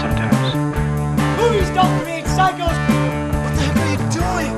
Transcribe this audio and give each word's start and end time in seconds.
sometimes. 0.00 0.54
Movies 1.38 1.68
don't 1.76 1.94
create 2.02 2.24
psychos. 2.24 2.76
What 3.44 3.52
the 3.56 3.62
heck 3.66 3.76
are 3.76 3.90
you 3.92 3.98
doing? 4.10 4.52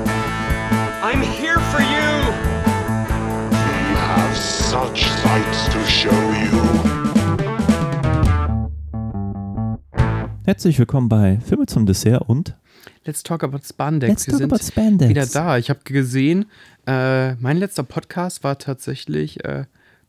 I'm 1.03 1.21
here 1.21 1.59
for 1.71 1.81
you. 1.81 2.07
We 3.51 3.95
have 4.07 4.35
such 4.37 5.03
sights 5.21 5.67
to 5.73 5.79
show 5.85 6.19
you. 6.43 6.51
Herzlich 10.45 10.79
willkommen 10.79 11.09
bei 11.09 11.39
Filme 11.45 11.65
zum 11.65 11.85
Dessert 11.85 12.21
und 12.29 12.55
Let's 13.05 13.21
talk 13.23 13.43
about 13.43 13.59
Spandex. 13.65 14.09
Let's 14.09 14.27
Wir 14.27 14.31
talk 14.31 14.39
sind 14.39 14.53
about 14.53 14.63
Spandex. 14.63 15.09
wieder 15.09 15.25
da. 15.25 15.57
Ich 15.57 15.69
habe 15.69 15.81
gesehen, 15.83 16.45
äh, 16.87 17.33
mein 17.35 17.57
letzter 17.57 17.83
Podcast 17.83 18.45
war 18.45 18.57
tatsächlich 18.57 19.43
äh, 19.43 19.65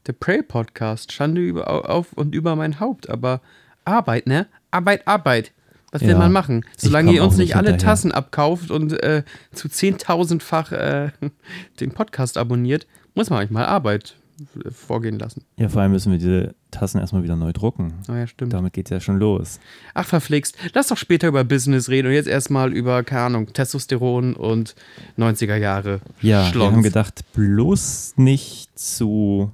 der 0.06 0.12
Prey-Podcast. 0.12 1.10
Schande 1.12 1.40
über, 1.40 1.88
auf 1.90 2.12
und 2.12 2.34
über 2.36 2.54
mein 2.54 2.78
Haupt. 2.78 3.10
Aber 3.10 3.40
Arbeit, 3.84 4.26
ne? 4.26 4.46
Arbeit, 4.74 5.06
Arbeit. 5.08 5.52
Was 5.92 6.02
will 6.02 6.10
Ja, 6.10 6.18
man 6.18 6.32
machen? 6.32 6.64
Solange 6.76 7.12
ihr 7.12 7.22
uns 7.22 7.36
nicht 7.36 7.54
alle 7.54 7.68
hinterher. 7.70 7.92
Tassen 7.92 8.10
abkauft 8.12 8.70
und 8.72 9.00
äh, 9.02 9.22
zu 9.52 9.68
zehntausendfach 9.68 10.72
äh, 10.72 11.10
den 11.80 11.92
Podcast 11.92 12.36
abonniert, 12.36 12.86
muss 13.14 13.30
man 13.30 13.38
manchmal 13.38 13.66
Arbeit 13.66 14.16
äh, 14.64 14.70
vorgehen 14.72 15.20
lassen. 15.20 15.44
ja, 15.56 15.68
vor 15.68 15.82
allem 15.82 15.92
müssen 15.92 16.10
wir 16.10 16.18
diese 16.18 16.56
Tassen 16.72 16.98
erstmal 17.00 17.22
wieder 17.22 17.36
neu 17.36 17.52
drucken. 17.52 17.94
Ah 18.08 18.16
ja, 18.16 18.26
stimmt. 18.26 18.52
Damit 18.52 18.72
geht's 18.72 18.90
ja 18.90 18.98
schon 18.98 19.20
los. 19.20 19.60
Ach, 19.94 20.04
verflixt. 20.04 20.56
Lass 20.72 20.88
doch 20.88 20.96
später 20.96 21.28
über 21.28 21.44
Business 21.44 21.88
reden 21.88 22.08
und 22.08 22.14
jetzt 22.14 22.26
erstmal 22.26 22.72
über, 22.72 23.04
keine 23.04 23.20
Ahnung, 23.26 23.52
Testosteron 23.52 24.34
und 24.34 24.74
90er 25.16 25.54
Jahre. 25.54 26.00
Ja, 26.20 26.42
wir 26.46 26.50
Schlons. 26.50 26.72
haben 26.72 26.82
gedacht, 26.82 27.20
bloß 27.34 28.14
nicht 28.16 28.76
zu 28.76 29.52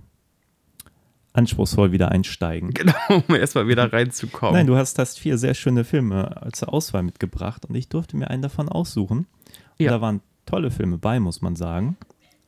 anspruchsvoll 1.32 1.92
wieder 1.92 2.10
einsteigen. 2.10 2.70
Genau, 2.74 2.94
um 3.28 3.34
erstmal 3.34 3.68
wieder 3.68 3.92
reinzukommen. 3.92 4.54
Nein, 4.54 4.66
du 4.66 4.76
hast, 4.76 4.98
hast 4.98 5.18
vier 5.18 5.38
sehr 5.38 5.54
schöne 5.54 5.84
Filme 5.84 6.48
zur 6.52 6.72
Auswahl 6.72 7.02
mitgebracht 7.02 7.64
und 7.66 7.74
ich 7.74 7.88
durfte 7.88 8.16
mir 8.16 8.28
einen 8.30 8.42
davon 8.42 8.68
aussuchen. 8.68 9.18
Und 9.18 9.26
Ja. 9.78 9.90
da 9.92 10.00
waren 10.00 10.20
tolle 10.46 10.70
Filme 10.70 10.98
bei, 10.98 11.20
muss 11.20 11.42
man 11.42 11.56
sagen. 11.56 11.96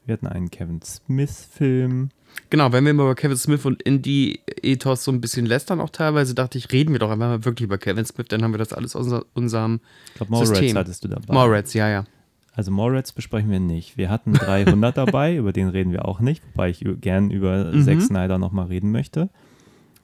Wir 0.05 0.15
hatten 0.15 0.27
einen 0.27 0.51
Kevin 0.51 0.81
Smith-Film. 0.83 2.11
Genau, 2.51 2.73
wenn 2.73 2.85
wir 2.85 2.95
mal 2.95 3.05
über 3.05 3.15
Kevin 3.15 3.37
Smith 3.37 3.65
und 3.67 3.83
Indie-Ethos 3.83 5.05
so 5.05 5.13
ein 5.13 5.21
bisschen 5.21 5.47
lästern, 5.47 5.81
auch 5.81 5.91
teilweise, 5.91 6.35
dachte 6.35 6.59
ich, 6.59 6.73
reden 6.73 6.93
wir 6.93 6.99
doch 6.99 7.11
einfach 7.11 7.29
mal 7.29 7.45
wirklich 7.45 7.67
über 7.67 7.79
Kevin 7.79 8.05
Smith, 8.07 8.27
dann 8.29 8.43
haben 8.43 8.53
wir 8.53 8.59
das 8.59 8.73
alles 8.73 8.97
aus 8.97 9.05
unser, 9.05 9.25
unserem 9.35 9.81
Ich 10.09 10.15
glaube, 10.15 10.33
Mallrats 10.33 10.75
hattest 10.75 11.05
du 11.05 11.09
dabei. 11.09 11.33
Mallrats, 11.33 11.75
ja, 11.75 11.89
ja. 11.89 12.05
Also 12.55 12.71
Mallrats 12.71 13.13
besprechen 13.13 13.51
wir 13.51 13.61
nicht. 13.61 13.97
Wir 13.97 14.11
hatten 14.11 14.35
300 14.35 14.97
dabei, 14.97 15.37
über 15.37 15.53
den 15.53 15.69
reden 15.69 15.93
wir 15.93 16.05
auch 16.07 16.21
nicht, 16.21 16.43
wobei 16.53 16.71
ich 16.71 16.85
gern 17.01 17.31
über 17.31 17.73
Mhm. 17.73 17.85
Zack 17.85 18.03
Snyder 18.03 18.39
nochmal 18.39 18.67
reden 18.67 18.93
möchte. 18.93 19.31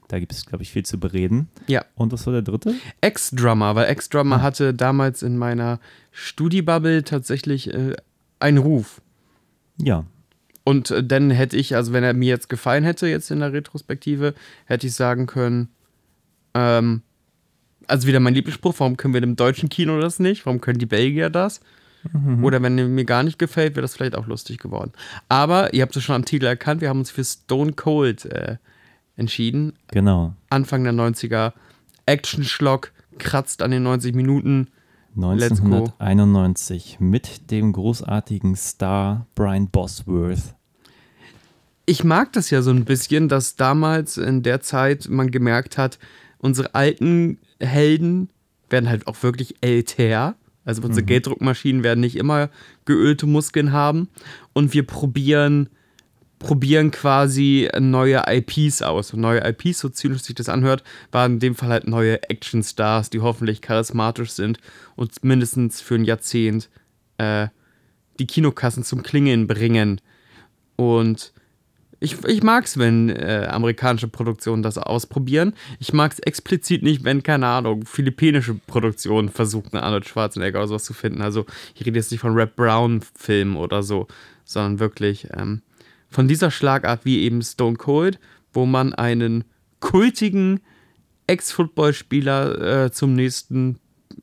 Da 0.07 0.17
gibt 0.19 0.31
es, 0.31 0.47
glaube 0.47 0.63
ich, 0.63 0.71
viel 0.71 0.83
zu 0.83 0.99
bereden. 0.99 1.49
Ja, 1.67 1.85
Und 1.93 2.11
was 2.11 2.25
war 2.25 2.33
der 2.33 2.41
dritte? 2.41 2.73
Ex-Drummer, 3.01 3.75
weil 3.75 3.85
Ex-Drummer 3.89 4.41
hatte 4.41 4.73
damals 4.73 5.21
in 5.21 5.37
meiner 5.37 5.79
Studi-Bubble 6.11 7.03
tatsächlich 7.03 7.71
äh, 7.71 7.95
einen 8.39 8.57
Ruf. 8.57 9.01
Ja, 9.77 10.05
Und 10.63 10.89
äh, 10.89 11.03
dann 11.03 11.29
hätte 11.29 11.55
ich, 11.57 11.75
also 11.75 11.93
wenn 11.93 12.03
er 12.03 12.15
mir 12.15 12.29
jetzt 12.29 12.49
gefallen 12.49 12.83
hätte, 12.83 13.07
jetzt 13.07 13.29
in 13.29 13.41
der 13.41 13.53
Retrospektive, 13.53 14.33
hätte 14.65 14.87
ich 14.87 14.93
sagen 14.95 15.27
können, 15.27 15.69
ähm, 16.55 17.03
also 17.85 18.07
wieder 18.07 18.19
mein 18.19 18.33
Lieblingsspruch, 18.33 18.73
warum 18.79 18.97
können 18.97 19.13
wir 19.13 19.21
im 19.21 19.35
deutschen 19.35 19.69
Kino 19.69 19.99
das 20.01 20.17
nicht? 20.19 20.47
Warum 20.47 20.59
können 20.59 20.79
die 20.79 20.85
Belgier 20.87 21.29
das? 21.29 21.59
Oder 22.41 22.61
wenn 22.61 22.95
mir 22.95 23.05
gar 23.05 23.23
nicht 23.23 23.39
gefällt, 23.39 23.75
wäre 23.75 23.81
das 23.81 23.95
vielleicht 23.95 24.15
auch 24.15 24.27
lustig 24.27 24.59
geworden. 24.59 24.91
Aber 25.27 25.73
ihr 25.73 25.81
habt 25.81 25.95
es 25.95 26.03
schon 26.03 26.15
am 26.15 26.25
Titel 26.25 26.45
erkannt, 26.45 26.81
wir 26.81 26.89
haben 26.89 26.99
uns 26.99 27.11
für 27.11 27.23
Stone 27.23 27.73
Cold 27.73 28.25
äh, 28.25 28.57
entschieden. 29.17 29.73
genau. 29.91 30.33
Anfang 30.49 30.83
der 30.83 30.93
90er, 30.93 31.53
Action-Schlock, 32.05 32.91
kratzt 33.17 33.61
an 33.61 33.71
den 33.71 33.83
90 33.83 34.15
Minuten. 34.15 34.69
Let's 35.15 35.61
go. 35.61 35.91
1991 35.99 36.99
mit 36.99 37.51
dem 37.51 37.73
großartigen 37.73 38.55
Star 38.55 39.25
Brian 39.35 39.67
Bosworth. 39.67 40.55
ich 41.85 42.03
mag 42.03 42.31
das 42.33 42.49
ja 42.49 42.61
so 42.61 42.71
ein 42.71 42.85
bisschen, 42.85 43.27
dass 43.27 43.55
damals 43.55 44.17
in 44.17 44.43
der 44.43 44.61
Zeit 44.61 45.09
man 45.09 45.31
gemerkt 45.31 45.77
hat, 45.77 45.99
unsere 46.37 46.75
alten 46.75 47.39
Helden 47.59 48.29
werden 48.69 48.87
halt 48.87 49.07
auch 49.07 49.21
wirklich 49.23 49.55
älter. 49.61 50.35
Also 50.69 50.83
unsere 50.83 51.03
Gelddruckmaschinen 51.03 51.81
werden 51.81 52.01
nicht 52.01 52.15
immer 52.15 52.51
geölte 52.85 53.25
Muskeln 53.25 53.71
haben. 53.71 54.07
Und 54.53 54.71
wir 54.71 54.85
probieren, 54.85 55.67
probieren 56.37 56.91
quasi 56.91 57.67
neue 57.79 58.21
IPs 58.27 58.83
aus. 58.83 59.11
Und 59.11 59.21
neue 59.21 59.41
IPs, 59.43 59.79
so 59.79 59.89
zynisch 59.89 60.21
sich 60.21 60.35
das 60.35 60.47
anhört, 60.47 60.83
waren 61.11 61.33
in 61.33 61.39
dem 61.39 61.55
Fall 61.55 61.69
halt 61.69 61.87
neue 61.87 62.21
Actionstars, 62.29 63.09
die 63.09 63.19
hoffentlich 63.19 63.61
charismatisch 63.63 64.29
sind 64.29 64.59
und 64.95 65.23
mindestens 65.23 65.81
für 65.81 65.95
ein 65.95 66.05
Jahrzehnt 66.05 66.69
äh, 67.17 67.47
die 68.19 68.27
Kinokassen 68.27 68.83
zum 68.83 69.01
Klingeln 69.01 69.47
bringen. 69.47 69.99
Und 70.75 71.33
ich, 71.99 72.23
ich 72.25 72.43
mag 72.43 72.65
es, 72.65 72.77
wenn 72.77 73.09
äh, 73.09 73.47
amerikanische 73.49 74.07
Produktionen 74.07 74.63
das 74.63 74.77
ausprobieren. 74.77 75.53
Ich 75.79 75.91
mag 75.91 76.13
es 76.13 76.19
explizit 76.19 76.81
nicht, 76.81 77.03
wenn, 77.03 77.23
keine 77.23 77.47
Ahnung, 77.47 77.85
philippinische 77.85 78.55
Produktionen 78.55 79.29
versuchen, 79.29 79.77
Arnold 79.77 80.07
Schwarzenegger 80.07 80.59
oder 80.59 80.67
sowas 80.69 80.85
zu 80.85 80.93
finden. 80.93 81.21
Also, 81.21 81.45
ich 81.75 81.85
rede 81.85 81.97
jetzt 81.97 82.11
nicht 82.11 82.21
von 82.21 82.33
Rap 82.33 82.55
Brown-Filmen 82.55 83.57
oder 83.57 83.83
so, 83.83 84.07
sondern 84.45 84.79
wirklich 84.79 85.27
ähm, 85.35 85.61
von 86.09 86.27
dieser 86.27 86.51
Schlagart 86.51 87.03
wie 87.03 87.19
eben 87.21 87.41
Stone 87.41 87.75
Cold, 87.75 88.19
wo 88.53 88.65
man 88.65 88.93
einen 88.93 89.43
kultigen 89.81 90.61
Ex-Footballspieler 91.27 92.85
äh, 92.85 92.91
zum 92.91 93.13
nächsten, 93.13 93.77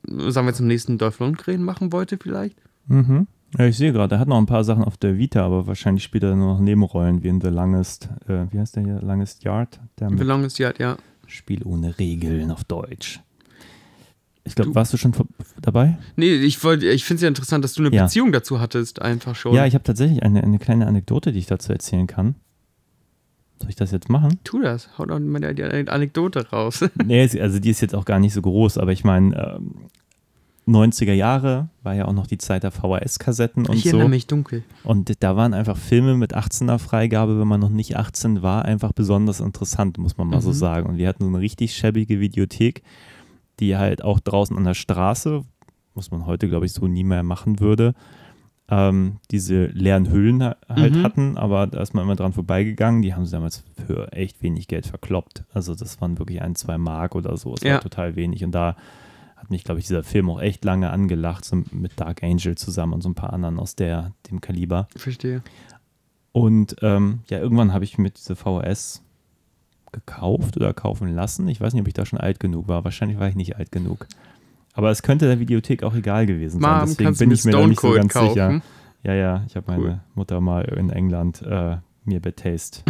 sagen 0.07 0.47
wir 0.47 0.55
zum 0.55 0.67
nächsten 0.67 0.99
Dolph 0.99 1.21
Lundgren 1.21 1.63
machen 1.63 1.93
wollte, 1.93 2.19
vielleicht. 2.19 2.57
Mhm. 2.89 3.27
Ja, 3.59 3.65
ich 3.67 3.77
sehe 3.77 3.93
gerade, 3.93 4.17
er 4.17 4.19
hat 4.19 4.29
noch 4.29 4.37
ein 4.39 4.47
paar 4.47 4.65
Sachen 4.65 4.85
auf 4.85 4.97
der 4.97 5.17
Vita, 5.19 5.45
aber 5.45 5.67
wahrscheinlich 5.67 6.05
spielt 6.05 6.25
er 6.25 6.35
nur 6.37 6.55
noch 6.55 6.61
Nebenrollen 6.61 7.23
wie 7.23 7.29
in 7.29 7.41
The 7.41 7.49
Longest, 7.49 8.09
äh, 8.29 8.45
wie 8.51 8.59
heißt 8.59 8.77
der 8.77 8.83
hier? 8.85 9.01
Longest 9.01 9.45
Yard? 9.45 9.81
Der 9.99 10.11
The 10.11 10.25
Longest 10.25 10.59
Yard, 10.59 10.79
ja. 10.79 10.97
Spiel 11.27 11.63
ohne 11.65 11.99
Regeln 11.99 12.51
auf 12.51 12.65
Deutsch. 12.65 13.21
Ich 14.45 14.55
glaube, 14.55 14.75
warst 14.77 14.93
du 14.93 14.97
schon 14.97 15.13
dabei? 15.61 15.99
Nee, 16.15 16.35
ich, 16.35 16.63
wollt- 16.63 16.85
ich 16.85 17.05
finde 17.05 17.17
es 17.17 17.23
ja 17.23 17.29
interessant, 17.29 17.65
dass 17.65 17.75
du 17.75 17.83
eine 17.85 17.95
Ja. 17.97 18.05
Beziehung 18.05 18.31
dazu 18.31 18.61
hattest, 18.61 19.03
einfach 19.03 19.35
schon. 19.35 19.55
Ja, 19.55 19.67
ich 19.67 19.75
habe 19.75 19.83
tatsächlich 19.83 20.23
eine, 20.23 20.43
eine 20.45 20.59
kleine 20.61 20.87
Anekdote, 20.87 21.33
die 21.33 21.39
ich 21.41 21.47
dazu 21.47 21.73
erzählen 21.73 22.07
kann. 22.07 22.37
Soll 23.59 23.71
ich 23.71 23.77
das 23.77 23.91
jetzt 23.91 24.09
machen? 24.11 24.39
Tu 24.45 24.61
das, 24.61 24.91
hau 24.99 25.07
doch 25.07 25.19
mal 25.19 25.41
die 25.55 25.63
Anekdote 25.89 26.49
raus. 26.51 26.85
nee, 27.05 27.23
also 27.41 27.59
die 27.59 27.71
ist 27.71 27.81
jetzt 27.81 27.95
auch 27.95 28.05
gar 28.05 28.21
nicht 28.21 28.35
so 28.35 28.43
groß, 28.43 28.79
aber 28.79 28.93
ich 28.93 29.03
meine, 29.03 29.57
ähm, 29.57 29.87
90er 30.67 31.13
Jahre 31.13 31.69
war 31.85 31.95
ja 31.95 32.07
auch 32.07 32.13
noch 32.13 32.27
die 32.27 32.39
Zeit 32.39 32.65
der 32.65 32.73
VHS-Kassetten 32.73 33.67
und 33.67 33.77
ich 33.77 33.85
so. 33.85 33.91
erinnere 33.91 34.09
mich 34.09 34.27
dunkel. 34.27 34.65
Und 34.83 35.23
da 35.23 35.37
waren 35.37 35.55
einfach 35.55 35.77
Filme 35.77 36.17
mit 36.17 36.35
18er 36.37 36.79
Freigabe, 36.79 37.39
wenn 37.39 37.47
man 37.47 37.61
noch 37.61 37.71
nicht 37.71 37.97
18 37.97 38.43
war, 38.43 38.65
einfach 38.65 38.93
besonders 38.93 39.39
interessant, 39.41 39.99
muss 39.99 40.17
man 40.17 40.27
mal 40.29 40.41
so 40.41 40.49
Mhm. 40.51 40.55
sagen. 40.55 40.87
Und 40.89 40.97
wir 40.99 41.07
hatten 41.09 41.23
so 41.23 41.29
eine 41.29 41.39
richtig 41.39 41.75
schäbige 41.75 42.19
Videothek, 42.19 42.83
die 43.61 43.77
halt 43.77 44.03
auch 44.03 44.19
draußen 44.19 44.57
an 44.57 44.65
der 44.65 44.75
Straße, 44.75 45.43
muss 45.95 46.11
man 46.11 46.27
heute, 46.27 46.49
glaube 46.49 46.67
ich, 46.67 46.73
so 46.73 46.87
nie 46.89 47.05
mehr 47.05 47.23
machen 47.23 47.61
würde, 47.61 47.95
ähm, 48.69 49.19
diese 49.31 49.67
leeren 49.67 50.11
Hüllen 50.11 50.43
ha- 50.43 50.57
halt 50.69 50.97
Mhm. 50.97 51.03
hatten, 51.05 51.39
aber 51.39 51.69
da 51.69 51.81
ist 51.81 51.95
man 51.95 52.03
immer 52.03 52.17
dran 52.17 52.33
vorbeigegangen. 52.33 53.01
Die 53.03 53.15
haben 53.15 53.25
sie 53.25 53.31
damals 53.31 53.63
für 53.87 54.13
echt 54.13 54.43
wenig 54.43 54.67
Geld 54.67 54.87
verkloppt. 54.87 55.45
Also 55.55 55.77
das 55.77 56.01
waren 56.01 56.19
wirklich 56.19 56.43
ein, 56.43 56.57
zwei 56.57 56.77
Mark 56.77 57.15
oder 57.15 57.37
so. 57.37 57.55
Es 57.55 57.63
Ja. 57.63 57.75
war 57.75 57.81
total 57.81 58.17
wenig. 58.17 58.43
Und 58.45 58.51
da 58.51 58.75
hat 59.47 59.51
mich, 59.53 59.63
glaube 59.63 59.79
ich, 59.79 59.87
dieser 59.87 60.03
Film 60.03 60.29
auch 60.29 60.41
echt 60.41 60.65
lange 60.65 60.91
angelacht, 60.91 61.45
so 61.45 61.63
mit 61.71 62.01
Dark 62.01 62.25
Angel 62.25 62.57
zusammen 62.57 62.95
und 62.95 63.03
so 63.03 63.09
ein 63.09 63.15
paar 63.15 63.33
anderen 63.33 63.61
aus 63.61 63.77
der, 63.77 64.11
dem 64.29 64.41
Kaliber. 64.41 64.89
Verstehe. 64.97 65.41
Und 66.33 66.75
ähm, 66.83 67.21
ja, 67.29 67.39
irgendwann 67.39 67.73
habe 67.73 67.85
ich 67.85 67.97
mir 67.97 68.11
diese 68.11 68.35
VHS 68.35 69.03
gekauft 69.93 70.57
oder 70.57 70.75
kaufen 70.75 71.15
lassen. 71.15 71.47
Ich 71.47 71.61
weiß 71.61 71.75
nicht, 71.75 71.83
ob 71.83 71.87
ich 71.87 71.95
da 71.95 72.05
schon 72.05 72.19
alt 72.19 72.41
genug 72.41 72.67
war. 72.67 72.83
Wahrscheinlich 72.83 73.21
war 73.21 73.29
ich 73.29 73.37
nicht 73.37 73.55
alt 73.57 73.71
genug. 73.71 74.09
Aber 74.75 74.91
es 74.91 75.03
könnte 75.05 75.27
der 75.27 75.39
Videothek 75.39 75.85
auch 75.85 75.95
egal 75.95 76.27
gewesen 76.27 76.61
sein. 76.61 76.79
Mom, 76.81 76.89
Deswegen 76.89 77.17
bin 77.17 77.31
ich 77.31 77.45
mir 77.45 77.53
da 77.53 77.65
nicht 77.69 77.81
so 77.81 77.93
ganz 77.93 78.13
kaufen? 78.13 78.29
sicher. 78.31 78.63
Ja, 79.05 79.15
ja, 79.15 79.45
ich 79.47 79.55
habe 79.55 79.71
meine 79.71 79.83
Cool. 79.85 80.01
Mutter 80.17 80.41
mal 80.41 80.63
in 80.65 80.91
England 80.91 81.41
äh, 81.43 81.77
mir 82.05 82.21
bei 82.21 82.33
Taste 82.33 82.81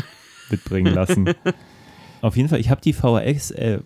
mitbringen 0.51 0.95
lassen. 0.95 1.29
Auf 2.23 2.35
jeden 2.35 2.49
Fall, 2.49 2.61
ich 2.61 2.71
habe 2.71 2.81
die 2.81 2.95
VHS, 2.95 3.51
äh, 3.51 3.81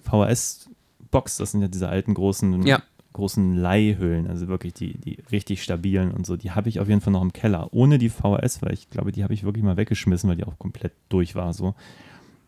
VHS-Box, 1.11 1.37
das 1.39 1.53
sind 1.53 1.63
ja 1.63 1.69
diese 1.69 1.89
alten 1.89 2.15
großen, 2.15 2.67
Ja. 2.67 2.83
großen 3.13 3.57
Leihhüllen, 3.57 4.29
also 4.29 4.49
wirklich 4.49 4.73
die, 4.75 4.97
die 4.99 5.19
richtig 5.33 5.63
stabilen 5.63 6.13
und 6.13 6.27
so, 6.27 6.37
die 6.37 6.53
habe 6.53 6.69
ich 6.69 6.81
auf 6.81 6.89
jeden 6.89 7.01
Fall 7.01 7.13
noch 7.13 7.23
im 7.23 7.33
Keller. 7.33 7.69
Ohne 7.73 7.99
die 7.99 8.09
VHS, 8.09 8.63
weil 8.63 8.73
ich 8.73 8.89
glaube, 8.91 9.13
die 9.13 9.25
habe 9.25 9.35
ich 9.35 9.43
wirklich 9.45 9.65
mal 9.65 9.77
weggeschmissen, 9.77 10.29
weil 10.31 10.37
die 10.37 10.45
auch 10.45 10.59
komplett 10.59 10.93
durch 11.09 11.35
war 11.35 11.53
so. 11.53 11.75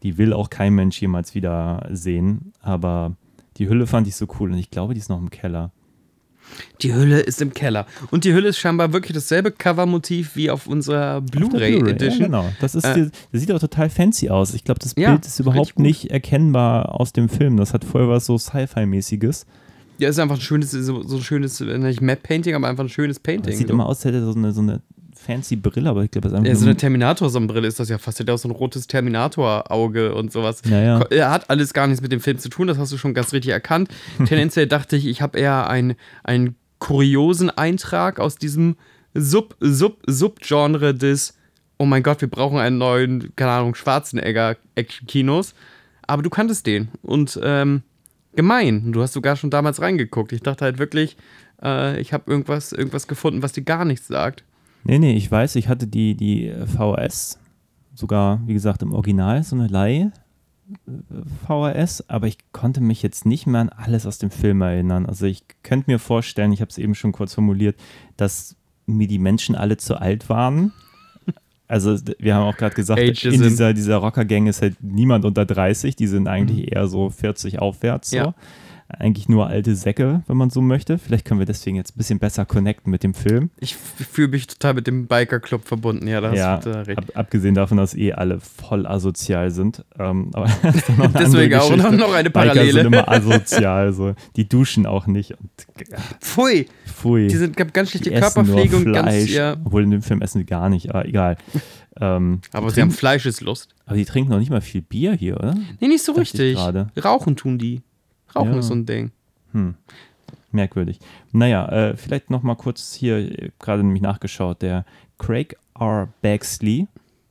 Die 0.03 0.19
will 0.19 0.33
auch 0.33 0.51
kein 0.51 0.75
Mensch 0.75 1.01
jemals 1.01 1.35
wieder 1.35 1.89
sehen, 1.91 2.53
aber 2.61 3.17
die 3.57 3.69
Hülle 3.69 3.87
fand 3.87 4.07
ich 4.07 4.17
so 4.17 4.27
cool 4.39 4.53
und 4.53 4.59
ich 4.59 4.71
glaube, 4.71 4.95
die 4.95 5.01
ist 5.01 5.09
noch 5.11 5.21
im 5.21 5.31
Keller. 5.31 5.71
Die 6.83 6.95
Hülle 6.95 7.21
ist 7.21 7.41
im 7.41 7.53
Keller. 7.53 7.87
Und 8.11 8.25
die 8.25 8.33
Hülle 8.33 8.49
ist 8.49 8.59
scheinbar 8.59 8.93
wirklich 8.93 9.15
dasselbe 9.15 9.51
Covermotiv 9.53 10.37
wie 10.37 10.51
auf 10.51 10.67
unserer 10.67 11.21
Blu-ray 11.21 11.79
Blu-ray, 11.79 11.93
Edition. 11.93 12.21
Ja, 12.21 12.27
genau. 12.27 12.53
Das, 12.61 12.75
ist, 12.75 12.85
Äh, 12.85 13.11
das 13.31 13.41
sieht 13.41 13.53
auch 13.53 13.59
total 13.59 13.89
fancy 13.91 14.31
aus. 14.31 14.55
Ich 14.55 14.65
glaube, 14.65 14.81
das 14.81 14.95
Ja, 14.97 15.11
Bild 15.13 15.27
ist 15.27 15.39
überhaupt 15.41 15.79
nicht 15.79 16.11
erkennbar 16.11 17.01
aus 17.01 17.13
dem 17.13 17.29
Film. 17.29 17.57
Das 17.57 17.73
hat 17.73 17.85
voll 17.85 18.09
was 18.09 18.27
so 18.27 18.37
Sci-Fi-mäßiges. 18.39 19.47
Ja, 19.99 20.09
ist 20.09 20.19
einfach 20.19 20.37
ein 20.37 20.41
schönes, 20.41 20.73
so, 20.73 21.03
so 21.07 21.17
ein 21.17 21.23
schönes, 21.23 21.61
äh, 21.61 21.79
nicht 21.79 22.01
Map-Painting, 22.01 22.55
aber 22.55 22.69
einfach 22.69 22.85
ein 22.85 22.89
schönes 22.89 23.21
Painting. 23.21 23.51
Das 23.51 23.59
sieht 23.59 23.69
so. 23.69 23.75
immer 23.75 23.87
aus, 23.87 23.99
als 23.99 24.07
hätte 24.07 24.19
er 24.19 24.25
so 24.33 24.35
eine, 24.35 24.53
so 24.53 24.61
eine 24.61 24.81
fancy 25.23 25.57
Brille, 25.57 25.89
aber 25.89 26.05
ich 26.05 26.11
glaube, 26.11 26.29
das 26.29 26.33
ist 26.33 26.39
einfach 26.39 26.49
Ja, 26.49 26.57
so 26.57 26.67
eine 26.67 26.77
Terminator-Sonnenbrille 26.77 27.69
ist 27.69 27.81
das 27.81 27.89
ja 27.89 27.99
fast. 27.99 28.19
Der 28.19 28.27
hat 28.27 28.31
auch 28.35 28.39
so 28.39 28.49
ein 28.49 28.53
rotes 28.53 28.87
Terminator-Auge 28.87 30.15
und 30.15 30.33
sowas. 30.33 30.63
Ja, 30.69 30.81
ja. 30.81 31.01
Er 31.11 31.31
hat 31.31 31.49
alles 31.51 31.73
gar 31.73 31.87
nichts 31.87 32.03
mit 32.03 32.13
dem 32.13 32.21
Film 32.21 32.39
zu 32.39 32.49
tun, 32.49 32.67
das 32.67 32.79
hast 32.79 32.93
du 32.93 32.99
schon 32.99 33.15
ganz 33.15 33.33
richtig 33.33 33.53
erkannt. 33.53 33.89
Tendenziell 34.27 34.67
dachte 34.67 34.97
ich, 34.97 35.07
ich 35.07 35.23
habe 35.23 35.39
eher 35.39 35.69
ein, 35.69 35.95
einen 36.25 36.57
kuriosen 36.79 37.51
Eintrag 37.51 38.19
aus 38.19 38.37
diesem 38.37 38.77
Sub, 39.15 39.57
Sub, 39.61 40.03
Subgenre 40.07 40.95
des, 40.95 41.37
oh 41.79 41.85
mein 41.85 42.03
Gott, 42.03 42.21
wir 42.21 42.29
brauchen 42.29 42.59
einen 42.59 42.79
neuen, 42.79 43.35
keine 43.37 43.53
Ahnung, 43.53 43.75
Schwarzenegger-Action-Kinos. 43.75 45.55
Aber 46.07 46.23
du 46.23 46.31
kanntest 46.31 46.67
den. 46.67 46.89
Und 47.03 47.39
ähm, 47.43 47.83
gemein. 48.35 48.93
Du 48.93 49.03
hast 49.03 49.13
sogar 49.13 49.37
schon 49.37 49.51
damals 49.51 49.81
reingeguckt. 49.81 50.33
Ich 50.33 50.43
dachte 50.43 50.65
halt 50.65 50.79
wirklich, 50.79 51.17
äh, 51.63 52.01
ich 52.01 52.13
habe 52.13 52.31
irgendwas, 52.31 52.73
irgendwas 52.73 53.07
gefunden, 53.07 53.43
was 53.43 53.53
dir 53.53 53.63
gar 53.63 53.85
nichts 53.85 54.09
sagt. 54.09 54.45
Nee, 54.85 54.99
nee, 54.99 55.13
ich 55.15 55.31
weiß, 55.31 55.57
ich 55.57 55.69
hatte 55.69 55.87
die, 55.87 56.15
die 56.15 56.53
VHS, 56.67 57.39
sogar, 57.95 58.41
wie 58.47 58.55
gesagt, 58.55 58.83
im 58.83 58.93
Original, 58.93 59.43
so 59.43 59.57
eine 59.57 59.69
Leih. 59.69 60.11
äh, 60.87 61.01
VHS, 61.47 62.09
aber 62.09 62.27
ich 62.27 62.39
konnte 62.53 62.81
mich 62.81 63.03
jetzt 63.03 63.27
nicht 63.27 63.47
mehr 63.47 63.61
an 63.61 63.69
alles 63.69 64.07
aus 64.07 64.19
dem 64.19 64.31
Film 64.31 64.63
erinnern. 64.63 65.07
Also 65.07 65.27
ich 65.27 65.45
könnte 65.63 65.91
mir 65.91 65.99
vorstellen, 65.99 66.53
ich 66.53 66.61
habe 66.61 66.71
es 66.71 66.79
eben 66.79 66.95
schon 66.95 67.13
kurz 67.13 67.35
formuliert, 67.35 67.77
dass 68.17 68.57
mir 68.87 69.07
die 69.07 69.19
Menschen 69.19 69.55
alle 69.55 69.77
zu 69.77 69.97
alt 70.01 70.29
waren. 70.29 70.73
Also 71.69 71.97
wir 72.19 72.35
haben 72.35 72.43
auch 72.43 72.57
gerade 72.57 72.75
gesagt, 72.75 73.01
Ageism. 73.01 73.29
in 73.29 73.43
dieser, 73.49 73.73
dieser 73.73 73.97
Rocker-Gang 73.97 74.47
ist 74.47 74.61
halt 74.61 74.77
niemand 74.83 75.25
unter 75.25 75.47
30, 75.47 75.97
die 75.97 76.07
sind 76.07 76.29
eigentlich 76.29 76.71
eher 76.71 76.87
so 76.87 77.09
40 77.09 77.61
aufwärts. 77.61 78.11
So. 78.11 78.17
Ja. 78.17 78.35
Eigentlich 78.89 79.29
nur 79.29 79.47
alte 79.47 79.75
Säcke, 79.75 80.23
wenn 80.27 80.37
man 80.37 80.51
so 80.51 80.61
möchte. 80.61 80.99
Vielleicht 80.99 81.25
können 81.25 81.41
wir 81.41 81.47
deswegen 81.47 81.77
jetzt 81.77 81.95
ein 81.95 81.99
bisschen 81.99 82.19
besser 82.19 82.45
connecten 82.45 82.91
mit 82.91 83.03
dem 83.03 83.15
Film. 83.15 83.51
Ich 83.59 83.75
fühle 83.77 84.29
mich 84.29 84.47
total 84.47 84.75
mit 84.75 84.87
dem 84.87 85.07
Biker-Club 85.07 85.67
verbunden. 85.67 86.07
Ja, 86.07 86.21
da 86.21 86.31
hast 86.31 86.39
ja, 86.39 86.57
du 86.59 86.65
total 86.65 86.83
recht. 86.83 86.99
ab, 86.99 87.05
abgesehen 87.15 87.55
davon, 87.55 87.79
dass 87.79 87.95
eh 87.95 88.13
alle 88.13 88.39
voll 88.41 88.87
asozial 88.87 89.51
sind. 89.51 89.85
Ähm, 89.99 90.31
aber 90.35 90.47
noch 90.99 91.13
Deswegen 91.19 91.55
auch 91.55 91.71
Geschichte. 91.71 91.97
noch 91.97 92.13
eine 92.13 92.31
Biker 92.31 92.49
Parallele. 92.49 92.73
sind 92.73 92.87
immer 92.87 93.09
asozial. 93.09 93.93
So. 93.93 94.15
Die 94.37 94.49
duschen 94.49 94.87
auch 94.87 95.07
nicht. 95.07 95.33
Und, 95.33 95.51
Pfui, 96.21 96.67
pfui. 96.87 97.29
die 97.29 97.37
sind 97.37 97.57
ganz 97.57 97.91
schlechte 97.91 98.11
Die 98.11 98.17
Körperpflege 98.17 98.77
und 98.77 98.93
ganz, 98.93 99.31
ja. 99.31 99.57
Obwohl 99.65 99.85
in 99.85 99.91
dem 99.91 100.03
Film 100.03 100.21
essen 100.21 100.39
die 100.39 100.47
gar 100.47 100.69
nicht, 100.69 100.91
aber 100.91 101.07
egal. 101.07 101.37
Ähm, 102.01 102.41
Aber 102.53 102.71
sie 102.71 102.81
haben 102.81 102.89
trinken, 102.89 102.91
Fleischeslust. 102.93 103.75
aber 103.85 103.97
die 103.97 104.07
trinken 104.07 104.31
noch 104.31 104.39
nicht 104.39 104.49
mal 104.51 104.63
viel 104.63 104.81
Bier 104.81 105.13
hier, 105.13 105.37
oder? 105.37 105.55
Nee, 105.79 105.89
nicht 105.89 106.03
so 106.03 106.13
Dachte 106.13 106.23
ich 106.23 106.33
richtig. 106.33 106.55
gerade. 106.55 106.89
Rauchen 107.05 107.37
tun 107.37 107.59
die. 107.59 107.83
Rauchen 108.35 108.53
Ja. 108.53 108.59
ist 108.59 108.69
so 108.69 108.75
ein 108.75 108.87
Ding. 108.87 109.11
Hm. 109.53 109.75
Merkwürdig. 110.51 110.99
Naja, 111.33 111.67
äh, 111.69 111.97
vielleicht 111.97 112.31
noch 112.31 112.43
mal 112.43 112.57
kurz 112.57 112.95
hier, 112.95 113.51
gerade 113.59 113.83
nämlich 113.83 114.03
nachgeschaut, 114.03 114.61
der 114.63 114.85
Craig 115.19 115.57
R. 115.79 116.09
Baxley, 116.21 116.89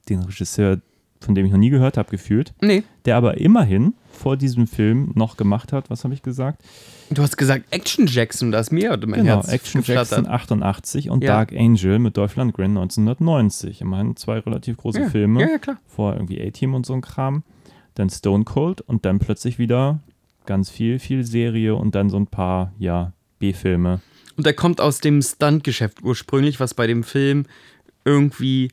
den 0.10 0.22
Regisseur, 0.22 0.82
von 1.20 1.36
dem 1.36 1.46
ich 1.46 1.52
noch 1.52 1.60
nie 1.60 1.70
gehört 1.70 1.98
habe, 1.98 2.10
gefühlt, 2.10 2.54
Nee, 2.62 2.84
der 3.06 3.16
aber 3.18 3.38
immerhin 3.38 3.94
vor 4.12 4.38
diesem 4.38 4.66
Film 4.66 5.12
noch 5.14 5.38
gemacht 5.38 5.72
hat, 5.72 5.90
was 5.92 6.04
habe 6.04 6.14
ich 6.16 6.24
gesagt? 6.24 6.64
du 7.12 7.22
hast 7.22 7.38
gesagt 7.38 7.66
Action 7.72 8.08
Jackson, 8.08 8.52
da 8.52 8.60
ist 8.60 8.72
mir 8.72 8.90
mein 9.06 9.22
genau, 9.22 9.36
Herz 9.36 9.50
Action. 9.50 9.84
Jackson 9.84 10.28
88 10.28 11.10
und 11.12 11.24
Ja. 11.24 11.34
Dark 11.34 11.54
Angel 11.54 12.00
mit 12.00 12.18
Dolph 12.18 12.36
Lundgren 12.38 12.72
1990. 12.72 13.82
Immerhin 13.82 14.16
zwei 14.16 14.40
relativ 14.40 14.78
große 14.78 15.02
ja. 15.02 15.10
Filme. 15.10 15.42
Ja, 15.42 15.50
ja, 15.52 15.58
klar. 15.60 15.78
Vor 15.88 16.14
irgendwie 16.14 16.42
A-Team 16.42 16.74
und 16.74 16.86
so 16.86 16.94
ein 16.94 17.02
Kram. 17.02 17.44
Dann 17.96 18.10
Stone 18.10 18.46
Cold 18.46 18.82
und 18.82 19.06
dann 19.06 19.20
plötzlich 19.20 19.60
wieder 19.60 20.00
ganz 20.46 20.70
viel, 20.70 21.00
viel 21.00 21.24
Serie 21.24 21.76
und 21.76 21.96
dann 21.96 22.10
so 22.10 22.18
ein 22.18 22.28
paar, 22.28 22.74
ja, 22.80 23.14
B-Filme. 23.40 24.02
Und 24.38 24.46
er 24.48 24.54
kommt 24.54 24.80
aus 24.82 25.00
dem 25.00 25.22
Stuntgeschäft 25.22 26.04
ursprünglich, 26.04 26.60
was 26.60 26.74
bei 26.74 26.88
dem 26.88 27.04
Film 27.04 27.46
irgendwie 28.06 28.72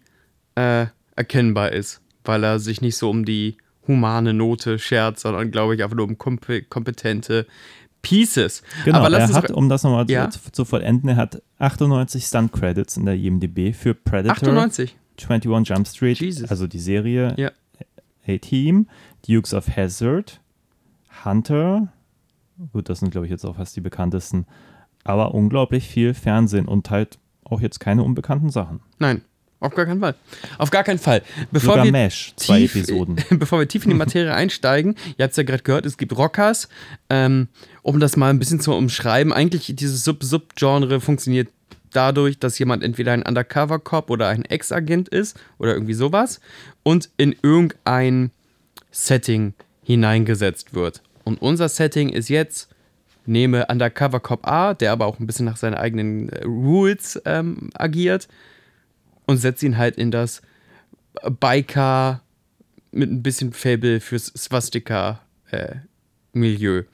äh, 0.54 0.86
erkennbar 1.16 1.72
ist, 1.72 2.00
weil 2.24 2.44
er 2.44 2.58
sich 2.58 2.80
nicht 2.80 2.96
so 2.96 3.10
um 3.10 3.24
die 3.24 3.56
humane 3.86 4.34
Note 4.34 4.78
schert, 4.78 5.18
sondern 5.18 5.50
glaube 5.50 5.74
ich 5.74 5.82
einfach 5.82 5.96
nur 5.96 6.06
um 6.06 6.18
kompe 6.18 6.62
kompetente 6.62 7.46
Pieces. 8.02 8.62
Genau, 8.84 8.98
Aber 9.00 9.16
er 9.16 9.28
hat, 9.32 9.50
um 9.50 9.68
das 9.68 9.82
nochmal 9.82 10.08
Ja. 10.10 10.30
zu, 10.30 10.38
zu 10.52 10.64
vollenden, 10.64 11.08
er 11.10 11.16
hat 11.16 11.42
98 11.58 12.24
Stunt-Credits 12.24 12.96
in 12.96 13.06
der 13.06 13.16
IMDb 13.16 13.74
für 13.74 13.94
Predator, 13.94 14.32
98. 14.48 14.96
21 15.28 15.68
Jump 15.74 15.88
Street, 15.88 16.20
Jesus. 16.20 16.48
also 16.48 16.66
die 16.68 16.78
Serie 16.78 17.34
Ja. 17.36 17.50
A-Team, 18.28 18.86
Dukes 19.26 19.52
of 19.54 19.74
Hazzard, 19.74 20.40
Hunter, 21.24 21.88
gut, 22.72 22.88
das 22.88 23.00
sind 23.00 23.10
glaube 23.10 23.26
ich 23.26 23.30
jetzt 23.30 23.44
auch 23.44 23.56
fast 23.56 23.76
die 23.76 23.80
bekanntesten, 23.80 24.46
aber 25.04 25.34
unglaublich 25.34 25.88
viel 25.88 26.14
Fernsehen 26.14 26.66
und 26.66 26.90
halt 26.90 27.18
auch 27.44 27.60
jetzt 27.60 27.80
keine 27.80 28.02
unbekannten 28.02 28.50
Sachen. 28.50 28.80
Nein, 28.98 29.22
auf 29.60 29.74
gar 29.74 29.86
keinen 29.86 30.00
Fall. 30.00 30.14
Auf 30.58 30.70
gar 30.70 30.84
keinen 30.84 30.98
Fall. 30.98 31.22
Bevor 31.50 31.74
Sogar 31.74 31.84
wir 31.84 31.92
MASH, 31.92 32.32
zwei 32.36 32.60
tief, 32.60 32.76
Episoden. 32.76 33.16
Bevor 33.30 33.58
wir 33.58 33.66
tief 33.66 33.84
in 33.84 33.90
die 33.90 33.96
Materie 33.96 34.32
einsteigen, 34.32 34.94
ihr 35.16 35.24
habt 35.24 35.32
es 35.32 35.36
ja 35.36 35.42
gerade 35.42 35.62
gehört, 35.64 35.84
es 35.84 35.96
gibt 35.96 36.16
Rockers. 36.16 36.68
Ähm, 37.10 37.48
um 37.82 37.98
das 37.98 38.16
mal 38.16 38.30
ein 38.30 38.38
bisschen 38.38 38.60
zu 38.60 38.72
umschreiben, 38.72 39.32
eigentlich 39.32 39.74
dieses 39.74 40.04
Sub-Sub-Genre 40.04 41.00
funktioniert 41.00 41.48
dadurch, 41.92 42.38
dass 42.38 42.58
jemand 42.58 42.84
entweder 42.84 43.12
ein 43.12 43.22
Undercover-Cop 43.22 44.10
oder 44.10 44.28
ein 44.28 44.44
Ex-Agent 44.44 45.08
ist 45.08 45.38
oder 45.58 45.72
irgendwie 45.72 45.94
sowas 45.94 46.40
und 46.82 47.10
in 47.16 47.34
irgendein 47.42 48.30
Setting 48.90 49.54
hineingesetzt 49.82 50.74
wird. 50.74 51.02
Und 51.28 51.40
unser 51.42 51.68
Setting 51.68 52.08
ist 52.08 52.30
jetzt, 52.30 52.70
nehme 53.26 53.66
Undercover 53.66 54.18
Cop 54.18 54.48
A, 54.48 54.72
der 54.72 54.92
aber 54.92 55.04
auch 55.04 55.20
ein 55.20 55.26
bisschen 55.26 55.44
nach 55.44 55.58
seinen 55.58 55.74
eigenen 55.74 56.30
äh, 56.30 56.44
Rules 56.44 57.20
ähm, 57.26 57.68
agiert 57.74 58.28
und 59.26 59.36
setze 59.36 59.66
ihn 59.66 59.76
halt 59.76 59.98
in 59.98 60.10
das 60.10 60.40
Biker 61.38 62.22
mit 62.92 63.10
ein 63.10 63.22
bisschen 63.22 63.52
Fable 63.52 64.00
fürs 64.00 64.28
Swastika-Milieu. 64.28 66.84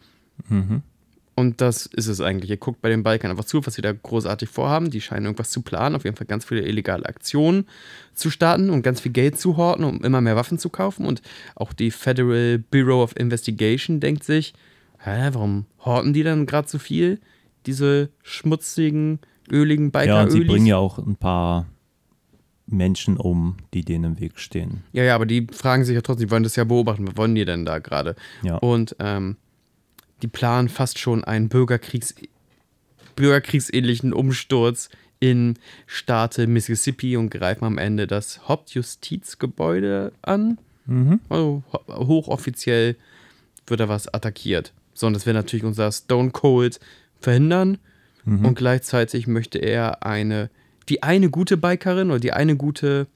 Und 1.36 1.60
das 1.60 1.86
ist 1.86 2.06
es 2.06 2.20
eigentlich. 2.20 2.50
Ihr 2.50 2.56
guckt 2.56 2.80
bei 2.80 2.88
den 2.88 3.02
Bikern 3.02 3.30
einfach 3.30 3.44
zu, 3.44 3.66
was 3.66 3.74
sie 3.74 3.82
da 3.82 3.92
großartig 3.92 4.48
vorhaben. 4.48 4.90
Die 4.90 5.00
scheinen 5.00 5.26
irgendwas 5.26 5.50
zu 5.50 5.62
planen, 5.62 5.96
auf 5.96 6.04
jeden 6.04 6.16
Fall 6.16 6.26
ganz 6.26 6.44
viele 6.44 6.62
illegale 6.62 7.04
Aktionen 7.06 7.66
zu 8.14 8.30
starten 8.30 8.70
und 8.70 8.82
ganz 8.82 9.00
viel 9.00 9.12
Geld 9.12 9.38
zu 9.38 9.56
horten, 9.56 9.84
um 9.84 10.04
immer 10.04 10.20
mehr 10.20 10.36
Waffen 10.36 10.58
zu 10.58 10.68
kaufen. 10.68 11.06
Und 11.06 11.22
auch 11.56 11.72
die 11.72 11.90
Federal 11.90 12.58
Bureau 12.58 13.02
of 13.02 13.16
Investigation 13.16 13.98
denkt 13.98 14.22
sich, 14.22 14.54
hä, 14.98 15.30
warum 15.32 15.66
horten 15.84 16.12
die 16.12 16.22
dann 16.22 16.46
gerade 16.46 16.68
so 16.68 16.78
viel? 16.78 17.20
Diese 17.66 18.10
schmutzigen, 18.22 19.18
öligen 19.50 19.90
biker 19.90 20.06
Ja, 20.06 20.22
und 20.22 20.30
sie 20.30 20.44
bringen 20.44 20.66
ja 20.66 20.76
auch 20.76 20.98
ein 20.98 21.16
paar 21.16 21.66
Menschen 22.66 23.16
um, 23.16 23.56
die 23.74 23.84
denen 23.84 24.04
im 24.04 24.20
Weg 24.20 24.38
stehen. 24.38 24.84
Ja, 24.92 25.02
ja, 25.02 25.14
aber 25.14 25.26
die 25.26 25.46
fragen 25.50 25.84
sich 25.84 25.94
ja 25.94 26.00
trotzdem, 26.00 26.28
die 26.28 26.30
wollen 26.30 26.44
das 26.44 26.56
ja 26.56 26.64
beobachten, 26.64 27.06
was 27.06 27.16
wollen 27.16 27.34
die 27.34 27.44
denn 27.44 27.64
da 27.64 27.78
gerade? 27.78 28.14
Ja. 28.42 28.56
Und 28.56 28.96
ähm, 29.00 29.36
die 30.24 30.28
planen 30.28 30.70
fast 30.70 30.98
schon 30.98 31.22
einen 31.22 31.50
Bürgerkriegs 31.50 32.14
bürgerkriegsähnlichen 33.14 34.14
Umsturz 34.14 34.88
in 35.20 35.58
Staate 35.86 36.46
Mississippi 36.46 37.18
und 37.18 37.28
greifen 37.28 37.66
am 37.66 37.76
Ende 37.76 38.06
das 38.06 38.48
Hauptjustizgebäude 38.48 40.12
an. 40.22 40.56
Also 41.28 41.62
ho- 41.72 42.06
hochoffiziell 42.08 42.96
wird 43.66 43.80
da 43.80 43.88
was 43.90 44.12
attackiert. 44.12 44.72
So, 44.94 45.06
und 45.06 45.12
das 45.12 45.26
will 45.26 45.34
natürlich 45.34 45.64
unser 45.64 45.92
Stone 45.92 46.30
Cold 46.30 46.80
verhindern. 47.20 47.76
Und 48.24 48.54
gleichzeitig 48.54 49.26
möchte 49.26 49.58
er 49.58 50.06
eine, 50.06 50.48
die 50.88 51.02
eine 51.02 51.28
gute 51.28 51.58
Bikerin 51.58 52.10
oder 52.10 52.20
die 52.20 52.32
eine 52.32 52.56
gute 52.56 53.06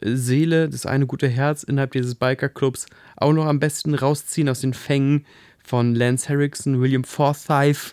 Seele, 0.00 0.68
das 0.68 0.86
eine 0.86 1.06
gute 1.06 1.26
Herz 1.26 1.64
innerhalb 1.64 1.90
dieses 1.92 2.14
Biker-Clubs 2.14 2.86
auch 3.16 3.32
noch 3.32 3.46
am 3.46 3.58
besten 3.58 3.94
rausziehen 3.96 4.48
aus 4.48 4.60
den 4.60 4.74
Fängen 4.74 5.26
von 5.64 5.94
Lance 5.94 6.28
Harrison, 6.28 6.80
William 6.80 7.04
Forsythe 7.04 7.92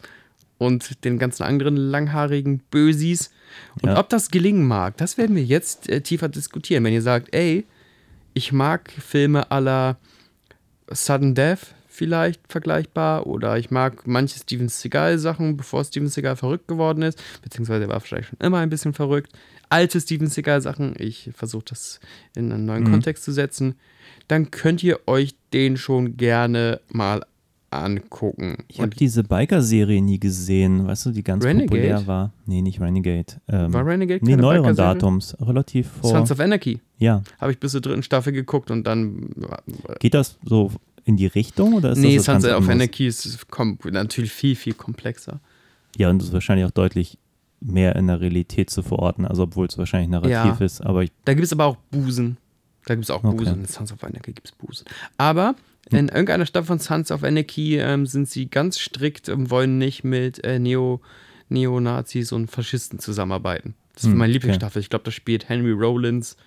und 0.57 1.03
den 1.05 1.17
ganzen 1.19 1.43
anderen 1.43 1.77
langhaarigen 1.77 2.59
Bösis. 2.71 3.31
Und 3.81 3.89
Ja. 3.89 3.99
ob 3.99 4.09
das 4.09 4.29
gelingen 4.29 4.67
mag, 4.67 4.97
das 4.97 5.17
werden 5.17 5.35
wir 5.35 5.43
jetzt 5.43 5.89
äh, 5.89 6.01
tiefer 6.01 6.29
diskutieren. 6.29 6.83
Wenn 6.83 6.93
ihr 6.93 7.01
sagt, 7.01 7.33
ey, 7.33 7.65
ich 8.33 8.51
mag 8.51 8.91
Filme 8.91 9.49
aller 9.51 9.97
Sudden 10.91 11.35
Death 11.35 11.73
vielleicht 11.87 12.41
vergleichbar 12.47 13.27
oder 13.27 13.57
ich 13.57 13.71
mag 13.71 14.07
manche 14.07 14.39
Steven 14.39 14.69
Seagal-Sachen, 14.69 15.57
bevor 15.57 15.83
Steven 15.83 16.07
Seagal 16.07 16.35
verrückt 16.37 16.67
geworden 16.67 17.01
ist, 17.01 17.21
beziehungsweise 17.41 17.83
er 17.85 17.89
war 17.89 17.99
vielleicht 17.99 18.29
schon 18.29 18.39
immer 18.39 18.59
ein 18.59 18.69
bisschen 18.69 18.93
verrückt. 18.93 19.33
Alte 19.69 19.99
Steven 19.99 20.27
Seagal-Sachen, 20.27 20.95
ich 20.97 21.29
versuche 21.35 21.65
das 21.65 21.99
in 22.35 22.51
einen 22.51 22.65
neuen 22.65 22.89
Kontext 22.89 23.23
zu 23.25 23.31
setzen, 23.31 23.75
dann 24.27 24.49
könnt 24.51 24.81
ihr 24.83 24.99
euch 25.07 25.35
den 25.53 25.75
schon 25.77 26.15
gerne 26.17 26.79
mal 26.87 27.25
angucken. 27.71 28.57
Ich 28.67 28.79
habe 28.79 28.89
diese 28.95 29.23
Biker-Serie 29.23 30.01
nie 30.01 30.19
gesehen, 30.19 30.87
weißt 30.87 31.07
du, 31.07 31.11
die 31.11 31.23
ganz 31.23 31.43
Renegade? 31.43 31.67
populär 31.67 32.07
war. 32.07 32.33
Nee, 32.45 32.61
nicht 32.61 32.79
Renegade. 32.81 33.25
Ähm, 33.47 33.71
War 33.73 33.85
Renegade 33.85 34.23
Nee, 34.23 34.31
keine 34.31 34.41
neueren 34.41 34.63
Biker-Serie? 34.63 34.93
Datums. 34.95 35.37
Relativ 35.39 35.87
vor. 36.01 36.09
Sons 36.11 36.31
of 36.31 36.39
Anarchy. 36.39 36.79
ja. 36.97 37.21
Habe 37.39 37.51
ich 37.51 37.59
bis 37.59 37.71
zur 37.73 37.81
dritten 37.81 38.03
Staffel 38.03 38.33
geguckt 38.33 38.71
und 38.71 38.85
dann. 38.85 39.29
Geht 39.99 40.13
das 40.13 40.37
so 40.43 40.71
in 41.05 41.17
die 41.17 41.27
Richtung 41.27 41.73
oder 41.73 41.91
ist 41.91 41.99
nee, 41.99 42.15
das 42.17 42.25
Sons 42.25 42.45
of? 42.45 42.67
Anarchy 42.69 43.07
ist 43.07 43.37
natürlich 43.91 44.31
viel, 44.31 44.55
viel 44.55 44.73
komplexer. 44.73 45.39
Ja, 45.97 46.09
und 46.09 46.21
ist 46.21 46.33
wahrscheinlich 46.33 46.65
auch 46.65 46.71
deutlich 46.71 47.17
mehr 47.61 47.95
in 47.95 48.07
der 48.07 48.21
Realität 48.21 48.69
zu 48.69 48.83
verorten, 48.83 49.25
also 49.25 49.43
obwohl 49.43 49.65
es 49.67 49.77
wahrscheinlich 49.77 50.09
narrativ 50.09 50.31
Ja. 50.59 50.65
ist, 50.65 50.81
aber 50.81 51.03
Da 51.25 51.33
gibt 51.33 51.45
es 51.45 51.51
aber 51.51 51.65
auch 51.65 51.75
Busen. 51.91 52.37
Da 52.85 52.95
gibt 52.95 53.03
es 53.05 53.11
auch 53.11 53.23
Okay. 53.23 53.35
Busen. 53.35 53.59
In 53.59 53.65
Sons 53.65 53.91
of 53.91 54.01
Anarchy 54.03 54.31
gibt 54.31 54.47
es 54.47 54.51
Busen. 54.53 54.85
Aber 55.17 55.55
in 55.91 56.07
irgendeiner 56.09 56.45
Stadt 56.45 56.65
von 56.65 56.79
Sons 56.79 57.11
of 57.11 57.23
Anarchy 57.23 57.77
ähm, 57.77 58.05
sind 58.05 58.29
sie 58.29 58.49
ganz 58.49 58.79
strikt 58.79 59.29
und 59.29 59.49
wollen 59.49 59.77
nicht 59.77 60.03
mit 60.03 60.43
äh, 60.43 60.59
Neo, 60.59 61.01
Neonazis 61.49 62.31
und 62.31 62.49
Faschisten 62.51 62.99
zusammenarbeiten. 62.99 63.75
Das 63.93 64.03
ist 64.03 64.09
Hm, 64.11 64.17
meine 64.17 64.29
okay. 64.31 64.33
Lieblingsstaffel. 64.33 64.81
Ich 64.81 64.89
glaube, 64.89 65.05
da 65.05 65.11
spielt 65.11 65.49
Henry 65.49 65.71
Rollins 65.71 66.37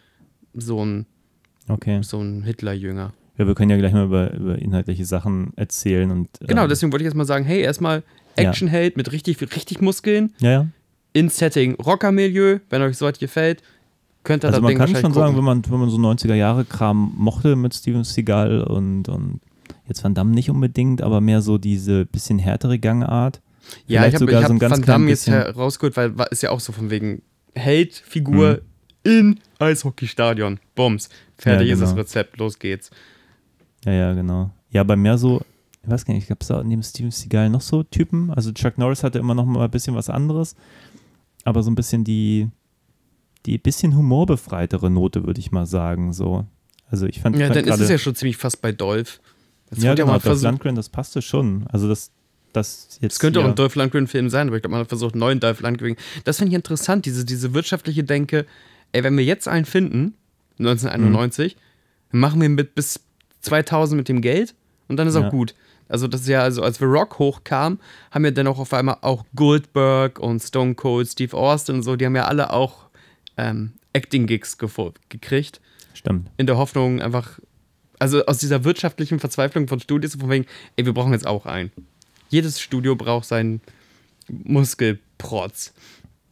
so 0.54 0.84
ein, 0.84 1.06
okay. 1.68 2.00
so 2.02 2.20
ein 2.20 2.42
Hitlerjünger. 2.44 3.12
Ja, 3.38 3.46
wir 3.46 3.54
können 3.54 3.70
ja 3.70 3.76
gleich 3.78 3.92
mal 3.92 4.04
über, 4.04 4.32
über 4.34 4.58
inhaltliche 4.58 5.04
Sachen 5.04 5.52
erzählen 5.56 6.11
und 6.11 6.28
Genau, 6.40 6.64
ähm, 6.64 6.68
deswegen 6.68 6.92
wollte 6.92 7.02
ich 7.04 7.06
jetzt 7.06 7.16
mal 7.16 7.25
sagen, 7.25 7.44
hey, 7.44 7.61
erstmal 7.62 8.02
Ja. 8.38 8.49
Actionheld 8.49 8.96
mit 8.96 9.11
richtig, 9.12 9.40
richtig 9.40 9.80
Muskeln, 9.80 10.32
Ja, 10.38 10.50
ja. 10.50 10.66
in 11.14 11.28
Setting 11.28 11.75
Rockermilieu, 11.76 12.58
wenn 12.70 12.82
euch 12.82 12.96
sowas 12.96 13.18
gefällt, 13.18 13.62
könnt 14.25 14.45
ihr 14.45 14.49
Also 14.49 14.59
das 14.59 14.62
man 14.62 14.69
Ding 14.71 14.79
kann 14.79 15.02
schon 15.02 15.12
sagen, 15.12 15.37
wenn 15.37 15.45
man, 15.45 15.62
wenn 15.69 15.81
man 15.81 15.91
so 15.91 15.97
90er-Jahre-Kram 15.99 17.14
mochte 17.17 17.57
mit 17.57 17.75
Steven 17.75 18.05
Seagal 18.05 18.62
und, 18.62 19.09
und 19.09 19.41
jetzt 19.87 20.05
Van 20.05 20.14
Damme 20.14 20.33
nicht 20.33 20.50
unbedingt, 20.50 21.02
aber 21.02 21.21
mehr 21.21 21.43
so 21.43 21.59
diese 21.59 22.07
bisschen 22.07 22.38
härtere 22.38 22.79
Gangart. 22.79 23.41
Ja, 23.87 24.00
Vielleicht 24.00 24.14
ich 24.14 24.21
habe 24.23 24.33
so 24.33 24.55
hab 24.55 24.61
ganz 24.61 24.73
Van 24.79 24.83
Damme 24.83 25.09
jetzt 25.09 25.29
herausgeholt, 25.29 25.97
weil 25.97 26.14
ist 26.31 26.43
ja 26.43 26.50
auch 26.50 26.61
so 26.61 26.73
von 26.73 26.91
wegen 26.91 27.23
Held-Figur 27.55 28.62
in 29.05 29.41
Eishockeystadion. 29.59 30.61
Bums. 30.75 31.09
Fertig 31.37 31.64
Mhm. 31.64 31.69
Ja, 31.69 31.75
ist 31.75 31.81
das 31.81 31.91
genau. 31.91 32.00
Rezept, 32.02 32.38
los 32.38 32.59
geht's. 32.59 32.91
Ja, 33.85 33.93
ja, 33.93 34.12
genau. 34.12 34.50
Ja, 34.71 34.85
bei 34.85 34.97
mehr 34.97 35.19
so, 35.19 35.43
ich 35.83 35.91
weiß 35.91 36.05
gar 36.05 36.14
nicht, 36.14 36.29
gab 36.29 36.41
es 36.41 36.49
da 36.49 36.62
neben 36.62 36.83
Steven 36.83 37.11
Seagal 37.11 37.50
noch 37.50 37.61
so 37.61 37.83
Typen? 37.83 38.31
Also 38.31 38.52
Chuck 38.52 38.79
Norris 38.79 39.02
hatte 39.02 39.19
immer 39.19 39.35
noch 39.35 39.45
mal 39.45 39.64
ein 39.64 39.71
bisschen 39.71 39.95
was 39.95 40.09
anderes, 40.09 40.55
aber 41.45 41.62
so 41.62 41.71
ein 41.71 41.75
bisschen 41.75 42.05
die, 42.05 42.49
die 43.46 43.58
bisschen 43.58 43.96
humorbefreitere 43.96 44.90
Note, 44.90 45.25
würde 45.26 45.40
ich 45.40 45.50
mal 45.52 45.66
sagen. 45.66 46.12
So. 46.12 46.46
Also 46.90 47.06
ich 47.06 47.20
fand, 47.20 47.37
Ja, 47.37 47.46
fand 47.46 47.56
dann 47.56 47.64
ist 47.75 47.80
es 47.80 47.88
ja 47.88 47.99
schon 47.99 48.14
ziemlich 48.14 48.37
fast 48.37 48.62
bei 48.62 48.72
Dolph. 48.72 49.20
Das 49.70 49.78
ja, 49.78 49.90
wird 49.90 49.99
ja 50.00 50.04
genau, 50.04 50.12
mal 50.12 50.18
das 50.18 50.22
versucht. 50.25 50.44
Landgren, 50.44 50.75
das 50.75 50.88
passte 50.90 51.22
schon. 51.22 51.66
Also 51.68 51.88
das, 51.88 52.11
das 52.52 52.99
jetzt 53.00 53.14
Das 53.14 53.18
könnte 53.20 53.40
auch 53.40 53.44
ein 53.44 53.54
Dolph 53.54 53.75
Lundgren-Film 53.75 54.28
sein, 54.28 54.49
aber 54.49 54.56
ich 54.56 54.62
glaube, 54.62 54.72
man 54.72 54.80
hat 54.82 54.88
versucht, 54.88 55.14
einen 55.14 55.20
neuen 55.20 55.40
Dolph 55.40 55.61
Lundgren. 55.61 55.96
Das 56.25 56.37
finde 56.38 56.50
ich 56.50 56.54
interessant, 56.56 57.06
diese, 57.06 57.25
diese 57.25 57.54
wirtschaftliche 57.54 58.04
Denke. 58.04 58.46
Ey, 58.92 59.02
wenn 59.04 59.16
wir 59.16 59.25
jetzt 59.25 59.49
einen 59.49 59.64
finden, 59.64 60.14
1991, 60.58 61.56
dann 62.11 62.20
machen 62.20 62.40
wir 62.40 62.49
mit 62.50 62.75
bis 62.75 63.00
2000 63.40 63.96
mit 63.96 64.08
dem 64.08 64.20
Geld 64.20 64.54
und 64.88 64.96
dann 64.99 65.08
ist 65.08 65.16
auch 65.16 65.22
Ja. 65.25 65.28
gut. 65.30 65.54
Also, 65.88 66.06
das 66.08 66.22
ist 66.22 66.28
ja, 66.28 66.42
also 66.42 66.62
als 66.62 66.80
wir 66.80 66.87
Rock 66.88 67.18
hochkam, 67.18 67.78
haben 68.11 68.25
wir 68.25 68.32
dann 68.32 68.46
auch 68.46 68.58
auf 68.58 68.72
einmal 68.72 68.99
auch 69.02 69.25
Goldberg 69.34 70.18
und 70.18 70.40
Stone 70.40 70.75
Cold, 70.75 71.08
Steve 71.08 71.37
Austin 71.37 71.76
und 71.76 71.82
so, 71.82 71.96
die 71.96 72.06
haben 72.06 72.16
ja 72.16 72.26
alle 72.26 72.52
auch 72.52 72.81
ähm, 73.36 73.72
Acting-Gigs 73.92 74.58
gekriegt 75.08 75.60
Stimmt. 75.94 76.30
in 76.36 76.46
der 76.46 76.56
Hoffnung 76.56 77.00
einfach, 77.00 77.38
also 77.98 78.24
aus 78.26 78.38
dieser 78.38 78.64
wirtschaftlichen 78.64 79.18
Verzweiflung 79.18 79.68
von 79.68 79.80
Studios, 79.80 80.14
von 80.14 80.30
wegen, 80.30 80.46
ey, 80.76 80.86
wir 80.86 80.94
brauchen 80.94 81.12
jetzt 81.12 81.26
auch 81.26 81.46
einen. 81.46 81.70
Jedes 82.28 82.60
Studio 82.60 82.96
braucht 82.96 83.26
seinen 83.26 83.60
Muskelprotz. 84.28 85.74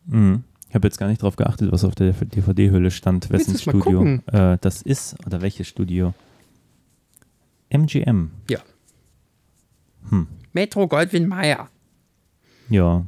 Mhm. 0.06 0.44
Ich 0.68 0.74
habe 0.74 0.86
jetzt 0.86 0.98
gar 0.98 1.08
nicht 1.08 1.22
drauf 1.22 1.34
geachtet, 1.34 1.72
was 1.72 1.84
auf 1.84 1.96
der 1.96 2.12
DVD-Hülle 2.12 2.92
stand, 2.92 3.30
wessen 3.30 3.58
Studio 3.58 4.20
äh, 4.26 4.56
das 4.60 4.82
ist 4.82 5.16
oder 5.26 5.42
welches 5.42 5.66
Studio. 5.66 6.14
MGM. 7.70 8.30
Ja. 8.48 8.60
Hm. 10.08 10.28
Metro 10.52 10.86
Goldwyn 10.86 11.26
Mayer. 11.26 11.68
Ja, 12.68 13.04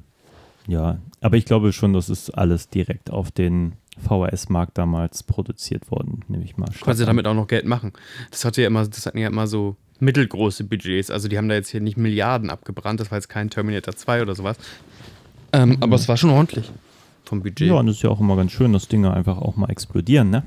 ja. 0.66 0.98
Aber 1.20 1.36
ich 1.36 1.44
glaube 1.44 1.72
schon, 1.72 1.92
das 1.92 2.08
ist 2.08 2.30
alles 2.30 2.68
direkt 2.68 3.10
auf 3.10 3.30
den 3.30 3.74
VHS-Markt 3.98 4.78
damals 4.78 5.22
produziert 5.22 5.90
worden, 5.90 6.24
nehme 6.28 6.44
ich 6.44 6.56
mal. 6.56 6.68
an. 7.02 7.06
damit 7.06 7.26
auch 7.26 7.34
noch 7.34 7.46
Geld 7.46 7.66
machen. 7.66 7.92
Das 8.30 8.44
hatte 8.44 8.62
ja 8.62 8.66
immer, 8.66 8.86
das 8.86 9.06
hatten 9.06 9.18
ja 9.18 9.28
immer 9.28 9.46
so 9.46 9.76
mittelgroße 10.00 10.64
Budgets. 10.64 11.10
Also 11.10 11.28
die 11.28 11.38
haben 11.38 11.48
da 11.48 11.54
jetzt 11.54 11.68
hier 11.68 11.80
nicht 11.80 11.96
Milliarden 11.96 12.50
abgebrannt. 12.50 13.00
Das 13.00 13.10
war 13.10 13.18
jetzt 13.18 13.28
kein 13.28 13.50
Terminator 13.50 13.94
2 13.94 14.22
oder 14.22 14.34
sowas. 14.34 14.56
Ähm, 15.52 15.76
Aber 15.80 15.96
es 15.96 16.08
war 16.08 16.16
schon 16.16 16.30
ordentlich 16.30 16.72
vom 17.24 17.42
Budget. 17.42 17.68
Ja, 17.68 17.74
und 17.74 17.88
es 17.88 17.96
ist 17.96 18.02
ja 18.02 18.10
auch 18.10 18.20
immer 18.20 18.36
ganz 18.36 18.52
schön, 18.52 18.72
dass 18.72 18.88
Dinge 18.88 19.12
einfach 19.12 19.38
auch 19.38 19.56
mal 19.56 19.70
explodieren, 19.70 20.30
ne? 20.30 20.42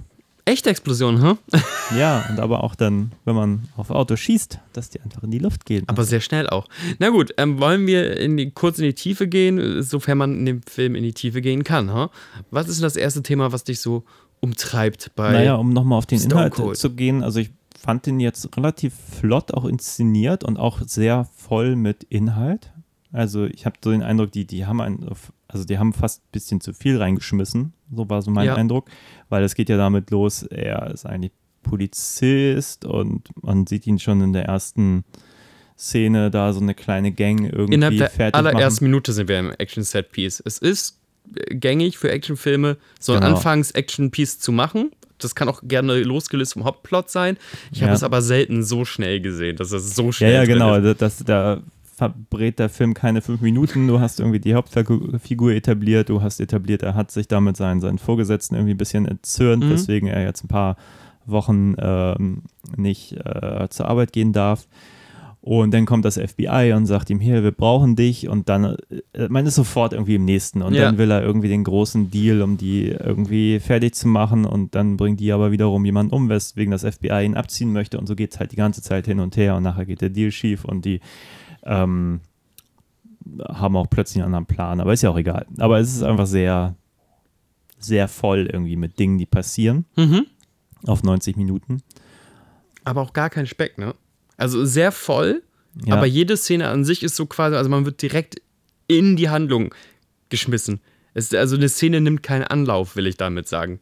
Echte 0.45 0.69
Explosion, 0.69 1.21
hä? 1.21 1.35
Ja, 1.97 2.25
und 2.29 2.39
aber 2.39 2.63
auch 2.63 2.75
dann, 2.75 3.11
wenn 3.25 3.35
man 3.35 3.67
auf 3.77 3.89
Auto 3.89 4.15
schießt, 4.15 4.59
dass 4.73 4.89
die 4.89 5.01
einfach 5.01 5.23
in 5.23 5.31
die 5.31 5.39
Luft 5.39 5.65
gehen. 5.65 5.83
Aber 5.87 6.03
sehr 6.03 6.21
schnell 6.21 6.47
auch. 6.49 6.67
Na 6.99 7.09
gut, 7.09 7.33
ähm, 7.37 7.59
wollen 7.59 7.85
wir 7.85 8.17
in 8.17 8.37
die, 8.37 8.51
kurz 8.51 8.79
in 8.79 8.85
die 8.85 8.93
Tiefe 8.93 9.27
gehen, 9.27 9.81
sofern 9.83 10.17
man 10.17 10.35
in 10.35 10.45
dem 10.45 10.61
Film 10.63 10.95
in 10.95 11.03
die 11.03 11.13
Tiefe 11.13 11.41
gehen 11.41 11.63
kann. 11.63 11.91
Ha? 11.91 12.09
Was 12.49 12.69
ist 12.69 12.81
das 12.81 12.95
erste 12.95 13.21
Thema, 13.21 13.51
was 13.51 13.63
dich 13.63 13.79
so 13.79 14.03
umtreibt 14.45 15.11
bei. 15.15 15.31
Naja, 15.31 15.55
um 15.55 15.73
nochmal 15.73 15.97
auf 15.97 16.05
den 16.05 16.19
Stone 16.19 16.33
Inhalt 16.33 16.53
Cold. 16.53 16.77
zu 16.77 16.91
gehen, 16.91 17.23
also 17.23 17.39
ich 17.39 17.51
fand 17.79 18.05
den 18.05 18.19
jetzt 18.19 18.55
relativ 18.57 18.93
flott 18.93 19.53
auch 19.53 19.65
inszeniert 19.65 20.43
und 20.43 20.57
auch 20.57 20.81
sehr 20.85 21.27
voll 21.35 21.75
mit 21.75 22.03
Inhalt. 22.03 22.71
Also 23.15 23.45
ich 23.45 23.65
habe 23.65 23.77
so 23.83 23.91
den 23.91 24.03
Eindruck, 24.03 24.31
die, 24.31 24.45
die 24.45 24.65
haben 24.65 24.81
ein, 24.81 25.07
also 25.47 25.63
die 25.63 25.77
haben 25.77 25.93
fast 25.93 26.21
ein 26.23 26.29
bisschen 26.31 26.59
zu 26.61 26.73
viel 26.73 26.97
reingeschmissen, 26.97 27.73
so 27.95 28.09
war 28.09 28.21
so 28.21 28.29
mein 28.31 28.45
Ja. 28.47 28.55
Eindruck, 28.55 28.89
weil 29.29 29.43
es 29.43 29.55
geht 29.55 29.69
ja 29.69 29.77
damit 29.77 30.11
los, 30.11 30.43
er 30.43 30.91
ist 30.91 31.05
eigentlich 31.05 31.31
Polizist 31.63 32.85
und 32.85 33.29
man 33.41 33.65
sieht 33.67 33.87
ihn 33.87 33.99
schon 33.99 34.21
in 34.21 34.33
der 34.33 34.45
ersten 34.45 35.03
Szene 35.77 36.31
da 36.31 36.53
so 36.53 36.59
eine 36.61 36.73
kleine 36.73 37.11
Gang 37.11 37.45
irgendwie 37.51 37.73
Innerhalb 37.75 37.97
der 37.97 38.09
fertig 38.09 38.35
allerersten 38.35 38.85
machen. 38.85 38.91
Minute 38.91 39.13
sind 39.13 39.27
wir 39.27 39.39
im 39.39 39.51
Action-Set-Piece. 39.51 40.41
Es 40.45 40.57
ist 40.57 40.99
gängig 41.49 41.97
für 41.97 42.11
Actionfilme, 42.11 42.77
so 42.99 43.13
ein 43.13 43.21
Genau. 43.21 43.35
Anfangs-Action-Piece 43.35 44.39
zu 44.39 44.51
machen. 44.51 44.91
Das 45.17 45.35
kann 45.35 45.47
auch 45.49 45.61
gerne 45.63 46.01
losgelöst 46.03 46.53
vom 46.53 46.65
Hauptplot 46.65 47.09
sein. 47.09 47.37
Ich 47.71 47.81
habe 47.81 47.89
Ja. 47.91 47.95
es 47.95 48.03
aber 48.03 48.21
selten 48.21 48.63
so 48.63 48.85
schnell 48.85 49.21
gesehen, 49.21 49.55
dass 49.57 49.71
es 49.71 49.95
so 49.95 50.07
Ja, 50.07 50.11
schnell 50.13 50.33
ja, 50.33 50.39
drin 50.45 50.53
genau. 50.53 50.75
ist. 50.75 51.01
Das, 51.01 51.17
da 51.23 51.61
verbrät 51.95 52.59
der 52.59 52.69
Film 52.69 52.93
keine 52.93 53.21
fünf 53.21 53.41
Minuten. 53.41 53.87
Du 53.87 53.99
hast 53.99 54.19
irgendwie 54.19 54.39
die 54.39 54.53
Hauptfigur 54.55 55.51
etabliert. 55.53 56.09
Du 56.09 56.21
hast 56.21 56.39
etabliert, 56.39 56.83
er 56.83 56.93
hat 56.95 57.11
sich 57.11 57.27
damit 57.27 57.57
seinen, 57.57 57.81
seinen 57.81 57.97
Vorgesetzten 57.99 58.55
irgendwie 58.55 58.73
ein 58.73 58.77
bisschen 58.77 59.05
entzürnt, 59.05 59.63
Mhm. 59.63 59.69
weswegen 59.69 60.07
er 60.09 60.23
jetzt 60.23 60.43
ein 60.43 60.47
paar 60.49 60.75
Wochen 61.25 61.75
ähm, 61.79 62.43
nicht 62.77 63.13
äh, 63.13 63.67
zur 63.69 63.87
Arbeit 63.87 64.13
gehen 64.13 64.33
darf. 64.33 64.67
Und 65.41 65.75
dann 65.75 65.85
kommt 65.85 66.05
das 66.05 66.17
FBI 66.17 66.73
und 66.75 66.87
sagt 66.87 67.11
ihm, 67.11 67.19
hier, 67.19 67.43
wir 67.43 67.51
brauchen 67.51 67.95
dich. 67.95 68.27
Und 68.27 68.49
dann, 68.49 68.77
äh, 69.13 69.27
man 69.29 69.45
ist 69.45 69.53
sofort 69.55 69.93
irgendwie 69.93 70.15
im 70.15 70.25
nächsten. 70.25 70.63
Und 70.63 70.73
Ja. 70.73 70.81
dann 70.85 70.97
will 70.97 71.11
er 71.11 71.21
irgendwie 71.21 71.49
den 71.49 71.63
großen 71.63 72.09
Deal, 72.09 72.41
um 72.41 72.57
die 72.57 72.87
irgendwie 72.87 73.59
fertig 73.59 73.93
zu 73.93 74.07
machen. 74.07 74.45
Und 74.45 74.73
dann 74.73 74.97
bringt 74.97 75.19
die 75.19 75.31
aber 75.31 75.51
wiederum 75.51 75.85
jemanden 75.85 76.13
um, 76.13 76.29
weswegen 76.29 76.71
das 76.71 76.83
FBI 76.83 77.23
ihn 77.25 77.35
abziehen 77.35 77.71
möchte. 77.73 77.99
Und 77.99 78.07
so 78.07 78.15
geht 78.15 78.33
es 78.33 78.39
halt 78.39 78.53
die 78.53 78.55
ganze 78.55 78.81
Zeit 78.81 79.05
hin 79.05 79.19
und 79.19 79.37
her. 79.37 79.55
Und 79.55 79.61
nachher 79.63 79.85
geht 79.85 80.01
der 80.01 80.09
Deal 80.09 80.31
schief 80.31 80.65
und 80.65 80.83
die 80.83 80.99
ähm, 81.65 82.21
haben 83.43 83.75
auch 83.75 83.89
plötzlich 83.89 84.17
einen 84.23 84.33
anderen 84.33 84.45
Plan. 84.45 84.79
Aber 84.79 84.93
ist 84.93 85.01
ja 85.01 85.09
auch 85.09 85.17
egal. 85.17 85.45
Aber 85.57 85.79
es 85.79 85.93
ist 85.95 86.03
einfach 86.03 86.27
sehr, 86.27 86.75
sehr 87.79 88.07
voll 88.07 88.47
irgendwie 88.51 88.75
mit 88.75 88.99
Dingen, 88.99 89.17
die 89.17 89.25
passieren 89.25 89.85
Mhm. 89.95 90.25
auf 90.85 91.03
90 91.03 91.35
Minuten. 91.37 91.81
Aber 92.83 93.01
auch 93.01 93.13
gar 93.13 93.29
kein 93.29 93.47
Speck, 93.47 93.77
ne? 93.77 93.95
Also 94.37 94.63
sehr 94.65 94.91
voll, 94.91 95.41
Ja. 95.85 95.95
aber 95.95 96.05
jede 96.05 96.37
Szene 96.37 96.67
an 96.69 96.85
sich 96.85 97.03
ist 97.03 97.15
so 97.15 97.25
quasi, 97.25 97.55
also 97.55 97.69
man 97.69 97.85
wird 97.85 98.01
direkt 98.01 98.41
in 98.87 99.15
die 99.15 99.29
Handlung 99.29 99.73
geschmissen. 100.29 100.79
Es, 101.13 101.33
also 101.33 101.55
eine 101.55 101.69
Szene 101.69 102.01
nimmt 102.01 102.21
keinen 102.21 102.43
Anlauf, 102.43 102.95
will 102.95 103.07
ich 103.07 103.17
damit 103.17 103.47
sagen. 103.47 103.79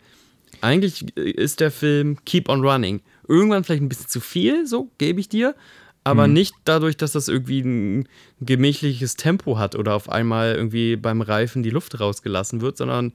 Eigentlich 0.62 1.18
ist 1.18 1.60
der 1.60 1.72
Film 1.72 2.18
Keep 2.26 2.48
on 2.48 2.62
Running. 2.66 3.02
Irgendwann 3.28 3.64
vielleicht 3.64 3.82
ein 3.82 3.90
bisschen 3.90 4.08
zu 4.08 4.22
viel, 4.22 4.66
so 4.68 4.90
gebe 4.98 5.20
ich 5.20 5.28
dir, 5.28 5.56
aber 6.04 6.28
nicht 6.28 6.54
dadurch, 6.66 6.98
dass 6.98 7.14
das 7.14 7.28
irgendwie 7.28 7.62
ein 7.62 8.08
gemächliches 8.42 9.16
Tempo 9.16 9.58
hat 9.58 9.76
oder 9.76 9.96
auf 9.96 10.10
einmal 10.10 10.54
irgendwie 10.56 10.96
beim 10.98 11.22
Reifen 11.22 11.64
die 11.64 11.70
Luft 11.70 12.00
rausgelassen 12.00 12.62
wird, 12.62 12.78
sondern 12.78 13.14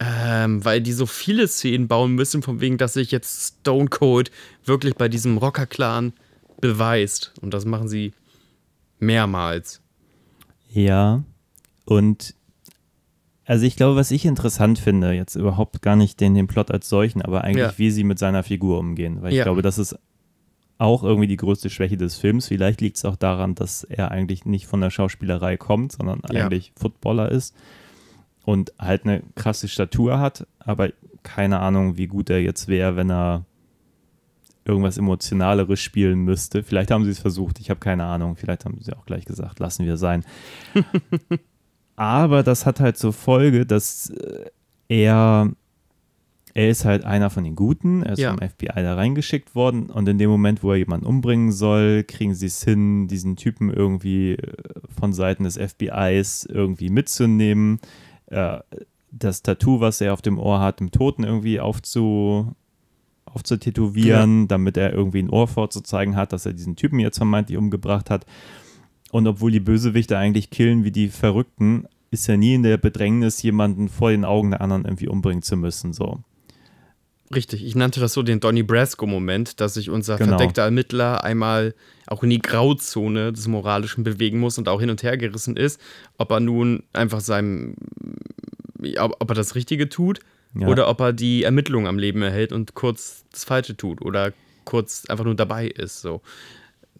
ähm, 0.00 0.64
weil 0.64 0.80
die 0.80 0.92
so 0.92 1.06
viele 1.06 1.48
Szenen 1.48 1.88
bauen 1.88 2.14
müssen, 2.14 2.42
von 2.42 2.60
wegen, 2.60 2.78
dass 2.78 2.92
sich 2.94 3.10
jetzt 3.10 3.58
Stone 3.60 3.88
Cold 3.88 4.30
wirklich 4.64 4.94
bei 4.94 5.08
diesem 5.08 5.38
Rocker-Clan 5.38 6.12
beweist. 6.60 7.32
Und 7.40 7.52
das 7.52 7.64
machen 7.64 7.88
sie 7.88 8.12
mehrmals. 9.00 9.80
Ja, 10.70 11.22
und 11.84 12.34
also 13.44 13.64
ich 13.64 13.76
glaube, 13.76 13.96
was 13.96 14.10
ich 14.10 14.24
interessant 14.26 14.78
finde, 14.78 15.12
jetzt 15.12 15.34
überhaupt 15.34 15.80
gar 15.82 15.96
nicht 15.96 16.20
den, 16.20 16.34
den 16.34 16.46
Plot 16.46 16.70
als 16.70 16.88
solchen, 16.88 17.22
aber 17.22 17.42
eigentlich, 17.42 17.62
Ja. 17.64 17.78
wie 17.78 17.90
sie 17.90 18.04
mit 18.04 18.18
seiner 18.18 18.42
Figur 18.42 18.78
umgehen. 18.78 19.22
Weil 19.22 19.30
ich 19.32 19.38
Ja. 19.38 19.44
glaube, 19.44 19.62
das 19.62 19.78
ist 19.78 19.96
auch 20.78 21.02
irgendwie 21.02 21.26
die 21.26 21.36
größte 21.36 21.70
Schwäche 21.70 21.96
des 21.96 22.16
Films. 22.16 22.46
Vielleicht 22.48 22.80
liegt 22.80 22.96
es 22.96 23.04
auch 23.04 23.16
daran, 23.16 23.54
dass 23.54 23.84
er 23.84 24.10
eigentlich 24.12 24.44
nicht 24.44 24.66
von 24.66 24.80
der 24.80 24.90
Schauspielerei 24.90 25.56
kommt, 25.56 25.92
sondern 25.92 26.22
Ja. 26.32 26.46
eigentlich 26.46 26.72
Footballer 26.76 27.30
ist 27.30 27.54
und 28.44 28.72
halt 28.78 29.04
eine 29.04 29.22
krasse 29.34 29.68
Statur 29.68 30.20
hat, 30.20 30.46
aber 30.60 30.90
keine 31.24 31.58
Ahnung, 31.58 31.96
wie 31.96 32.06
gut 32.06 32.30
er 32.30 32.40
jetzt 32.40 32.68
wäre, 32.68 32.96
wenn 32.96 33.10
er 33.10 33.44
irgendwas 34.64 34.98
Emotionaleres 34.98 35.80
spielen 35.80 36.20
müsste. 36.20 36.62
Vielleicht 36.62 36.90
haben 36.90 37.04
sie 37.04 37.10
es 37.10 37.18
versucht, 37.18 37.58
ich 37.58 37.70
habe 37.70 37.80
keine 37.80 38.04
Ahnung. 38.04 38.36
Vielleicht 38.36 38.64
haben 38.64 38.78
sie 38.80 38.92
auch 38.94 39.06
gleich 39.06 39.24
gesagt, 39.24 39.58
lassen 39.58 39.84
wir 39.86 39.96
sein. 39.96 40.24
aber 41.96 42.42
das 42.42 42.66
hat 42.66 42.78
halt 42.80 42.96
zur 42.98 43.12
Folge, 43.12 43.66
dass 43.66 44.10
äh, 44.10 44.50
er 44.88 45.50
er 46.58 46.70
ist 46.70 46.84
halt 46.84 47.04
einer 47.04 47.30
von 47.30 47.44
den 47.44 47.54
Guten, 47.54 48.02
er 48.02 48.14
ist 48.14 48.18
Ja. 48.18 48.30
vom 48.30 48.40
FBI 48.40 48.82
da 48.82 48.96
reingeschickt 48.96 49.54
worden 49.54 49.90
und 49.90 50.08
in 50.08 50.18
dem 50.18 50.28
Moment, 50.28 50.64
wo 50.64 50.72
er 50.72 50.78
jemanden 50.78 51.06
umbringen 51.06 51.52
soll, 51.52 52.02
kriegen 52.02 52.34
sie 52.34 52.46
es 52.46 52.64
hin, 52.64 53.06
diesen 53.06 53.36
Typen 53.36 53.70
irgendwie 53.72 54.32
äh, 54.32 54.52
von 54.98 55.12
Seiten 55.12 55.44
des 55.44 55.56
FBIs 55.56 56.46
irgendwie 56.50 56.90
mitzunehmen, 56.90 57.78
äh, 58.26 58.58
das 59.12 59.42
Tattoo, 59.42 59.78
was 59.78 60.00
er 60.00 60.12
auf 60.12 60.20
dem 60.20 60.36
Ohr 60.36 60.58
hat, 60.60 60.80
dem 60.80 60.90
Toten 60.90 61.22
irgendwie 61.22 61.60
aufzu, 61.60 62.52
aufzutätowieren, 63.24 64.48
damit 64.48 64.76
er 64.76 64.92
irgendwie 64.92 65.22
ein 65.22 65.30
Ohr 65.30 65.46
vorzuzeigen 65.46 66.16
hat, 66.16 66.32
dass 66.32 66.44
er 66.44 66.54
diesen 66.54 66.74
Typen 66.74 66.98
jetzt 66.98 67.18
vermeintlich 67.18 67.56
umgebracht 67.56 68.10
hat. 68.10 68.26
Und 69.12 69.28
obwohl 69.28 69.52
die 69.52 69.60
Bösewichte 69.60 70.18
eigentlich 70.18 70.50
killen 70.50 70.82
wie 70.82 70.90
die 70.90 71.08
Verrückten, 71.08 71.86
ist 72.10 72.28
er 72.28 72.36
nie 72.36 72.54
in 72.54 72.64
der 72.64 72.78
Bedrängnis, 72.78 73.40
jemanden 73.42 73.88
vor 73.88 74.10
den 74.10 74.24
Augen 74.24 74.50
der 74.50 74.60
anderen 74.60 74.84
irgendwie 74.84 75.08
umbringen 75.08 75.42
zu 75.42 75.56
müssen. 75.56 75.92
So. 75.92 76.18
Richtig, 77.34 77.64
ich 77.64 77.74
nannte 77.74 78.00
das 78.00 78.14
so 78.14 78.22
den 78.22 78.40
Donny 78.40 78.62
Brasco-Moment, 78.62 79.60
dass 79.60 79.74
sich 79.74 79.90
unser 79.90 80.16
Genau. 80.16 80.30
verdeckter 80.38 80.62
Ermittler 80.62 81.24
einmal 81.24 81.74
auch 82.06 82.22
in 82.22 82.30
die 82.30 82.38
Grauzone 82.38 83.32
des 83.34 83.46
Moralischen 83.48 84.02
bewegen 84.02 84.38
muss 84.40 84.56
und 84.56 84.68
auch 84.68 84.80
hin 84.80 84.88
und 84.88 85.02
her 85.02 85.16
gerissen 85.18 85.56
ist, 85.56 85.78
ob 86.16 86.30
er 86.32 86.40
nun 86.40 86.84
einfach 86.94 87.20
seinem, 87.20 87.74
ob, 88.98 89.30
er 89.30 89.34
das 89.34 89.54
Richtige 89.54 89.88
tut 89.90 90.20
Ja. 90.54 90.68
oder 90.68 90.88
ob 90.88 91.00
er 91.00 91.12
die 91.12 91.42
Ermittlung 91.42 91.86
am 91.86 91.98
Leben 91.98 92.22
erhält 92.22 92.52
und 92.52 92.74
kurz 92.74 93.24
das 93.30 93.44
Falsche 93.44 93.76
tut 93.76 94.00
oder 94.00 94.32
kurz 94.64 95.04
einfach 95.06 95.24
nur 95.24 95.34
dabei 95.34 95.66
ist. 95.66 96.00
So. 96.00 96.22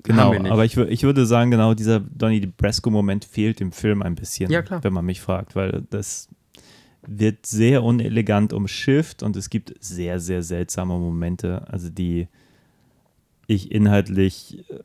Genau, 0.03 0.33
aber 0.35 0.65
ich, 0.65 0.77
ich 0.77 1.03
würde 1.03 1.27
sagen, 1.27 1.51
genau 1.51 1.75
dieser 1.75 2.01
Donny 2.01 2.47
Brasco-Moment 2.47 3.25
fehlt 3.25 3.61
im 3.61 3.73
Film 3.73 4.03
ein 4.03 4.15
bisschen, 4.15 4.51
Ja, 4.51 4.63
klar. 4.63 4.85
wenn 4.85 4.93
man 4.93 5.05
mich 5.07 5.21
fragt, 5.21 5.57
weil 5.57 5.85
das 5.91 6.29
wird 7.11 7.47
sehr 7.47 7.83
unelegant 7.83 8.53
umschifft 8.53 9.23
und 9.23 9.35
es 9.37 9.49
gibt 9.51 9.75
sehr, 9.81 10.21
sehr 10.21 10.43
seltsame 10.43 10.99
Momente, 10.99 11.67
also 11.69 11.89
die 11.89 12.29
ich 13.47 13.73
inhaltlich 13.73 14.59
äh, 14.71 14.81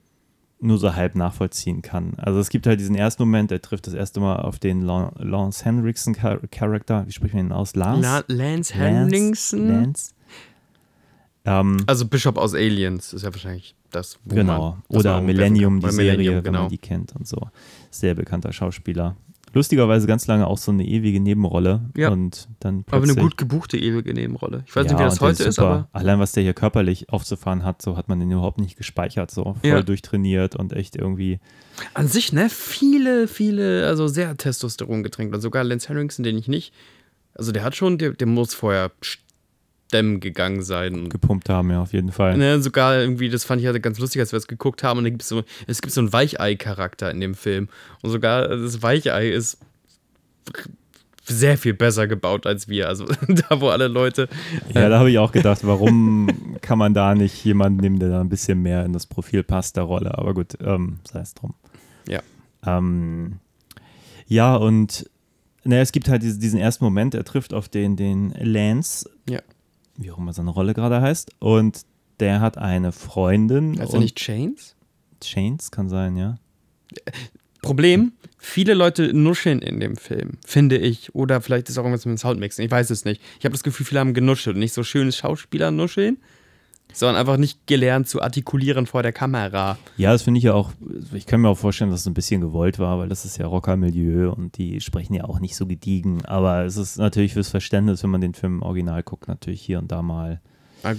nur 0.62 0.78
so 0.78 0.96
halb 0.96 1.16
nachvollziehen 1.16 1.82
kann. 1.82 2.14
Also 2.16 2.40
es 2.40 2.48
gibt 2.50 2.66
halt 2.66 2.80
diesen 2.80 2.96
ersten 2.96 3.24
Moment, 3.24 3.52
er 3.52 3.62
trifft 3.62 3.88
das 3.88 3.94
erste 3.94 4.22
Mal 4.22 4.38
auf 4.38 4.58
den 4.60 4.82
Lan- 4.82 5.12
Lance 5.18 5.66
Henriksen-Charakter, 5.66 7.06
wie 7.06 7.12
spricht 7.12 7.34
man 7.34 7.48
ihn 7.48 7.52
aus? 7.52 7.76
Lance? 7.76 8.02
La 8.02 8.24
Lance 8.28 8.34
Lance? 8.34 8.74
Henningsen? 8.74 9.68
Lance? 9.68 10.14
Ähm, 11.46 11.84
Also 11.88 12.08
Bishop 12.08 12.38
aus 12.38 12.54
Aliens 12.54 13.12
ist 13.12 13.24
ja 13.24 13.34
wahrscheinlich 13.34 13.76
das. 13.92 14.18
wo 14.24 14.36
Genau. 14.36 14.70
man 14.72 14.84
das 14.88 15.00
Oder 15.02 15.20
Millennium, 15.22 15.82
die 15.82 15.92
Serie, 15.92 16.12
Millennium, 16.14 16.36
wenn 16.38 16.44
genau. 16.44 16.60
man 16.62 16.70
die 16.70 16.78
kennt 16.78 17.14
und 17.18 17.28
so. 17.28 17.50
Sehr 17.92 18.16
bekannter 18.16 18.54
Schauspieler. 18.54 19.18
Lustigerweise 19.54 20.08
ganz 20.08 20.26
lange 20.26 20.48
auch 20.48 20.58
so 20.58 20.72
eine 20.72 20.86
ewige 20.86 21.20
Nebenrolle. 21.20 21.82
Ja. 21.96 22.10
Und 22.10 22.48
dann 22.60 22.84
Aber 22.90 23.04
eine 23.04 23.16
gut 23.16 23.38
gebuchte 23.38 23.78
ewige 23.78 24.14
Nebenrolle. 24.14 24.64
Ich 24.66 24.76
weiß 24.76 24.86
ja, 24.86 24.92
nicht, 24.94 25.00
wie 25.00 25.04
das 25.04 25.14
und 25.20 25.22
heute 25.22 25.44
ist, 25.44 25.56
super. 25.56 25.68
aber 25.68 25.90
Allein 25.94 26.20
was 26.20 26.32
der 26.32 26.42
hier 26.42 26.54
körperlich 26.54 27.10
aufzufahren 27.10 27.64
hat, 27.64 27.82
so 27.82 27.96
hat 27.96 28.10
man 28.10 28.20
den 28.20 28.32
überhaupt 28.32 28.60
nicht 28.60 28.78
gespeichert. 28.78 29.30
So 29.30 29.44
voll 29.44 29.58
Ja. 29.64 29.82
durchtrainiert 29.84 30.56
und 30.56 30.74
echt 30.74 30.96
irgendwie. 30.96 31.40
An 31.94 32.08
sich, 32.08 32.34
ne, 32.34 32.50
viele, 32.50 33.28
viele, 33.28 33.86
also 33.88 34.08
sehr 34.08 34.36
Testosteron 34.36 35.04
getränkt. 35.04 35.34
Also 35.34 35.44
sogar 35.48 35.64
Lance 35.64 35.88
Henriksen, 35.88 36.24
den 36.24 36.38
ich 36.38 36.48
nicht. 36.48 36.74
Also 37.36 37.52
der 37.52 37.64
hat 37.64 37.76
schon, 37.76 37.98
der, 37.98 38.12
der 38.12 38.28
muss 38.28 38.54
vorher 38.56 38.92
stemmen 39.94 40.20
gegangen 40.20 40.64
sein. 40.64 41.10
Gepumpt 41.10 41.50
haben, 41.50 41.70
ja, 41.70 41.82
auf 41.82 41.94
jeden 41.94 42.12
Fall. 42.12 42.36
ne, 42.36 42.60
sogar 42.62 43.00
irgendwie, 43.00 43.30
das 43.30 43.44
fand 43.44 43.62
ich 43.62 43.68
halt 43.68 43.82
ganz 43.84 44.00
lustig, 44.00 44.22
als 44.22 44.32
wir 44.32 44.38
es 44.38 44.48
geguckt 44.48 44.82
haben. 44.84 44.98
Und 44.98 45.06
gibt's 45.06 45.30
so, 45.30 45.44
es 45.68 45.82
gibt 45.82 45.94
so 45.94 46.02
einen 46.02 46.12
Weichei-Charakter 46.12 47.12
in 47.12 47.20
dem 47.20 47.36
Film. 47.36 47.70
Und 48.02 48.10
sogar 48.10 48.48
das 48.48 48.82
Weichei 48.82 49.30
ist 49.30 49.60
sehr 51.26 51.58
viel 51.58 51.76
besser 51.76 52.08
gebaut 52.08 52.48
als 52.48 52.68
wir. 52.68 52.88
Also 52.88 53.06
da, 53.28 53.62
wo 53.62 53.70
alle 53.70 53.88
Leute. 53.88 54.28
Ja, 54.74 54.90
da 54.90 54.98
habe 54.98 55.12
ich 55.12 55.20
auch 55.20 55.32
gedacht, 55.32 55.60
warum 55.64 56.58
kann 56.62 56.80
man 56.80 56.96
da 56.96 57.14
nicht 57.14 57.46
jemanden 57.46 57.80
nehmen, 57.80 58.00
der 58.00 58.10
da 58.10 58.20
ein 58.20 58.30
bisschen 58.30 58.62
mehr 58.62 58.84
in 58.86 58.94
das 58.94 59.06
Profil 59.06 59.44
passt 59.44 59.78
der 59.78 59.84
Rolle. 59.84 60.18
Aber 60.18 60.34
gut, 60.34 60.58
ähm, 60.62 61.00
sei 61.10 61.20
es 61.20 61.36
drum. 61.36 61.54
Ja. 62.08 62.22
Ähm, 62.66 63.40
ja, 64.26 64.56
und 64.56 65.08
naja, 65.64 65.82
es 65.84 65.92
gibt 65.92 66.10
halt 66.10 66.24
diese, 66.24 66.40
diesen 66.40 66.60
ersten 66.60 66.84
Moment, 66.84 67.14
er 67.14 67.24
trifft 67.24 67.54
auf 67.54 67.70
den, 67.70 67.96
den 67.96 68.34
Lance, 68.40 69.08
Ja. 69.30 69.40
Wie 69.98 70.12
auch 70.12 70.18
immer 70.18 70.34
seine 70.34 70.50
Rolle 70.50 70.74
gerade 70.74 71.02
heißt, 71.02 71.32
und 71.40 71.82
der 72.20 72.42
hat 72.42 72.58
eine 72.58 72.92
Freundin. 72.92 73.80
Also 73.80 74.00
nicht 74.00 74.18
Chains? 74.18 74.76
Chains 75.22 75.72
kann 75.72 75.90
sein, 75.90 76.16
ja. 76.16 76.38
Problem, 77.62 78.12
viele 78.38 78.74
Leute 78.74 79.14
nuscheln 79.14 79.62
in 79.62 79.80
dem 79.80 79.96
Film, 79.96 80.38
finde 80.46 80.78
ich. 80.78 81.16
Oder 81.16 81.42
vielleicht 81.42 81.70
ist 81.70 81.78
auch 81.78 81.84
irgendwas 81.84 82.06
mit 82.06 82.18
dem 82.18 82.18
Soundmixen, 82.18 82.64
ich 82.64 82.72
weiß 82.72 82.90
es 82.90 83.06
nicht. 83.06 83.22
Ich 83.40 83.46
habe 83.46 83.54
das 83.54 83.64
Gefühl, 83.64 83.86
viele 83.86 84.00
haben 84.02 84.14
genuschelt 84.14 84.58
nicht 84.58 84.74
so 84.74 84.84
schönes 84.84 85.18
Schauspieler 85.18 85.72
nuscheln, 85.72 86.18
sondern 86.94 87.18
einfach 87.18 87.38
nicht 87.38 87.68
gelernt 87.68 88.08
zu 88.08 88.22
artikulieren 88.22 88.86
vor 88.86 89.04
der 89.04 89.12
Kamera. 89.12 89.78
Ja, 89.98 90.12
das 90.12 90.22
finde 90.22 90.38
ich 90.38 90.44
ja 90.46 90.54
auch, 90.54 90.72
ich 91.14 91.26
kann 91.26 91.42
mir 91.42 91.50
auch 91.50 91.58
vorstellen, 91.58 91.92
dass 91.92 92.02
es 92.02 92.08
ein 92.08 92.14
bisschen 92.14 92.40
gewollt 92.40 92.80
war, 92.80 93.00
weil 93.00 93.10
das 93.10 93.26
ist 93.26 93.38
ja 93.38 93.48
Rocker-Milieu 93.48 94.32
und 94.32 94.58
die 94.58 94.80
sprechen 94.80 95.14
ja 95.14 95.26
auch 95.26 95.40
nicht 95.40 95.56
so 95.56 95.66
gediegen. 95.66 96.26
Aber 96.26 96.64
es 96.64 96.78
ist 96.78 96.98
natürlich 96.98 97.34
fürs 97.34 97.50
Verständnis, 97.50 98.04
wenn 98.04 98.12
man 98.12 98.22
den 98.22 98.34
Film 98.34 98.58
im 98.58 98.62
Original 98.62 99.04
guckt, 99.04 99.28
natürlich 99.28 99.62
hier 99.62 99.80
und 99.80 99.92
da 99.92 100.02
mal. 100.02 100.40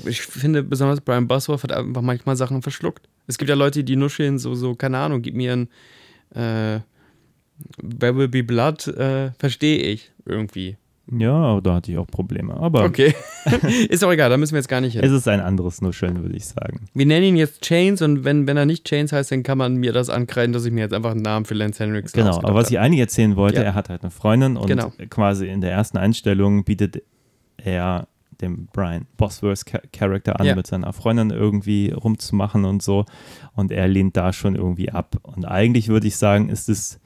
Ich 0.06 0.22
finde 0.22 0.62
besonders 0.62 1.00
Brian 1.00 1.28
Bosworth 1.28 1.62
hat 1.62 1.72
einfach 1.72 2.02
manchmal 2.02 2.36
Sachen 2.36 2.62
verschluckt. 2.62 3.08
Es 3.26 3.38
gibt 3.38 3.48
ja 3.48 3.54
Leute, 3.54 3.84
die 3.84 3.96
nuscheln, 3.96 4.38
so, 4.38 4.54
so 4.54 4.74
keine 4.74 4.98
Ahnung, 4.98 5.22
gib 5.22 5.34
mir 5.34 5.52
ein 5.52 5.68
äh, 6.30 6.80
There 7.80 8.16
Will 8.16 8.28
Be 8.28 8.42
Blood, 8.42 8.88
äh, 8.88 9.30
verstehe 9.38 9.78
ich 9.78 10.10
irgendwie. 10.24 10.76
Ja, 11.10 11.60
da 11.60 11.74
hatte 11.74 11.92
ich 11.92 11.98
auch 11.98 12.06
Probleme. 12.06 12.54
Aber 12.56 12.84
Okay. 12.84 13.14
ist 13.90 14.02
auch 14.02 14.10
egal, 14.10 14.30
da 14.30 14.36
müssen 14.38 14.52
wir 14.52 14.58
jetzt 14.58 14.68
gar 14.68 14.80
nicht 14.80 14.94
hin. 14.94 15.04
es 15.04 15.12
ist 15.12 15.28
ein 15.28 15.40
anderes 15.40 15.82
Nuscheln, 15.82 16.22
würde 16.22 16.34
ich 16.36 16.46
sagen. 16.46 16.86
Wir 16.94 17.04
nennen 17.04 17.24
ihn 17.26 17.36
jetzt 17.36 17.60
Chains 17.62 18.00
und 18.00 18.24
wenn, 18.24 18.46
wenn 18.46 18.56
er 18.56 18.64
nicht 18.64 18.86
Chains 18.86 19.12
heißt, 19.12 19.30
dann 19.30 19.42
kann 19.42 19.58
man 19.58 19.76
mir 19.76 19.92
das 19.92 20.08
ankreiden, 20.08 20.52
dass 20.54 20.64
ich 20.64 20.72
mir 20.72 20.80
jetzt 20.80 20.94
einfach 20.94 21.10
einen 21.10 21.20
Namen 21.22 21.44
für 21.44 21.54
Lance 21.54 21.82
Henriksen 21.84 22.16
Genau, 22.18 22.38
aber 22.38 22.54
was 22.54 22.70
ich 22.70 22.78
eigentlich 22.78 23.00
erzählen 23.00 23.36
wollte, 23.36 23.56
Ja. 23.58 23.62
er 23.64 23.74
hat 23.74 23.90
halt 23.90 24.02
eine 24.02 24.10
Freundin 24.10 24.56
und 24.56 24.66
Genau. 24.66 24.92
quasi 25.10 25.46
in 25.48 25.60
der 25.60 25.72
ersten 25.72 25.98
Einstellung 25.98 26.64
bietet 26.64 27.02
er 27.58 28.08
dem 28.40 28.66
Brian 28.72 29.06
Bosworth 29.16 29.64
Charakter 29.92 30.40
an, 30.40 30.46
Ja. 30.46 30.56
mit 30.56 30.66
seiner 30.66 30.92
Freundin 30.92 31.30
irgendwie 31.30 31.90
rumzumachen 31.90 32.64
und 32.64 32.82
so. 32.82 33.04
Und 33.54 33.70
er 33.72 33.86
lehnt 33.88 34.16
da 34.16 34.32
schon 34.32 34.56
irgendwie 34.56 34.90
ab. 34.90 35.16
Und 35.22 35.44
eigentlich 35.44 35.88
würde 35.88 36.06
ich 36.08 36.16
sagen, 36.16 36.48
ist 36.48 36.68
es, 36.68 36.98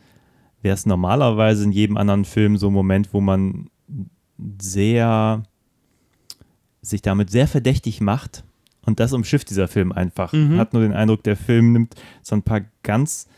wäre 0.62 0.74
es 0.74 0.86
normalerweise 0.86 1.64
in 1.64 1.72
jedem 1.72 1.96
anderen 1.98 2.24
Film 2.24 2.56
so 2.56 2.68
ein 2.68 2.72
Moment, 2.72 3.12
wo 3.12 3.20
man 3.20 3.68
sehr 4.60 5.42
sich 6.80 7.02
damit 7.02 7.30
sehr 7.30 7.48
verdächtig 7.48 8.00
macht. 8.00 8.44
Und 8.84 9.00
das 9.00 9.12
umschifft 9.12 9.50
dieser 9.50 9.68
Film 9.68 9.92
einfach. 9.92 10.32
Mhm. 10.32 10.56
Hat 10.56 10.72
nur 10.72 10.82
den 10.82 10.94
Eindruck, 10.94 11.22
der 11.22 11.36
Film 11.36 11.72
nimmt 11.72 11.94
so 12.22 12.34
ein 12.34 12.42
paar 12.42 12.62
ganz 12.82 13.28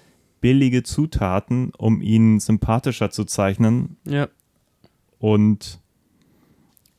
billige 0.41 0.83
Zutaten, 0.83 1.73
um 1.77 2.01
ihn 2.01 2.39
sympathischer 2.39 3.11
zu 3.11 3.25
zeichnen. 3.25 3.97
Ja. 4.07 4.29
Und 5.19 5.81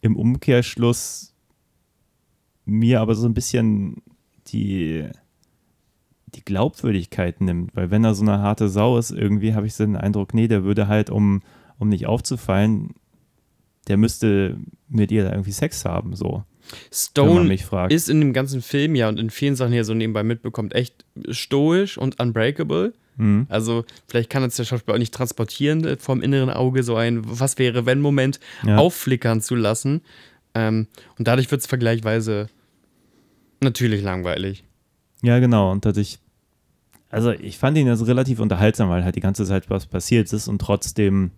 im 0.01 0.15
Umkehrschluss 0.15 1.33
mir 2.65 3.01
aber 3.01 3.15
so 3.15 3.27
ein 3.27 3.33
bisschen 3.33 4.01
die, 4.47 5.07
die 6.35 6.43
Glaubwürdigkeit 6.43 7.41
nimmt. 7.41 7.75
Weil 7.75 7.89
wenn 7.89 8.03
er 8.03 8.15
so 8.15 8.23
eine 8.23 8.39
harte 8.39 8.69
Sau 8.69 8.97
ist, 8.97 9.11
irgendwie 9.11 9.55
habe 9.55 9.65
ich 9.65 9.73
so 9.73 9.85
den 9.85 9.95
Eindruck, 9.95 10.33
nee, 10.33 10.47
der 10.47 10.63
würde 10.63 10.87
halt, 10.87 11.09
um, 11.09 11.41
um 11.79 11.89
nicht 11.89 12.05
aufzufallen, 12.05 12.93
der 13.87 13.97
müsste 13.97 14.57
mit 14.89 15.11
ihr 15.11 15.23
da 15.23 15.31
irgendwie 15.31 15.51
Sex 15.51 15.85
haben, 15.85 16.15
so. 16.15 16.25
wenn 16.25 16.33
man 16.33 16.43
Stone 16.93 17.43
mich 17.47 17.65
fragt. 17.65 17.91
ist 17.91 18.09
in 18.09 18.19
dem 18.19 18.33
ganzen 18.33 18.61
Film 18.61 18.95
ja 18.95 19.09
und 19.09 19.19
in 19.19 19.29
vielen 19.29 19.55
Sachen, 19.55 19.71
die 19.71 19.77
er 19.77 19.85
so 19.85 19.93
nebenbei 19.93 20.23
mitbekommt, 20.23 20.73
echt 20.75 21.05
stoisch 21.29 21.97
und 21.97 22.19
unbreakable. 22.19 22.93
Mhm. 23.17 23.45
Also, 23.49 23.83
vielleicht 24.07 24.29
kann 24.29 24.43
es 24.43 24.55
der 24.55 24.63
Schauspieler 24.63 24.95
auch 24.95 24.99
nicht 24.99 25.13
transportieren, 25.13 25.83
äh, 25.85 25.97
vom 25.97 26.21
inneren 26.21 26.49
Auge 26.49 26.83
so 26.83 26.95
ein 26.95 27.21
Was 27.25 27.57
wäre, 27.57 27.85
wenn 27.85 27.99
Moment 27.99 28.39
Ja. 28.65 28.77
aufflickern 28.77 29.41
zu 29.41 29.55
lassen. 29.55 30.01
Ähm, 30.53 30.87
und 31.17 31.27
dadurch 31.27 31.49
wird 31.51 31.61
es 31.61 31.67
vergleichsweise 31.67 32.47
natürlich 33.61 34.01
langweilig. 34.01 34.63
Ja, 35.21 35.39
genau. 35.39 35.71
Und 35.71 35.85
dadurch, 35.85 36.19
also 37.09 37.31
ich 37.31 37.57
fand 37.57 37.77
ihn 37.77 37.89
also 37.89 38.05
relativ 38.05 38.39
unterhaltsam, 38.39 38.89
weil 38.89 39.03
halt 39.03 39.15
die 39.15 39.21
ganze 39.21 39.45
Zeit 39.45 39.69
was 39.69 39.85
passiert 39.85 40.31
ist 40.33 40.47
und 40.47 40.59
trotzdem 40.59 41.31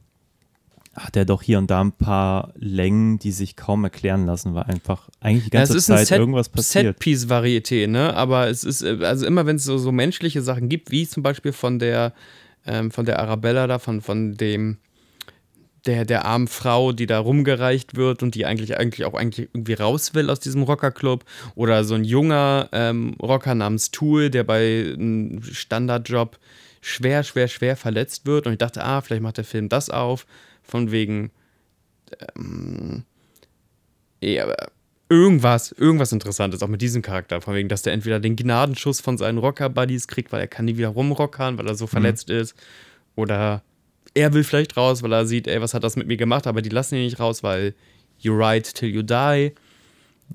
hat 0.95 1.15
er 1.15 1.25
doch 1.25 1.41
hier 1.41 1.57
und 1.57 1.71
da 1.71 1.81
ein 1.81 1.91
paar 1.91 2.53
Längen, 2.55 3.17
die 3.17 3.31
sich 3.31 3.55
kaum 3.55 3.83
erklären 3.83 4.25
lassen, 4.25 4.53
weil 4.53 4.63
einfach 4.63 5.09
eigentlich 5.19 5.49
die 5.49 5.55
Ja, 5.55 5.61
ganze 5.61 5.73
es 5.73 5.79
ist 5.79 5.85
Zeit 5.87 6.07
Set, 6.07 6.19
irgendwas 6.19 6.49
passiert. 6.49 6.97
Set-Piece-Varieté, 6.99 7.87
ne? 7.87 8.13
Aber 8.15 8.47
es 8.47 8.63
ist, 8.63 8.83
äh, 8.83 8.99
also 9.01 9.25
immer 9.25 9.45
wenn 9.45 9.55
es 9.55 9.63
so, 9.63 9.77
so 9.77 9.91
menschliche 9.91 10.41
Sachen 10.41 10.69
gibt, 10.69 10.91
wie 10.91 11.07
zum 11.07 11.23
Beispiel 11.23 11.51
von 11.51 11.79
der, 11.79 12.13
ähm, 12.67 12.91
von 12.91 13.05
der 13.05 13.19
Arabella 13.19 13.65
da, 13.65 13.79
von, 13.79 14.01
von 14.01 14.35
dem, 14.35 14.77
der, 15.87 16.05
der 16.05 16.25
armen 16.25 16.47
Frau, 16.47 16.91
die 16.91 17.07
da 17.07 17.19
rumgereicht 17.19 17.95
wird 17.95 18.21
und 18.21 18.35
die 18.35 18.45
eigentlich, 18.45 18.77
eigentlich 18.77 19.05
auch 19.05 19.15
eigentlich 19.15 19.49
irgendwie 19.53 19.73
raus 19.73 20.13
will 20.13 20.29
aus 20.29 20.39
diesem 20.39 20.61
Rockerclub. 20.61 21.25
Oder 21.55 21.83
so 21.85 21.95
ein 21.95 22.03
junger 22.03 22.69
ähm, 22.71 23.15
Rocker 23.21 23.55
namens 23.55 23.89
Tool, 23.89 24.29
der 24.29 24.43
bei 24.43 24.93
einem 24.93 25.41
Standardjob 25.43 26.37
schwer, 26.81 27.23
schwer, 27.23 27.47
schwer 27.47 27.75
verletzt 27.75 28.25
wird. 28.27 28.45
Und 28.45 28.53
ich 28.53 28.59
dachte, 28.59 28.83
ah, 28.83 29.01
vielleicht 29.01 29.23
macht 29.23 29.37
der 29.37 29.43
Film 29.43 29.69
das 29.69 29.89
auf. 29.89 30.25
Von 30.63 30.91
wegen, 30.91 31.31
ja, 34.21 34.43
aber 34.43 34.55
irgendwas, 35.09 35.71
irgendwas 35.71 36.11
Interessantes, 36.11 36.63
auch 36.63 36.67
mit 36.67 36.81
diesem 36.81 37.01
Charakter. 37.01 37.41
Von 37.41 37.53
wegen, 37.53 37.69
dass 37.69 37.83
der 37.83 37.93
entweder 37.93 38.19
den 38.19 38.35
Gnadenschuss 38.35 39.01
von 39.01 39.17
seinen 39.17 39.37
Rocker-Buddies 39.37 40.07
kriegt, 40.07 40.31
weil 40.31 40.41
er 40.41 40.47
kann 40.47 40.65
nie 40.65 40.77
wieder 40.77 40.89
rumrockern, 40.89 41.57
weil 41.57 41.67
er 41.67 41.75
so 41.75 41.87
verletzt 41.87 42.29
ist. 42.29 42.55
Oder 43.15 43.63
er 44.13 44.33
will 44.33 44.43
vielleicht 44.43 44.77
raus, 44.77 45.03
weil 45.03 45.13
er 45.13 45.25
sieht, 45.25 45.47
ey, 45.47 45.61
was 45.61 45.73
hat 45.73 45.83
das 45.83 45.95
mit 45.95 46.07
mir 46.07 46.17
gemacht, 46.17 46.47
aber 46.47 46.61
die 46.61 46.69
lassen 46.69 46.95
ihn 46.95 47.03
nicht 47.03 47.19
raus, 47.19 47.43
weil 47.43 47.75
you 48.17 48.33
ride 48.33 48.63
till 48.63 48.89
you 48.89 49.01
die. 49.03 49.51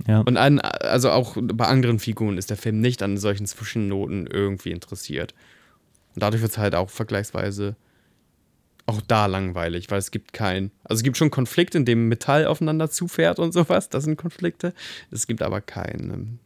Ja. 0.06 0.20
Und 0.20 0.36
an, 0.36 0.60
also 0.60 1.10
auch 1.10 1.36
bei 1.40 1.66
anderen 1.66 1.98
Figuren 1.98 2.38
ist 2.38 2.50
der 2.50 2.56
Film 2.56 2.80
nicht 2.80 3.02
an 3.02 3.16
solchen 3.16 3.46
Zwischennoten 3.46 4.26
irgendwie 4.26 4.70
interessiert. 4.70 5.34
Und 6.14 6.22
dadurch 6.22 6.42
wird 6.42 6.52
es 6.52 6.58
halt 6.58 6.74
auch 6.74 6.90
vergleichsweise 6.90 7.76
auch 8.88 9.02
da 9.02 9.26
langweilig, 9.26 9.90
weil 9.90 9.98
es 9.98 10.10
gibt 10.10 10.32
kein, 10.32 10.70
also 10.84 11.00
es 11.00 11.02
gibt 11.02 11.18
schon 11.18 11.30
Konflikte, 11.30 11.76
in 11.78 11.84
dem 11.84 12.08
Metall 12.08 12.46
aufeinander 12.46 12.90
zufährt 12.90 13.38
und 13.38 13.52
sowas, 13.52 13.90
das 13.90 14.04
sind 14.04 14.16
Konflikte. 14.16 14.72
Es 15.10 15.26
gibt 15.26 15.42
aber 15.42 15.60
kein, 15.60 16.10
ähm, 16.10 16.38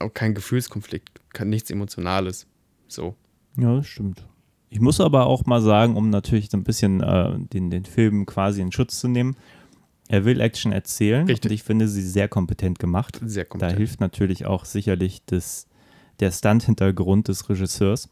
auch 0.00 0.12
kein 0.12 0.34
Gefühlskonflikt, 0.34 1.20
kein, 1.32 1.48
nichts 1.48 1.70
Emotionales. 1.70 2.46
So. 2.88 3.14
Ja, 3.56 3.76
das 3.76 3.86
stimmt. 3.86 4.26
Ich 4.68 4.80
muss 4.80 5.00
aber 5.00 5.26
auch 5.26 5.46
mal 5.46 5.62
sagen, 5.62 5.96
um 5.96 6.10
natürlich 6.10 6.50
so 6.50 6.56
ein 6.56 6.64
bisschen 6.64 7.00
äh, 7.00 7.38
den, 7.38 7.70
den 7.70 7.84
Film 7.84 8.26
quasi 8.26 8.60
in 8.60 8.72
Schutz 8.72 8.98
zu 8.98 9.06
nehmen, 9.06 9.36
er 10.08 10.24
will 10.24 10.40
Action 10.40 10.72
erzählen 10.72 11.26
Richtig. 11.26 11.50
und 11.50 11.54
ich 11.54 11.62
finde 11.62 11.86
sie 11.86 12.02
sehr 12.02 12.28
kompetent 12.28 12.80
gemacht. 12.80 13.20
Sehr 13.24 13.44
Da 13.44 13.48
kompetent. 13.48 13.78
hilft 13.78 14.00
natürlich 14.00 14.44
auch 14.44 14.64
sicherlich 14.64 15.22
das, 15.26 15.68
der 16.18 16.32
Stunt-Hintergrund 16.32 17.28
des 17.28 17.48
Regisseurs. 17.48 18.08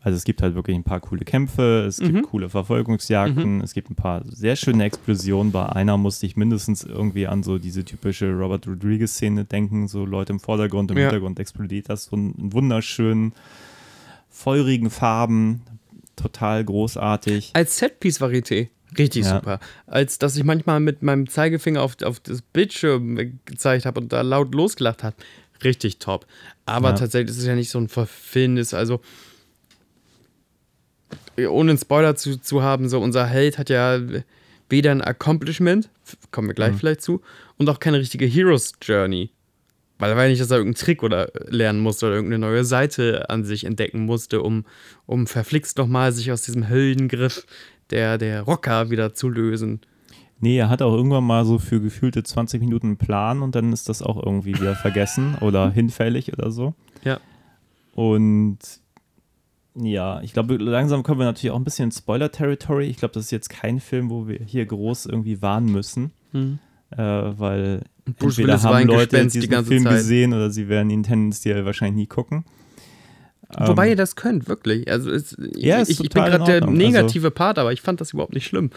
Also 0.00 0.16
es 0.16 0.22
gibt 0.24 0.42
halt 0.42 0.54
wirklich 0.54 0.76
ein 0.76 0.84
paar 0.84 1.00
coole 1.00 1.24
Kämpfe, 1.24 1.84
es 1.86 1.98
gibt 1.98 2.12
Mhm. 2.14 2.22
coole 2.22 2.48
Verfolgungsjagden, 2.48 3.60
es 3.62 3.72
gibt 3.74 3.90
ein 3.90 3.96
paar 3.96 4.22
sehr 4.26 4.54
schöne 4.54 4.84
Explosionen. 4.84 5.50
Bei 5.50 5.66
einer 5.70 5.96
musste 5.96 6.24
ich 6.24 6.36
mindestens 6.36 6.84
irgendwie 6.84 7.26
an 7.26 7.42
so 7.42 7.58
diese 7.58 7.84
typische 7.84 8.32
Robert 8.32 8.66
Rodriguez-Szene 8.68 9.44
denken, 9.44 9.88
so 9.88 10.04
Leute 10.04 10.32
im 10.32 10.40
Vordergrund, 10.40 10.90
im 10.92 10.98
Ja. 10.98 11.04
Hintergrund 11.04 11.40
explodiert 11.40 11.88
das 11.88 12.04
so 12.04 12.16
in 12.16 12.32
wunderschönen, 12.52 13.32
feurigen 14.30 14.90
Farben, 14.90 15.62
total 16.16 16.64
großartig. 16.64 17.50
Als 17.54 17.78
Setpiece-Varieté. 17.78 18.68
Richtig 18.96 19.24
Ja. 19.26 19.34
super. 19.36 19.60
Als 19.86 20.18
dass 20.18 20.36
ich 20.36 20.44
manchmal 20.44 20.80
mit 20.80 21.02
meinem 21.02 21.28
Zeigefinger 21.28 21.82
auf, 21.82 21.96
auf 22.04 22.20
das 22.20 22.40
Bildschirm 22.40 23.16
gezeigt 23.44 23.84
habe 23.84 24.00
und 24.00 24.12
da 24.12 24.22
laut 24.22 24.54
losgelacht 24.54 25.02
habe. 25.02 25.16
Richtig 25.62 25.98
top. 25.98 26.26
Aber 26.66 26.90
Ja. 26.90 26.94
tatsächlich 26.94 27.30
ist 27.32 27.38
es 27.38 27.46
ja 27.46 27.54
nicht 27.56 27.68
so 27.70 27.78
ein 27.78 27.88
Verfilmnis. 27.88 28.72
Also, 28.74 29.00
ohne 31.46 31.70
einen 31.72 31.78
Spoiler 31.78 32.16
zu, 32.16 32.40
zu 32.40 32.62
haben, 32.62 32.88
so 32.88 33.00
unser 33.00 33.26
Held 33.26 33.58
hat 33.58 33.70
ja 33.70 33.98
weder 34.68 34.90
ein 34.90 35.00
Accomplishment, 35.02 35.88
kommen 36.30 36.48
wir 36.48 36.54
gleich 36.54 36.72
Mhm. 36.72 36.78
vielleicht 36.78 37.02
zu, 37.02 37.20
und 37.56 37.68
auch 37.68 37.80
keine 37.80 37.98
richtige 37.98 38.26
Hero's 38.26 38.72
Journey. 38.82 39.30
Weil 40.00 40.12
er 40.12 40.22
ja 40.22 40.28
nicht, 40.28 40.40
dass 40.40 40.50
er 40.50 40.58
irgendeinen 40.58 40.84
Trick 40.84 41.02
oder 41.02 41.28
lernen 41.48 41.80
musste 41.80 42.06
oder 42.06 42.14
irgendeine 42.16 42.46
neue 42.46 42.64
Seite 42.64 43.28
an 43.30 43.44
sich 43.44 43.64
entdecken 43.64 44.06
musste, 44.06 44.42
um, 44.42 44.64
um 45.06 45.26
verflixt 45.26 45.76
nochmal 45.78 46.12
sich 46.12 46.30
aus 46.30 46.42
diesem 46.42 46.68
Höllengriff 46.68 47.46
der, 47.90 48.16
der 48.16 48.42
Rocker 48.42 48.90
wieder 48.90 49.14
zu 49.14 49.28
lösen. 49.28 49.80
Nee, 50.40 50.56
er 50.58 50.68
hat 50.68 50.82
auch 50.82 50.94
irgendwann 50.94 51.24
mal 51.24 51.44
so 51.44 51.58
für 51.58 51.80
gefühlte 51.80 52.22
20 52.22 52.60
Minuten 52.60 52.86
einen 52.88 52.96
Plan 52.96 53.42
und 53.42 53.56
dann 53.56 53.72
ist 53.72 53.88
das 53.88 54.02
auch 54.02 54.22
irgendwie 54.24 54.54
wieder 54.54 54.76
vergessen 54.76 55.34
oder 55.40 55.68
hinfällig 55.70 56.32
oder 56.32 56.52
so. 56.52 56.74
Ja. 57.02 57.18
Und 57.96 58.58
ja, 59.80 60.20
ich 60.22 60.32
glaube, 60.32 60.56
langsam 60.56 61.02
kommen 61.02 61.20
wir 61.20 61.24
natürlich 61.26 61.52
auch 61.52 61.56
ein 61.58 61.64
bisschen 61.64 61.84
in 61.86 61.92
Spoiler-Territory. 61.92 62.86
Ich 62.86 62.96
glaube, 62.98 63.14
das 63.14 63.24
ist 63.26 63.30
jetzt 63.30 63.48
kein 63.50 63.80
Film, 63.80 64.10
wo 64.10 64.26
wir 64.28 64.38
hier 64.44 64.66
groß 64.66 65.06
irgendwie 65.06 65.40
warnen 65.42 65.70
müssen, 65.72 66.10
äh, 66.32 66.96
weil 66.96 67.82
Bruce 68.18 68.38
entweder 68.38 68.48
Willis 68.48 68.64
haben 68.64 68.86
Leute 68.88 69.06
Gespenst 69.08 69.36
die 69.36 69.40
diesen 69.40 69.50
ganze 69.52 69.68
Film 69.70 69.82
Zeit. 69.84 69.92
gesehen 69.98 70.32
oder 70.34 70.50
sie 70.50 70.68
werden 70.68 70.90
ihn 70.90 71.02
tendenziell 71.02 71.64
wahrscheinlich 71.64 71.96
nie 71.96 72.06
gucken. 72.06 72.44
Wobei 73.58 73.86
Ähm, 73.86 73.90
ihr 73.90 73.96
das 73.96 74.14
könnt, 74.16 74.46
wirklich. 74.48 74.90
Also 74.90 75.10
es, 75.10 75.34
Ja, 75.54 75.78
ist 75.78 75.88
ich, 75.90 76.00
ich 76.04 76.10
bin 76.10 76.22
gerade 76.24 76.44
der. 76.44 76.62
Also- 76.62 76.70
negative 76.74 77.30
Part, 77.30 77.58
aber 77.58 77.72
ich 77.72 77.80
fand 77.80 78.00
das 78.00 78.12
überhaupt 78.12 78.34
nicht 78.34 78.46
schlimm. 78.46 78.70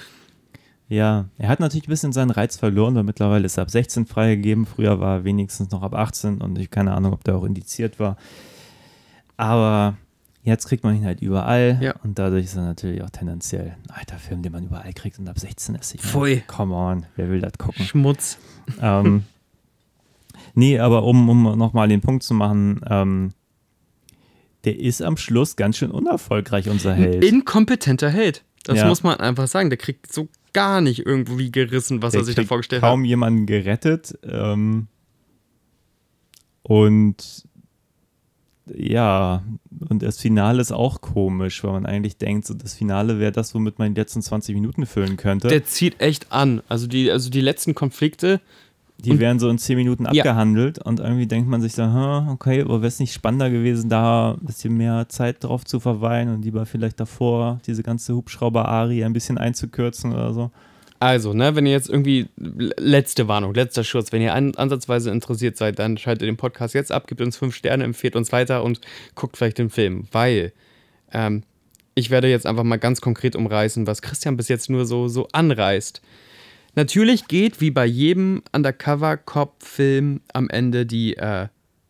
Ja, 0.87 1.25
er 1.37 1.47
hat 1.49 1.59
natürlich 1.61 1.87
ein 1.87 1.91
bisschen 1.91 2.11
seinen 2.11 2.31
Reiz 2.31 2.57
verloren, 2.57 2.95
weil 2.95 3.03
mittlerweile 3.03 3.45
ist 3.45 3.57
er 3.57 3.63
ab 3.63 3.69
16 3.71 4.05
freigegeben. 4.05 4.65
Früher 4.65 4.99
war 4.99 5.17
er 5.19 5.23
wenigstens 5.23 5.71
noch 5.71 5.83
ab 5.83 5.93
18 5.93 6.41
und 6.41 6.57
ich 6.59 6.69
keine 6.69 6.93
Ahnung, 6.93 7.13
ob 7.13 7.23
der 7.23 7.35
auch 7.37 7.45
indiziert 7.45 7.97
war. 7.99 8.17
Aber 9.37 9.95
jetzt 10.43 10.67
kriegt 10.67 10.84
man 10.84 10.95
ihn 10.95 11.06
halt 11.06 11.21
überall 11.21 11.77
Ja. 11.82 11.95
und 12.04 12.17
dadurch 12.19 12.45
ist 12.45 12.56
er 12.56 12.63
natürlich 12.63 13.04
auch 13.04 13.10
tendenziell 13.10 13.75
ein 13.88 13.89
alter 13.91 14.17
Film, 14.17 14.41
den 14.41 14.51
man 14.51 14.65
überall 14.65 14.91
kriegt 14.93 15.19
und 15.19 15.27
ab 15.27 15.38
16 15.39 15.75
ist. 15.75 15.93
Ich 15.95 16.01
Pfui. 16.01 16.43
Come 16.47 16.73
on, 16.73 17.06
wer 17.15 17.30
will 17.30 17.41
das 17.41 17.54
gucken? 17.58 17.86
Schmutz. 17.86 18.38
ähm, 18.82 19.23
nee, 20.56 20.80
aber 20.80 21.04
um, 21.04 21.30
um 21.30 21.58
nochmal 21.58 21.88
den 21.88 22.01
Punkt 22.01 22.23
zu 22.23 22.34
machen, 22.34 22.82
ähm, 22.89 23.34
der 24.63 24.77
ist 24.80 25.01
am 25.01 25.17
Schluss 25.17 25.56
ganz 25.56 25.77
schön 25.77 25.91
unerfolgreich, 25.91 26.69
unser 26.69 26.91
Ein 26.93 26.97
Held. 27.01 27.23
inkompetenter 27.23 28.10
Held. 28.10 28.43
Das 28.63 28.77
Ja. 28.77 28.88
muss 28.88 29.01
man 29.01 29.19
einfach 29.19 29.47
sagen. 29.47 29.69
Der 29.71 29.77
kriegt 29.77 30.13
so 30.13 30.27
gar 30.54 30.82
nicht 30.82 31.04
irgendwie 31.06 31.51
gerissen, 31.51 32.04
was 32.04 32.12
Der 32.12 32.21
er 32.21 32.25
sich 32.25 32.36
da 32.36 32.43
vorgestellt 32.43 32.82
kaum 32.84 33.01
hat. 33.01 33.08
jemanden 33.08 33.47
gerettet. 33.47 34.19
Ähm, 34.23 34.88
und 36.63 37.45
ja, 38.67 39.43
und 39.89 40.04
das 40.04 40.19
Finale 40.19 40.62
ist 40.62 40.71
auch 40.71 41.02
komisch, 41.02 41.63
weil 41.63 41.71
man 41.71 41.86
eigentlich 41.86 42.17
denkt, 42.17 42.45
so 42.45 42.54
das 42.54 42.74
Finale 42.74 43.19
wäre 43.19 43.32
das, 43.32 43.54
womit 43.56 43.80
man 43.80 43.93
die 43.93 44.00
letzten 44.00 44.21
20 44.21 44.56
Minuten 44.56 44.86
füllen 44.86 45.17
könnte. 45.17 45.47
Der 45.47 45.65
zieht 45.65 46.00
echt 46.00 46.32
an. 46.32 46.62
Also 46.69 46.88
die, 46.88 47.12
also 47.12 47.30
die 47.30 47.41
letzten 47.41 47.74
Konflikte. 47.76 48.39
die 49.00 49.17
werden 49.17 49.39
so 49.39 49.50
in 49.50 49.58
10 49.58 49.78
Minuten 49.78 50.04
Ja. 50.04 50.10
abgehandelt 50.12 50.78
und 50.78 51.00
irgendwie 51.00 51.26
denkt 51.26 51.50
man 51.50 51.60
sich 51.60 51.74
so, 51.74 51.82
okay, 52.30 52.62
aber 52.62 52.82
wäre 52.82 52.88
es 52.88 53.00
nicht 53.00 53.13
spannender 53.13 53.50
gewesen, 53.50 53.89
da 53.89 54.34
ein 54.39 54.45
bisschen 54.45 54.78
mehr 54.78 55.10
Zeit 55.10 55.43
drauf 55.43 55.65
zu 55.65 55.80
verweilen 55.80 56.30
und 56.30 56.45
lieber 56.45 56.67
vielleicht 56.67 57.00
davor 57.00 57.60
diese 57.65 57.82
ganze 57.82 58.13
Hubschrauber-Ari 58.15 59.04
ein 59.04 59.13
bisschen 59.13 59.39
einzukürzen 59.39 60.13
oder 60.13 60.34
so. 60.34 60.52
Also, 61.01 61.33
ne, 61.33 61.55
wenn 61.55 61.65
ihr 61.65 61.71
jetzt 61.71 61.89
irgendwie, 61.89 62.27
letzte 62.37 63.27
Warnung, 63.27 63.55
letzter 63.55 63.83
Schutz, 63.83 64.11
wenn 64.11 64.21
ihr 64.21 64.35
an, 64.35 64.53
ansatzweise 64.53 65.09
interessiert 65.09 65.57
seid, 65.57 65.79
dann 65.79 65.97
schaltet 65.97 66.27
den 66.27 66.37
Podcast 66.37 66.75
jetzt 66.75 66.91
ab, 66.91 67.07
gebt 67.07 67.21
uns 67.21 67.37
fünf 67.37 67.55
Sterne, 67.55 67.83
empfehlt 67.85 68.15
uns 68.15 68.31
weiter 68.31 68.63
und 68.63 68.79
guckt 69.15 69.35
vielleicht 69.35 69.57
den 69.57 69.71
Film, 69.71 70.07
weil 70.11 70.53
ähm, 71.11 71.41
ich 71.95 72.11
werde 72.11 72.29
jetzt 72.29 72.45
einfach 72.45 72.61
mal 72.63 72.77
ganz 72.77 73.01
konkret 73.01 73.35
umreißen, 73.35 73.87
was 73.87 74.03
Christian 74.03 74.37
bis 74.37 74.47
jetzt 74.47 74.69
nur 74.69 74.85
so, 74.85 75.07
so 75.07 75.27
anreißt. 75.31 76.03
Natürlich 76.75 77.27
geht, 77.27 77.61
wie 77.61 77.71
bei 77.71 77.87
jedem 77.87 78.43
Undercover-Cop-Film, 78.53 80.21
am 80.33 80.49
Ende 80.49 80.85
die 80.85 81.17
äh, 81.17 81.47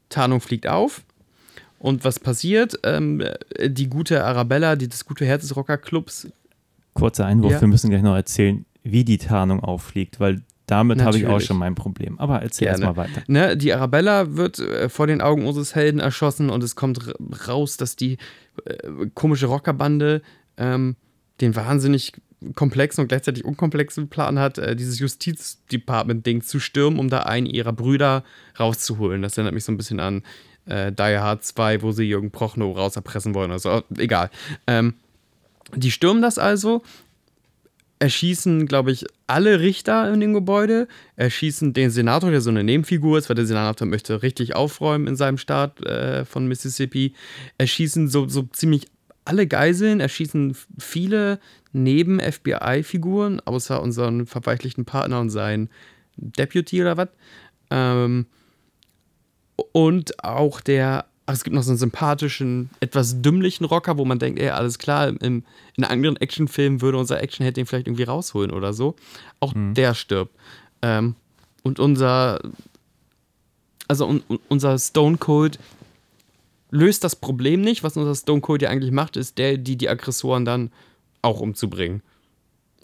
Tarnung 0.08 0.40
fliegt 0.40 0.68
auf. 0.68 1.04
Und 1.80 2.06
was 2.06 2.18
passiert? 2.18 2.80
Ähm, 2.84 3.22
die 3.62 3.90
gute 3.90 4.24
Arabella, 4.24 4.78
die, 4.78 4.88
das 4.88 5.04
gute 5.04 5.26
Herz 5.26 5.42
des 5.42 5.56
Rockerclubs, 5.58 6.30
Kurzer 6.94 7.26
Einwurf, 7.26 7.52
Ja. 7.54 7.62
wir 7.62 7.68
müssen 7.68 7.90
gleich 7.90 8.02
noch 8.02 8.16
erzählen, 8.16 8.66
wie 8.84 9.04
die 9.04 9.18
Tarnung 9.18 9.62
auffliegt, 9.62 10.20
weil 10.20 10.42
damit 10.66 11.02
habe 11.04 11.18
ich 11.18 11.28
auch 11.28 11.42
schon 11.42 11.58
mein 11.58 11.76
Problem. 11.76 12.18
Aber 12.18 12.42
erzähl 12.42 12.68
Gerne. 12.68 12.86
erst 12.86 12.96
mal 12.96 13.04
weiter. 13.04 13.24
Ne, 13.28 13.58
die 13.58 13.74
Arabella 13.74 14.38
wird 14.38 14.60
äh, 14.60 14.88
vor 14.88 15.06
den 15.06 15.20
Augen 15.20 15.46
unseres 15.46 15.76
Helden 15.76 16.00
erschossen 16.00 16.50
und 16.50 16.64
es 16.64 16.76
kommt 16.76 17.14
raus, 17.48 17.76
dass 17.76 17.98
die 17.98 18.18
äh, 18.66 19.08
komische 19.14 19.48
Rockerbande 19.48 20.22
ähm, 20.58 20.96
den 21.42 21.56
wahnsinnig 21.56 22.14
komplexen 22.56 23.04
und 23.04 23.08
gleichzeitig 23.10 23.46
unkomplexen 23.46 24.10
Plan 24.10 24.40
hat, 24.40 24.58
äh, 24.58 24.76
dieses 24.76 25.00
Justizdepartment-Ding 25.00 26.42
zu 26.42 26.60
stürmen, 26.60 27.00
um 27.00 27.10
da 27.10 27.20
einen 27.20 27.46
ihrer 27.46 27.74
Brüder 27.74 28.24
rauszuholen. 28.60 29.22
Das 29.22 29.38
erinnert 29.38 29.54
mich 29.54 29.66
so 29.66 29.72
ein 29.72 29.78
bisschen 29.78 30.00
an 30.00 30.24
äh, 30.66 30.92
Die 30.92 31.18
Hard 31.20 31.44
2, 31.44 31.82
wo 31.82 31.92
sie 31.92 32.04
Jürgen 32.04 32.32
Prochnow 32.32 32.76
rauserpressen 32.76 33.36
wollen. 33.36 33.52
Also 33.52 33.84
egal. 33.98 34.30
Ähm, 34.68 34.96
die 35.76 35.92
stürmen 35.92 36.22
das 36.22 36.38
also, 36.40 36.82
erschießen, 38.02 38.66
glaube 38.66 38.92
ich, 38.92 39.06
alle 39.28 39.60
Richter 39.60 40.12
in 40.12 40.20
dem 40.20 40.34
Gebäude, 40.34 40.88
erschießen 41.18 41.74
den 41.74 41.92
Senator, 41.92 42.32
der 42.32 42.42
so 42.42 42.50
eine 42.50 42.64
Nebenfigur 42.64 43.20
ist, 43.20 43.30
weil 43.30 43.36
der 43.36 43.46
Senator 43.46 43.88
möchte 43.88 44.24
richtig 44.24 44.56
aufräumen 44.56 45.06
in 45.06 45.16
seinem 45.16 45.38
Staat 45.38 45.86
äh, 45.86 46.26
von 46.26 46.48
Mississippi, 46.48 47.14
erschießen 47.60 48.08
so, 48.08 48.28
so 48.28 48.44
ziemlich 48.44 48.88
alle 49.24 49.46
Geiseln, 49.46 50.00
erschießen 50.00 50.58
viele 50.80 51.40
Neben-FBI-Figuren, 51.74 53.40
außer 53.42 53.80
unseren 53.80 54.26
verweichlichten 54.26 54.84
Partner 54.84 55.20
und 55.20 55.30
seinen 55.30 55.70
Deputy 56.18 56.82
oder 56.82 56.98
was. 56.98 57.10
Ähm, 57.70 58.26
und 59.74 60.24
auch 60.24 60.60
der, 60.60 61.06
ach, 61.32 61.36
es 61.36 61.44
gibt 61.46 61.56
noch 61.56 61.64
so 61.64 61.72
einen 61.72 61.78
sympathischen, 61.78 62.70
etwas 62.82 63.22
dümmlichen 63.22 63.66
Rocker, 63.66 63.98
wo 63.98 64.04
man 64.04 64.20
denkt, 64.20 64.38
ey, 64.40 64.50
alles 64.50 64.78
klar, 64.78 65.08
im, 65.08 65.44
in 65.78 65.84
anderen 65.86 66.18
Actionfilmen 66.18 66.82
würde 66.82 66.98
unser 66.98 67.22
Actionhead 67.24 67.56
den 67.56 67.66
vielleicht 67.66 67.88
irgendwie 67.88 68.04
rausholen 68.04 68.52
oder 68.52 68.74
so. 68.74 68.96
Auch 69.40 69.54
der 69.56 69.94
stirbt. 69.94 70.36
Ähm, 70.82 71.16
und 71.64 71.80
unser, 71.80 72.42
also 73.88 74.06
un- 74.08 74.24
unser 74.50 74.78
Stone 74.78 75.18
Cold 75.18 75.58
löst 76.70 77.04
das 77.06 77.16
Problem 77.16 77.62
nicht. 77.62 77.84
Was 77.84 77.96
unser 77.96 78.16
Stone 78.16 78.42
Cold 78.42 78.62
ja 78.62 78.70
eigentlich 78.70 78.92
macht, 78.92 79.16
ist 79.16 79.38
der, 79.38 79.58
die 79.58 79.78
die 79.78 79.88
Aggressoren 79.90 80.44
dann 80.44 80.70
auch 81.22 81.40
umzubringen. 81.40 82.02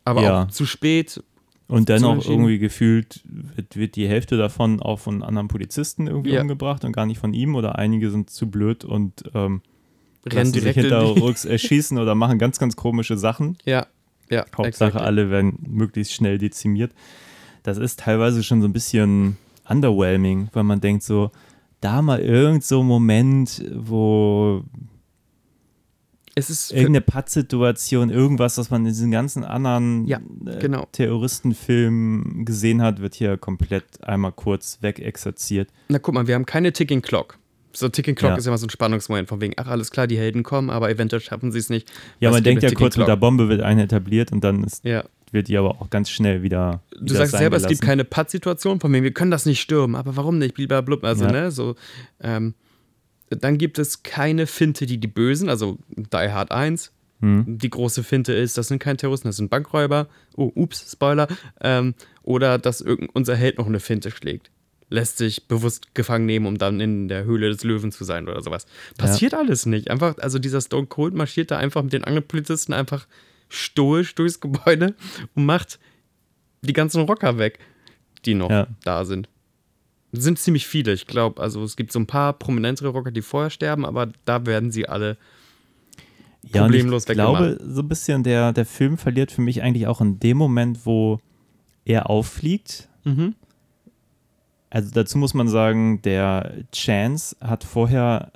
Aber 0.05 0.21
Ja. 0.21 0.43
auch 0.43 0.47
zu 0.51 0.65
spät. 0.65 1.21
Und 1.69 1.89
dennoch 1.89 2.25
irgendwie 2.25 2.59
gefühlt 2.59 3.21
wird, 3.25 3.75
wird 3.75 3.95
die 3.97 4.07
Hälfte 4.07 4.37
davon 4.37 4.81
auch 4.81 4.99
von 4.99 5.21
anderen 5.21 5.49
Polizisten 5.49 6.07
irgendwie 6.07 6.31
Ja. 6.31 6.41
umgebracht 6.41 6.85
und 6.85 6.93
gar 6.93 7.05
nicht 7.05 7.19
von 7.19 7.33
ihm 7.33 7.55
oder 7.55 7.77
einige 7.77 8.09
sind 8.09 8.29
zu 8.29 8.49
blöd 8.49 8.85
und 8.85 9.23
ähm, 9.35 9.61
Rennen 10.25 10.45
sich 10.51 10.61
direkt 10.61 10.77
die- 10.77 10.81
hinterrücks 10.81 11.43
erschießen 11.45 11.97
oder 11.97 12.15
machen 12.15 12.37
ganz, 12.39 12.57
ganz 12.59 12.75
komische 12.77 13.17
Sachen. 13.17 13.57
Ja, 13.65 13.85
ja. 14.29 14.41
Hauptsache 14.57 14.65
exactly. 14.89 15.01
alle 15.01 15.29
werden 15.29 15.59
möglichst 15.67 16.13
schnell 16.13 16.37
dezimiert. 16.37 16.91
Das 17.63 17.77
ist 17.77 17.99
teilweise 17.99 18.43
schon 18.43 18.61
so 18.61 18.67
ein 18.67 18.73
bisschen 18.73 19.35
underwhelming, 19.67 20.47
weil 20.53 20.63
man 20.63 20.79
denkt 20.79 21.03
so, 21.03 21.31
da 21.81 22.01
mal 22.01 22.19
irgend 22.19 22.63
so 22.63 22.79
ein 22.81 22.87
Moment, 22.87 23.63
wo 23.75 24.63
Es 26.37 26.49
ist 26.51 26.71
irgendeine 26.71 27.01
Pattsituation, 27.01 28.09
irgendwas, 28.11 28.57
was 28.57 28.69
man 28.69 28.81
in 28.81 28.87
diesen 28.89 29.09
ganzen 29.11 29.43
anderen 29.43 30.05
Ja, 30.05 30.19
äh, 30.45 30.59
genau. 30.59 30.87
Terroristenfilmen 30.91 32.45
gesehen 32.45 32.81
hat, 32.81 33.01
wird 33.01 33.15
hier 33.15 33.37
komplett 33.37 34.03
einmal 34.03 34.31
kurz 34.31 34.77
wegexerziert. 34.81 35.69
na 35.89 35.99
guck 35.99 36.13
mal, 36.13 36.27
wir 36.27 36.35
haben 36.35 36.45
keine 36.45 36.71
Ticking 36.73 37.01
Clock. 37.01 37.37
So 37.73 37.89
Ticking 37.89 38.15
Clock 38.15 38.31
Ja. 38.31 38.37
ist 38.37 38.47
immer 38.47 38.57
so 38.57 38.65
ein 38.65 38.69
Spannungsmoment 38.71 39.27
von 39.29 39.39
wegen, 39.41 39.53
ach 39.57 39.67
alles 39.67 39.91
klar, 39.91 40.07
die 40.07 40.17
Helden 40.17 40.43
kommen, 40.43 40.69
aber 40.69 40.89
eventuell 40.89 41.21
schaffen 41.21 41.51
sie 41.51 41.59
es 41.59 41.69
nicht. 41.69 41.91
Ja, 42.19 42.31
man 42.31 42.43
denkt 42.43 42.63
ja 42.63 42.69
kurz, 42.71 42.97
mit 42.97 43.07
der 43.07 43.15
Clock? 43.15 43.19
Bombe 43.19 43.49
wird 43.49 43.61
eine 43.61 43.83
etabliert 43.83 44.31
und 44.31 44.43
dann 44.43 44.63
ist, 44.63 44.83
Ja, 44.83 45.03
wird 45.31 45.47
die 45.47 45.57
aber 45.57 45.81
auch 45.81 45.89
ganz 45.89 46.09
schnell 46.09 46.41
wieder. 46.43 46.81
du 46.91 47.05
wieder 47.05 47.15
sagst 47.15 47.31
sein 47.33 47.39
selber, 47.39 47.57
es 47.57 47.63
gibt 47.63 47.81
gelassen. 47.81 47.87
keine 47.87 48.03
Patt-Situation 48.05 48.79
von 48.79 48.91
wegen, 48.93 49.03
wir 49.03 49.13
können 49.13 49.31
das 49.31 49.45
nicht 49.45 49.59
stürmen, 49.61 49.95
aber 49.95 50.15
warum 50.15 50.37
nicht? 50.39 50.55
Blablabla. 50.55 51.07
Also, 51.09 51.25
Ja. 51.25 51.31
ne, 51.31 51.51
so, 51.51 51.75
ähm, 52.21 52.53
dann 53.29 53.57
gibt 53.57 53.79
es 53.79 54.03
keine 54.03 54.47
Finte, 54.47 54.85
die 54.85 54.97
die 54.99 55.07
Bösen, 55.07 55.49
also 55.49 55.77
Die 55.95 56.15
Hard 56.31 56.51
1. 56.51 56.91
Hm. 57.19 57.57
Die 57.57 57.69
große 57.69 58.03
Finte 58.03 58.33
ist, 58.33 58.57
das 58.57 58.67
sind 58.67 58.79
keine 58.79 58.97
Terroristen, 58.97 59.27
das 59.27 59.37
sind 59.37 59.49
Bankräuber. 59.49 60.07
Oh, 60.35 60.51
ups, 60.53 60.91
Spoiler. 60.91 61.27
Ähm, 61.61 61.95
oder 62.23 62.57
dass 62.59 62.83
unser 63.13 63.35
Held 63.35 63.57
noch 63.57 63.65
eine 63.65 63.79
Finte 63.79 64.11
schlägt. 64.11 64.51
Lässt 64.89 65.17
sich 65.17 65.47
bewusst 65.47 65.95
gefangen 65.95 66.25
nehmen, 66.25 66.45
um 66.45 66.57
dann 66.57 66.79
in 66.79 67.07
der 67.07 67.25
Höhle 67.25 67.49
des 67.49 67.63
Löwen 67.63 67.91
zu 67.91 68.03
sein 68.05 68.27
oder 68.29 68.41
sowas. 68.41 68.67
Passiert 68.97 69.33
alles 69.33 69.65
nicht. 69.65 69.89
Einfach, 69.89 70.17
also 70.19 70.39
dieser 70.39 70.61
Stone 70.61 70.87
Cold 70.87 71.13
marschiert 71.13 71.51
da 71.51 71.57
einfach 71.57 71.83
mit 71.83 71.91
den 71.91 72.03
anderen 72.03 72.27
Polizisten 72.27 72.71
einfach 72.71 73.07
stoisch 73.49 74.13
durchs 74.15 74.39
Gebäude 74.39 74.93
und 75.35 75.45
macht 75.45 75.79
die 76.61 76.73
ganzen 76.73 77.01
Rocker 77.01 77.37
weg, 77.37 77.59
die 78.25 78.33
noch 78.35 78.49
Ja. 78.49 78.67
da 78.83 79.03
sind. 79.05 79.27
Sind 80.21 80.39
ziemlich 80.39 80.67
viele, 80.67 80.93
ich 80.93 81.07
glaube. 81.07 81.41
Also 81.41 81.63
es 81.63 81.75
gibt 81.75 81.91
so 81.91 81.99
ein 81.99 82.07
paar 82.07 82.33
prominentere 82.33 82.89
Rocker, 82.89 83.11
die 83.11 83.21
vorher 83.21 83.49
sterben, 83.49 83.85
aber 83.85 84.09
da 84.25 84.45
werden 84.45 84.71
sie 84.71 84.87
alle. 84.87 85.17
Ja, 86.53 86.61
problemlos 86.61 87.03
ich 87.03 87.09
weggemacht. 87.09 87.57
glaube, 87.57 87.73
so 87.73 87.81
ein 87.81 87.87
bisschen 87.87 88.23
der, 88.23 88.53
der 88.53 88.65
Film 88.65 88.97
verliert 88.97 89.31
für 89.31 89.41
mich 89.41 89.61
eigentlich 89.63 89.87
auch 89.87 89.99
in 89.99 90.19
dem 90.19 90.37
Moment, 90.37 90.85
wo 90.85 91.19
er 91.83 92.09
auffliegt. 92.09 92.87
Mhm. 93.03 93.35
Also 94.69 94.91
dazu 94.93 95.17
muss 95.17 95.33
man 95.33 95.47
sagen, 95.47 96.01
der 96.01 96.53
Chance 96.73 97.35
hat 97.41 97.63
vorher 97.63 98.31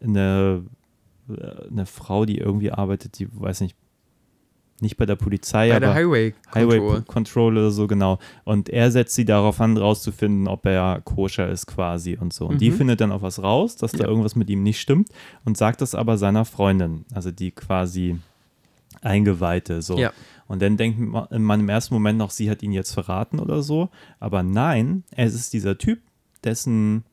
eine, 0.00 0.64
äh, 1.28 1.68
eine 1.70 1.86
Frau, 1.86 2.24
die 2.24 2.38
irgendwie 2.38 2.72
arbeitet, 2.72 3.18
die 3.18 3.28
weiß 3.32 3.60
nicht, 3.60 3.76
nicht 4.80 4.96
bei 4.96 5.06
der 5.06 5.16
Polizei, 5.16 5.68
Bei 5.70 5.76
aber 5.76 5.86
der 5.86 5.94
Highway 5.94 6.34
Highway 6.54 6.78
Control. 6.78 7.02
Control 7.02 7.56
oder 7.58 7.70
so, 7.70 7.86
genau. 7.86 8.18
Und 8.44 8.68
er 8.68 8.90
setzt 8.90 9.14
sie 9.14 9.24
darauf 9.24 9.60
an, 9.60 9.76
rauszufinden, 9.76 10.48
ob 10.48 10.66
er 10.66 11.00
koscher 11.04 11.48
ist 11.48 11.66
quasi 11.66 12.16
und 12.20 12.32
so. 12.32 12.46
Und 12.46 12.60
die 12.60 12.70
Mhm. 12.70 12.74
findet 12.76 13.00
dann 13.00 13.12
auch 13.12 13.22
was 13.22 13.42
raus, 13.42 13.76
dass 13.76 13.92
da 13.92 14.04
Ja. 14.04 14.08
irgendwas 14.10 14.36
mit 14.36 14.50
ihm 14.50 14.62
nicht 14.62 14.80
stimmt 14.80 15.08
und 15.44 15.56
sagt 15.56 15.80
das 15.80 15.94
aber 15.94 16.18
seiner 16.18 16.44
Freundin, 16.44 17.04
also 17.14 17.30
die 17.30 17.52
quasi 17.52 18.16
Eingeweihte 19.02 19.82
so. 19.82 19.98
Ja. 19.98 20.12
Und 20.48 20.62
dann 20.62 20.76
denkt 20.76 20.98
ma- 20.98 21.28
man 21.30 21.60
im 21.60 21.68
ersten 21.68 21.94
Moment 21.94 22.18
noch, 22.18 22.30
sie 22.30 22.50
hat 22.50 22.62
ihn 22.62 22.72
jetzt 22.72 22.92
verraten 22.92 23.38
oder 23.38 23.62
so. 23.62 23.88
Aber 24.20 24.42
nein, 24.42 25.04
es 25.14 25.34
ist 25.34 25.52
dieser 25.52 25.76
Typ, 25.78 26.00
dessen 26.44 27.04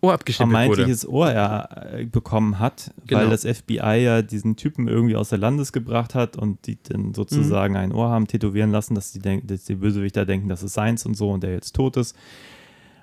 Ohr 0.00 0.12
abgeschnitten 0.12 0.52
wurde. 0.52 0.62
vermeintliches 0.66 1.08
Ohr 1.08 1.30
er 1.30 1.92
äh, 1.94 2.04
bekommen 2.06 2.58
hat, 2.60 2.92
weil 3.08 3.24
Genau. 3.24 3.30
das 3.30 3.44
FBI 3.44 3.96
ja 4.02 4.22
diesen 4.22 4.54
Typen 4.56 4.86
irgendwie 4.86 5.16
aus 5.16 5.30
der 5.30 5.38
Landes 5.38 5.72
gebracht 5.72 6.14
hat 6.14 6.36
und 6.36 6.66
die 6.66 6.78
dann 6.82 7.14
sozusagen 7.14 7.74
Mhm. 7.74 7.80
ein 7.80 7.92
Ohr 7.92 8.08
haben 8.08 8.26
tätowieren 8.28 8.70
lassen, 8.70 8.94
dass 8.94 9.12
die, 9.12 9.18
denk 9.18 9.48
dass 9.48 9.64
die 9.64 9.74
Bösewichter 9.74 10.24
denken, 10.24 10.48
das 10.48 10.62
ist 10.62 10.74
seins 10.74 11.04
und 11.04 11.14
so 11.16 11.30
und 11.30 11.42
der 11.42 11.52
jetzt 11.52 11.74
tot 11.74 11.96
ist. 11.96 12.14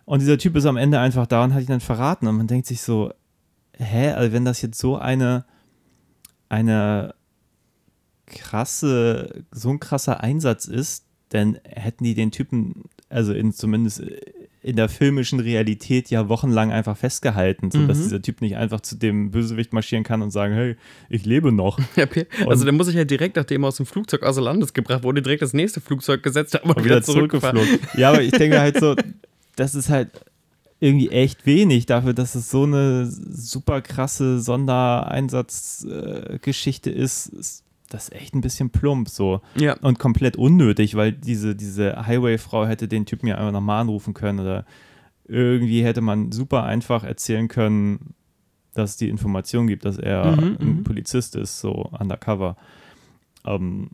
Und 0.06 0.22
dieser 0.22 0.38
Typ 0.38 0.56
ist 0.56 0.66
am 0.66 0.78
Ende 0.78 1.00
einfach 1.00 1.28
da 1.28 1.44
und 1.44 1.54
hat 1.54 1.62
ihn 1.64 1.68
dann 1.68 1.80
verraten 1.82 2.28
und 2.28 2.38
man 2.38 2.48
denkt 2.48 2.68
sich 2.68 2.82
so, 2.82 3.12
hä, 3.78 4.12
also 4.12 4.32
wenn 4.32 4.46
das 4.46 4.62
jetzt 4.62 4.78
so 4.80 4.96
eine, 4.98 5.44
eine 6.48 7.14
krasse, 8.26 9.44
so 9.52 9.70
ein 9.70 9.80
krasser 9.80 10.22
Einsatz 10.22 10.66
ist, 10.66 11.06
dann 11.30 11.58
hätten 11.64 12.04
die 12.04 12.14
den 12.14 12.32
Typen, 12.32 12.84
also 13.10 13.34
in, 13.34 13.52
zumindest 13.52 14.02
in 14.66 14.76
der 14.78 14.90
filmischen 14.90 15.40
Realität 15.40 16.10
ja 16.10 16.28
wochenlang 16.28 16.72
einfach 16.72 16.98
festgehalten, 16.98 17.70
sodass 17.70 18.00
Mhm. 18.00 18.04
dieser 18.04 18.22
Typ 18.24 18.42
nicht 18.42 18.58
einfach 18.58 18.82
zu 18.82 18.96
dem 18.98 19.30
Bösewicht 19.30 19.74
marschieren 19.74 20.04
kann 20.04 20.24
und 20.24 20.32
sagen, 20.32 20.56
hey, 20.56 20.76
ich 21.08 21.24
lebe 21.24 21.52
noch. 21.52 21.78
Ja, 21.96 22.08
also 22.48 22.64
der 22.64 22.74
muss 22.74 22.88
sich 22.88 22.96
ja 22.96 23.06
direkt, 23.06 23.36
nachdem 23.36 23.64
er 23.64 23.68
aus 23.68 23.78
dem 23.78 23.86
Flugzeug 23.86 24.24
außer 24.24 24.42
Landes 24.42 24.74
gebracht 24.74 25.04
wurde, 25.04 25.22
direkt 25.22 25.44
das 25.44 25.54
nächste 25.54 25.82
Flugzeug 25.82 26.24
gesetzt, 26.24 26.56
aber 26.56 26.76
und 26.76 26.84
wieder 26.84 26.96
wieder 26.96 27.04
zurückgeflogen. 27.04 27.80
Ja, 27.96 28.10
aber 28.10 28.24
ich 28.24 28.32
denke 28.32 28.60
halt 28.60 28.80
so, 28.80 28.96
das 29.56 29.76
ist 29.76 29.90
halt 29.90 30.10
irgendwie 30.80 31.10
echt 31.10 31.46
wenig 31.46 31.86
dafür, 31.86 32.14
dass 32.14 32.34
es 32.34 32.50
so 32.50 32.64
eine 32.64 33.06
super 33.06 33.82
krasse 33.82 34.40
Sondereinsatzgeschichte 34.42 36.34
äh, 36.34 36.40
Geschichte 36.40 36.90
ist. 37.88 37.94
Ist 37.94 38.12
das 38.12 38.12
echt 38.12 38.34
ein 38.36 38.42
bisschen 38.42 38.70
plump 38.72 39.10
so. 39.10 39.42
Ja. 39.56 39.78
Und 39.82 40.00
komplett 40.00 40.38
unnötig, 40.38 40.96
weil 40.96 41.12
diese, 41.12 41.56
diese 41.56 42.06
Highway-Frau 42.08 42.66
hätte 42.66 42.88
den 42.88 43.06
Typen 43.06 43.28
ja 43.28 43.36
einfach 43.38 43.52
nochmal 43.52 43.82
anrufen 43.82 44.14
können 44.14 44.40
oder 44.40 44.66
irgendwie 45.28 45.84
hätte 45.84 46.02
man 46.02 46.32
super 46.32 46.64
einfach 46.64 47.04
erzählen 47.04 47.48
können, 47.48 48.14
dass 48.74 48.92
es 48.92 48.98
die 48.98 49.10
Information 49.10 49.68
gibt, 49.68 49.86
dass 49.86 49.98
er 49.98 50.36
Mhm, 50.36 50.58
ein 50.60 50.68
mhm. 50.78 50.84
Polizist 50.84 51.36
ist, 51.36 51.60
so 51.60 51.72
undercover. 51.98 52.58
Ähm, 53.46 53.88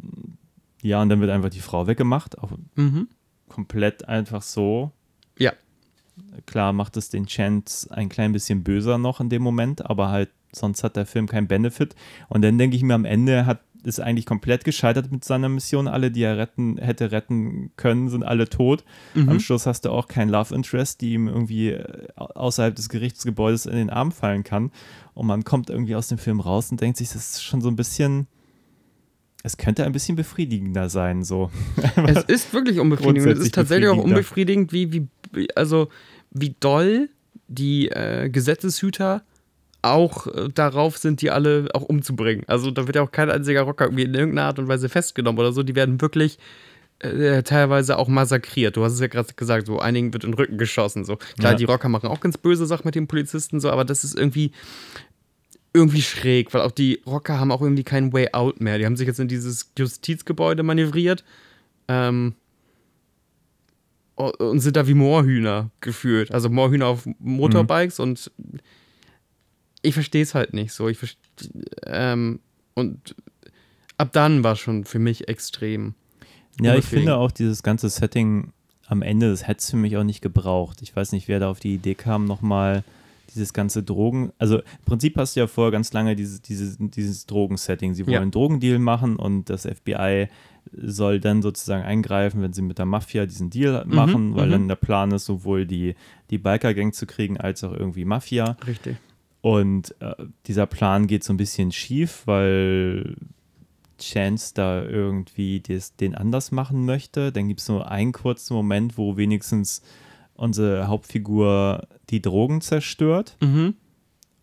ja, 0.81 1.01
und 1.01 1.09
dann 1.09 1.19
wird 1.21 1.29
einfach 1.31 1.49
die 1.49 1.59
Frau 1.59 1.87
weggemacht, 1.87 2.39
auch 2.39 2.51
Mhm. 2.75 3.07
komplett 3.47 4.07
einfach 4.09 4.41
so. 4.41 4.91
Ja. 5.37 5.53
Klar 6.45 6.73
macht 6.73 6.97
es 6.97 7.09
den 7.09 7.25
Chance 7.27 7.89
ein 7.95 8.09
klein 8.09 8.31
bisschen 8.31 8.63
böser 8.63 8.97
noch 8.97 9.19
in 9.21 9.29
dem 9.29 9.41
Moment, 9.43 9.85
aber 9.85 10.09
halt 10.09 10.29
sonst 10.53 10.83
hat 10.83 10.95
der 10.95 11.05
Film 11.05 11.27
keinen 11.27 11.47
Benefit. 11.47 11.95
Und 12.29 12.41
dann 12.41 12.57
denke 12.57 12.75
ich 12.75 12.83
mir, 12.83 12.93
am 12.93 13.05
Ende 13.05 13.45
hat 13.45 13.61
ist 13.83 13.99
eigentlich 13.99 14.25
komplett 14.25 14.63
gescheitert 14.63 15.11
mit 15.11 15.23
seiner 15.23 15.49
Mission. 15.49 15.87
Alle, 15.87 16.11
die 16.11 16.23
er 16.23 16.37
retten, 16.37 16.77
hätte 16.77 17.11
retten 17.11 17.71
können, 17.77 18.09
sind 18.09 18.23
alle 18.23 18.47
tot. 18.47 18.83
Mhm. 19.13 19.29
Am 19.29 19.39
Schluss 19.39 19.65
hast 19.65 19.85
du 19.85 19.89
auch 19.91 20.07
keinen 20.07 20.29
Love 20.29 20.53
Interest, 20.53 21.01
die 21.01 21.13
ihm 21.13 21.27
irgendwie 21.27 21.69
äh, 21.69 22.07
außerhalb 22.15 22.75
des 22.75 22.89
Gerichtsgebäudes 22.89 23.65
in 23.65 23.75
den 23.75 23.89
Arm 23.89 24.11
fallen 24.11 24.43
kann. 24.43 24.71
Und 25.13 25.27
man 25.27 25.43
kommt 25.43 25.69
irgendwie 25.69 25.95
aus 25.95 26.07
dem 26.07 26.17
Film 26.17 26.39
raus 26.39 26.71
und 26.71 26.81
denkt 26.81 26.97
sich, 26.97 27.09
das 27.09 27.33
ist 27.33 27.43
schon 27.43 27.61
so 27.61 27.69
ein 27.69 27.75
bisschen. 27.75 28.27
Es 29.43 29.57
könnte 29.57 29.85
ein 29.85 29.91
bisschen 29.91 30.15
befriedigender 30.15 30.89
sein, 30.89 31.23
so. 31.23 31.49
Es 32.07 32.23
ist 32.25 32.53
wirklich 32.53 32.79
unbefriedigend. 32.79 33.31
Es 33.31 33.39
ist 33.39 33.55
tatsächlich 33.55 33.89
auch 33.89 33.97
unbefriedigend, 33.97 34.71
wie, 34.71 34.93
wie, 34.93 35.47
also, 35.55 35.89
wie 36.29 36.55
doll 36.59 37.09
die 37.47 37.89
äh, 37.89 38.29
Gesetzeshüter 38.29 39.23
auch 39.81 40.27
äh, 40.27 40.49
darauf 40.53 40.97
sind, 40.97 41.21
die 41.21 41.31
alle 41.31 41.67
auch 41.73 41.81
umzubringen. 41.83 42.43
Also 42.47 42.71
da 42.71 42.87
wird 42.87 42.95
ja 42.95 43.01
auch 43.01 43.11
kein 43.11 43.29
einziger 43.31 43.61
Rocker 43.61 43.85
irgendwie 43.85 44.03
in 44.03 44.13
irgendeiner 44.13 44.47
Art 44.47 44.59
und 44.59 44.67
Weise 44.67 44.89
festgenommen 44.89 45.39
oder 45.39 45.51
so. 45.53 45.63
Die 45.63 45.75
werden 45.75 46.01
wirklich 46.01 46.37
äh, 46.99 47.41
teilweise 47.43 47.97
auch 47.97 48.07
massakriert. 48.07 48.77
Du 48.77 48.83
hast 48.83 48.93
es 48.93 48.99
ja 48.99 49.07
gerade 49.07 49.33
gesagt, 49.33 49.65
so 49.67 49.79
einigen 49.79 50.13
wird 50.13 50.23
in 50.23 50.31
den 50.31 50.37
Rücken 50.37 50.57
geschossen. 50.57 51.03
So. 51.03 51.15
Klar, 51.39 51.53
Ja. 51.53 51.57
die 51.57 51.63
Rocker 51.65 51.89
machen 51.89 52.09
auch 52.09 52.19
ganz 52.19 52.37
böse 52.37 52.65
Sachen 52.67 52.85
mit 52.85 52.95
den 52.95 53.07
Polizisten, 53.07 53.59
so, 53.59 53.69
aber 53.71 53.85
das 53.85 54.03
ist 54.03 54.15
irgendwie 54.15 54.51
irgendwie 55.73 56.01
schräg, 56.01 56.53
weil 56.53 56.61
auch 56.61 56.71
die 56.71 57.01
Rocker 57.07 57.39
haben 57.39 57.51
auch 57.51 57.61
irgendwie 57.61 57.85
keinen 57.85 58.11
Way 58.11 58.33
out 58.33 58.59
mehr. 58.59 58.77
Die 58.77 58.85
haben 58.85 58.97
sich 58.97 59.07
jetzt 59.07 59.19
in 59.21 59.29
dieses 59.29 59.71
Justizgebäude 59.77 60.63
manövriert. 60.63 61.23
Ähm, 61.87 62.35
und 64.15 64.59
sind 64.59 64.75
da 64.75 64.87
wie 64.87 64.93
Moorhühner 64.93 65.71
gefühlt. 65.79 66.31
Also 66.31 66.49
Moorhühner 66.49 66.87
auf 66.87 67.07
Motorbikes 67.19 67.99
und 67.99 68.29
ich 69.81 69.93
verstehe 69.93 70.23
es 70.23 70.35
halt 70.35 70.53
nicht 70.53 70.73
so. 70.73 70.87
Ich 70.87 70.99
ähm, 71.85 72.39
Und 72.73 73.15
ab 73.97 74.11
dann 74.13 74.43
war 74.43 74.55
schon 74.55 74.85
für 74.85 74.99
mich 74.99 75.27
extrem. 75.27 75.95
Ja, 76.59 76.75
ich 76.75 76.85
finde 76.85 77.17
auch 77.17 77.31
dieses 77.31 77.63
ganze 77.63 77.89
Setting 77.89 78.51
am 78.87 79.01
Ende, 79.01 79.29
das 79.29 79.47
hätte 79.47 79.59
es 79.59 79.69
für 79.69 79.77
mich 79.77 79.95
auch 79.97 80.03
nicht 80.03 80.21
gebraucht. 80.21 80.81
Ich 80.81 80.95
weiß 80.95 81.13
nicht, 81.13 81.27
wer 81.27 81.39
da 81.39 81.49
auf 81.49 81.59
die 81.59 81.75
Idee 81.75 81.95
kam, 81.95 82.25
nochmal 82.25 82.83
dieses 83.33 83.53
ganze 83.53 83.83
Drogen. 83.83 84.33
Also 84.37 84.57
im 84.57 84.85
Prinzip 84.85 85.17
hast 85.17 85.35
du 85.35 85.39
ja 85.39 85.47
vorher 85.47 85.71
ganz 85.71 85.93
lange 85.93 86.15
dieses, 86.17 86.41
dieses, 86.41 86.75
dieses 86.79 87.25
Drogensetting. 87.25 87.93
Sie 87.93 88.05
wollen 88.05 88.13
Ja. 88.13 88.21
einen 88.21 88.31
Drogendeal 88.31 88.79
machen 88.79 89.15
und 89.15 89.49
das 89.49 89.65
FBI 89.65 90.27
soll 90.73 91.19
dann 91.21 91.41
sozusagen 91.41 91.83
eingreifen, 91.83 92.41
wenn 92.41 92.53
sie 92.53 92.61
mit 92.61 92.77
der 92.77 92.85
Mafia 92.85 93.25
diesen 93.25 93.49
Deal 93.49 93.85
machen, 93.87 94.35
weil 94.35 94.47
mhm. 94.47 94.51
dann 94.51 94.67
der 94.67 94.75
Plan 94.75 95.11
ist, 95.11 95.25
sowohl 95.25 95.65
die, 95.65 95.95
die 96.29 96.37
Biker-Gang 96.37 96.93
zu 96.93 97.07
kriegen, 97.07 97.37
als 97.37 97.63
auch 97.63 97.73
irgendwie 97.73 98.05
Mafia. 98.05 98.57
Richtig. 98.67 98.97
Und 99.41 99.95
äh, 99.99 100.13
dieser 100.45 100.67
Plan 100.67 101.07
geht 101.07 101.23
so 101.23 101.33
ein 101.33 101.37
bisschen 101.37 101.71
schief, 101.71 102.23
weil 102.25 103.15
Chance 103.99 104.53
da 104.53 104.83
irgendwie 104.83 105.59
des, 105.59 105.95
den 105.95 106.15
anders 106.15 106.51
machen 106.51 106.85
möchte. 106.85 107.31
Dann 107.31 107.47
gibt 107.47 107.59
es 107.59 107.69
nur 107.69 107.89
einen 107.89 108.11
kurzen 108.11 108.53
Moment, 108.53 108.97
wo 108.97 109.17
wenigstens 109.17 109.81
unsere 110.35 110.87
Hauptfigur 110.87 111.87
die 112.09 112.21
Drogen 112.21 112.61
zerstört. 112.61 113.37
Mhm. 113.41 113.75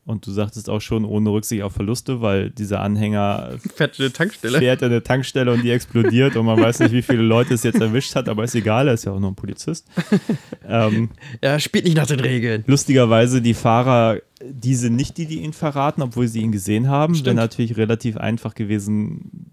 Und 0.08 0.26
du 0.26 0.30
sagtest 0.30 0.70
auch 0.70 0.80
schon, 0.80 1.04
ohne 1.04 1.28
Rücksicht 1.28 1.62
auf 1.62 1.74
Verluste, 1.74 2.22
weil 2.22 2.48
dieser 2.48 2.80
Anhänger 2.80 3.58
Fette 3.74 4.04
eine 4.04 4.12
Tankstelle. 4.12 4.58
fährt 4.58 4.82
eine 4.82 5.02
Tankstelle 5.02 5.52
und 5.52 5.62
die 5.62 5.70
explodiert 5.70 6.34
und 6.34 6.46
man 6.46 6.58
weiß 6.58 6.78
nicht, 6.80 6.92
wie 6.92 7.02
viele 7.02 7.20
Leute 7.20 7.52
es 7.52 7.62
jetzt 7.62 7.78
erwischt 7.78 8.14
hat, 8.14 8.26
aber 8.26 8.42
ist 8.42 8.54
egal, 8.54 8.88
er 8.88 8.94
ist 8.94 9.04
ja 9.04 9.12
auch 9.12 9.20
nur 9.20 9.30
ein 9.30 9.34
Polizist. 9.34 9.86
ähm, 10.66 11.10
Ja, 11.44 11.60
spielt 11.60 11.84
nicht 11.84 11.98
nach 11.98 12.06
den 12.06 12.20
Regeln. 12.20 12.64
lustigerweise 12.66 13.42
die 13.42 13.52
Fahrer, 13.52 14.16
die 14.42 14.74
sind 14.76 14.96
nicht 14.96 15.18
die, 15.18 15.26
die 15.26 15.42
ihn 15.42 15.52
verraten, 15.52 16.00
obwohl 16.00 16.26
sie 16.26 16.40
ihn 16.40 16.52
gesehen 16.52 16.88
haben. 16.88 17.14
Wäre 17.22 17.34
natürlich 17.34 17.76
relativ 17.76 18.16
einfach 18.16 18.54
gewesen, 18.54 19.52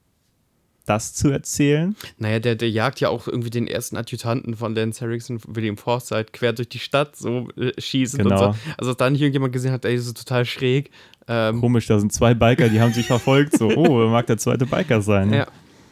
das 0.86 1.14
zu 1.14 1.30
erzählen. 1.30 1.96
Naja, 2.18 2.40
der, 2.40 2.56
der 2.56 2.70
jagt 2.70 3.00
ja 3.00 3.10
auch 3.10 3.28
irgendwie 3.28 3.50
den 3.50 3.68
ersten 3.68 3.98
Adjutanten 3.98 4.56
von 4.56 4.76
Lance 4.76 5.02
Harrison, 5.04 5.40
William 5.48 5.78
Forsythe, 5.78 6.32
quer 6.32 6.54
durch 6.54 6.70
die 6.70 6.80
Stadt, 6.80 7.16
so 7.16 7.48
äh, 7.58 7.72
schießend 7.80 8.24
Genau. 8.24 8.48
und 8.50 8.54
so. 8.54 8.60
Also, 8.78 8.92
dass 8.92 8.98
da 8.98 9.10
nicht 9.10 9.22
irgendjemand 9.22 9.54
gesehen 9.54 9.72
hat, 9.72 9.86
ey, 9.86 9.96
das 9.96 10.06
ist 10.06 10.18
total 10.18 10.46
schräg. 10.46 10.92
Ähm, 11.28 11.60
Komisch, 11.60 11.88
da 11.88 12.00
sind 12.00 12.14
zwei 12.14 12.34
Biker, 12.36 12.70
die 12.70 12.80
haben 12.80 12.94
sich 12.94 13.08
verfolgt. 13.08 13.58
So, 13.58 13.70
oh, 13.70 14.00
wer 14.00 14.08
mag 14.10 14.28
der 14.28 14.38
zweite 14.38 14.66
Biker 14.66 15.02
sein? 15.02 15.34
ja. 15.34 15.48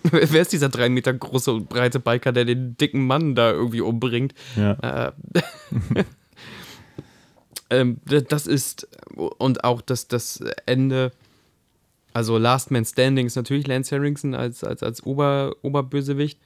Wer 0.11 0.41
ist 0.41 0.51
dieser 0.51 0.67
drei 0.67 0.89
Meter 0.89 1.13
große 1.13 1.49
und 1.49 1.69
breite 1.69 2.01
Biker, 2.01 2.33
der 2.33 2.43
den 2.43 2.75
dicken 2.75 3.07
Mann 3.07 3.35
da 3.35 3.51
irgendwie 3.51 3.79
umbringt? 3.79 4.33
Ja. 4.57 5.07
Äh, 5.07 5.11
ähm, 7.69 7.97
das 8.05 8.45
ist, 8.45 8.87
und 9.15 9.63
auch 9.63 9.79
das, 9.81 10.09
das 10.09 10.43
Ende, 10.65 11.13
also 12.13 12.37
Last 12.37 12.71
Man 12.71 12.85
Standing 12.85 13.25
ist 13.25 13.35
natürlich 13.35 13.67
Lance 13.67 13.95
Harrison 13.95 14.35
als, 14.35 14.63
als, 14.63 14.83
als 14.83 15.05
Ober, 15.05 15.55
Oberbösewicht. 15.61 16.39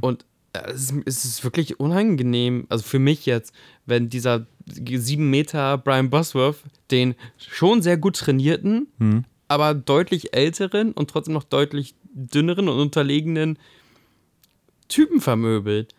Und 0.00 0.24
äh, 0.52 0.70
es 0.70 0.90
ist, 0.90 0.94
es 1.04 1.24
ist 1.24 1.44
wirklich 1.44 1.78
unangenehm, 1.80 2.66
also 2.68 2.84
für 2.84 2.98
mich 2.98 3.26
jetzt, 3.26 3.52
wenn 3.86 4.08
dieser 4.08 4.46
sieben 4.66 5.30
Meter 5.30 5.78
Brian 5.78 6.10
Bosworth 6.10 6.62
den 6.90 7.14
schon 7.38 7.82
sehr 7.82 7.96
gut 7.96 8.16
trainierten, 8.16 8.88
aber 9.48 9.74
deutlich 9.74 10.34
älteren 10.34 10.92
und 10.92 11.10
trotzdem 11.10 11.34
noch 11.34 11.44
deutlich 11.44 11.94
dünneren 12.12 12.68
und 12.68 12.78
unterlegenen 12.78 13.58
Typen 14.88 15.20
vermöbelt. 15.20 15.94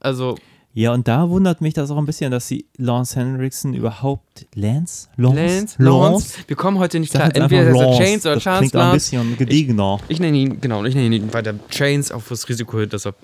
Also, 0.00 0.36
Ja, 0.78 0.92
und 0.94 1.08
da 1.08 1.28
wundert 1.28 1.60
mich 1.60 1.74
das 1.74 1.90
auch 1.90 1.96
ein 1.98 2.06
bisschen, 2.06 2.30
dass 2.30 2.46
sie 2.46 2.66
Lance 2.76 3.18
Henriksen 3.18 3.74
überhaupt 3.74 4.46
Lance? 4.54 5.08
Lance? 5.16 5.36
Lance, 5.40 5.76
Lance, 5.82 6.38
wir 6.46 6.54
kommen 6.54 6.78
heute 6.78 7.00
nicht 7.00 7.10
klar. 7.12 7.34
Entweder 7.34 7.68
ist 7.70 7.76
er 7.76 7.82
Lance. 7.84 7.98
Chains 8.00 8.26
oder 8.26 8.34
das 8.34 8.42
Chance 8.44 8.58
klingt 8.60 8.76
auch 8.76 8.80
ein 8.80 8.90
Lance. 8.92 9.10
bisschen 9.10 9.36
gediegener. 9.36 9.98
Ich 10.06 10.20
nenne 10.20 10.36
ihn, 10.38 10.60
genau, 10.60 10.84
ich 10.84 10.94
nenne 10.94 11.16
ihn 11.16 11.32
weiter 11.34 11.54
Chains, 11.68 12.12
auf 12.12 12.28
das 12.28 12.48
Risiko 12.48 12.86
dass 12.86 13.06
er, 13.06 13.14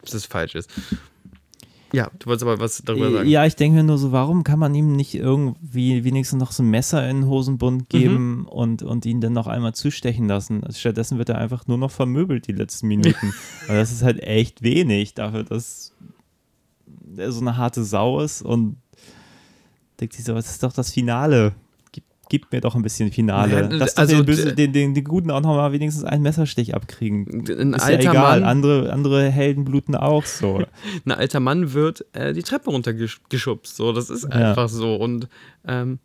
dass 0.00 0.14
es 0.14 0.24
falsch 0.24 0.54
ist. 0.54 0.70
Ja, 1.92 2.08
du 2.18 2.28
wolltest 2.28 2.44
aber 2.44 2.58
was 2.58 2.82
darüber 2.82 3.12
sagen. 3.12 3.28
Ja, 3.28 3.44
ich 3.44 3.56
denke 3.56 3.76
mir 3.76 3.84
nur 3.84 3.98
so, 3.98 4.10
warum 4.12 4.42
kann 4.42 4.58
man 4.58 4.74
ihm 4.74 4.96
nicht 4.96 5.14
irgendwie 5.14 6.04
wenigstens 6.04 6.40
noch 6.40 6.50
so 6.52 6.62
ein 6.62 6.70
Messer 6.70 7.06
in 7.10 7.20
den 7.20 7.28
Hosenbund 7.28 7.90
geben 7.90 8.38
Mhm. 8.40 8.46
und, 8.46 8.82
und 8.82 9.04
ihn 9.04 9.20
dann 9.20 9.34
noch 9.34 9.48
einmal 9.48 9.74
zustechen 9.74 10.26
lassen? 10.28 10.64
Also 10.64 10.78
stattdessen 10.78 11.18
wird 11.18 11.28
er 11.28 11.36
einfach 11.36 11.66
nur 11.66 11.76
noch 11.76 11.90
vermöbelt 11.90 12.46
die 12.46 12.52
letzten 12.52 12.88
Minuten. 12.88 13.34
Weil 13.66 13.76
das 13.80 13.92
ist 13.92 14.02
halt 14.02 14.22
echt 14.22 14.62
wenig 14.62 15.12
dafür, 15.12 15.44
dass 15.44 15.92
so 17.16 17.40
eine 17.40 17.56
harte 17.56 17.84
Sau 17.84 18.20
ist 18.20 18.42
und 18.42 18.76
denkt 20.00 20.14
sich 20.14 20.24
so, 20.24 20.34
das 20.34 20.50
ist 20.50 20.62
doch 20.62 20.72
das 20.72 20.90
Finale. 20.92 21.52
Gib, 21.92 22.04
gib 22.28 22.52
mir 22.52 22.60
doch 22.60 22.74
ein 22.74 22.82
bisschen 22.82 23.12
Finale. 23.12 23.52
Ja, 23.62 23.68
Lass 23.70 23.96
also, 23.96 24.16
den, 24.16 24.24
Böse, 24.26 24.54
den, 24.54 24.72
den, 24.72 24.94
den 24.94 25.04
Guten 25.04 25.30
auch 25.30 25.40
noch 25.40 25.54
mal 25.54 25.72
wenigstens 25.72 26.04
einen 26.04 26.22
Messerstich 26.22 26.74
abkriegen. 26.74 27.26
Ein 27.48 27.74
Ist 27.74 27.80
ja 27.82 27.86
alter, 27.86 28.10
egal, 28.10 28.40
Mann, 28.40 28.48
andere, 28.48 28.92
andere 28.92 29.30
Helden 29.30 29.64
bluten 29.64 29.94
auch 29.94 30.24
so. 30.24 30.62
ein 31.06 31.12
alter 31.12 31.40
Mann 31.40 31.72
wird 31.72 32.04
äh, 32.14 32.32
die 32.32 32.42
Treppe 32.42 32.70
runtergeschubst. 32.70 33.76
So, 33.76 33.92
das 33.92 34.10
ist 34.10 34.24
Ja. 34.24 34.50
einfach 34.50 34.68
so. 34.68 34.96
Und 34.96 35.28
ähm, 35.66 35.98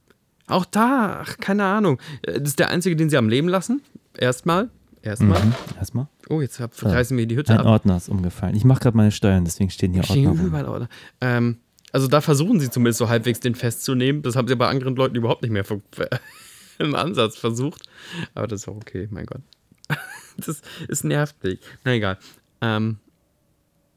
auch 0.47 0.65
da, 0.65 1.19
ach, 1.23 1.37
keine 1.37 1.63
Ahnung. 1.65 1.99
Äh, 2.21 2.39
Das 2.39 2.49
ist 2.49 2.59
der 2.59 2.69
einzige, 2.69 2.95
den 2.95 3.09
sie 3.09 3.17
am 3.17 3.29
Leben 3.29 3.47
lassen. 3.49 3.81
Erstmal. 4.17 4.69
Erstmal. 5.07 5.41
Mhm. 5.45 5.53
Erstmal. 5.77 6.07
Oh, 6.29 6.41
jetzt 6.41 6.59
hab, 6.59 6.71
reißen 6.83 7.17
wir 7.17 7.25
die 7.25 7.37
Hütte 7.37 7.53
Ein 7.53 7.59
ab. 7.59 7.65
Ordner 7.65 7.95
ist 7.95 8.09
umgefallen. 8.09 8.55
Ich 8.55 8.65
mache 8.65 8.81
gerade 8.81 8.97
meine 8.97 9.11
Steuern, 9.11 9.45
deswegen 9.45 9.69
stehen 9.69 9.93
hier 9.93 10.03
Stehen 10.03 10.27
Ordner. 10.27 10.43
überall 10.43 10.65
Order. 10.65 10.89
Ähm, 11.21 11.59
also 11.93 12.07
da 12.09 12.19
versuchen 12.19 12.59
sie 12.59 12.69
zumindest 12.69 12.99
so 12.99 13.07
halbwegs 13.07 13.39
den 13.39 13.55
festzunehmen. 13.55 14.21
Das 14.21 14.35
haben 14.35 14.49
sie 14.49 14.55
bei 14.57 14.67
anderen 14.67 14.97
Leuten 14.97 15.15
überhaupt 15.15 15.43
nicht 15.43 15.51
mehr 15.51 15.63
im 16.79 16.93
Ansatz 16.93 17.37
versucht. 17.37 17.83
Aber 18.35 18.47
das 18.47 18.61
ist 18.61 18.67
auch 18.67 18.75
okay, 18.75 19.07
mein 19.09 19.25
Gott. 19.25 19.41
Das, 20.87 21.03
nervt 21.03 21.43
mich. 21.43 21.59
Na 21.83 21.93
egal. 21.93 22.19
Ähm, 22.61 22.97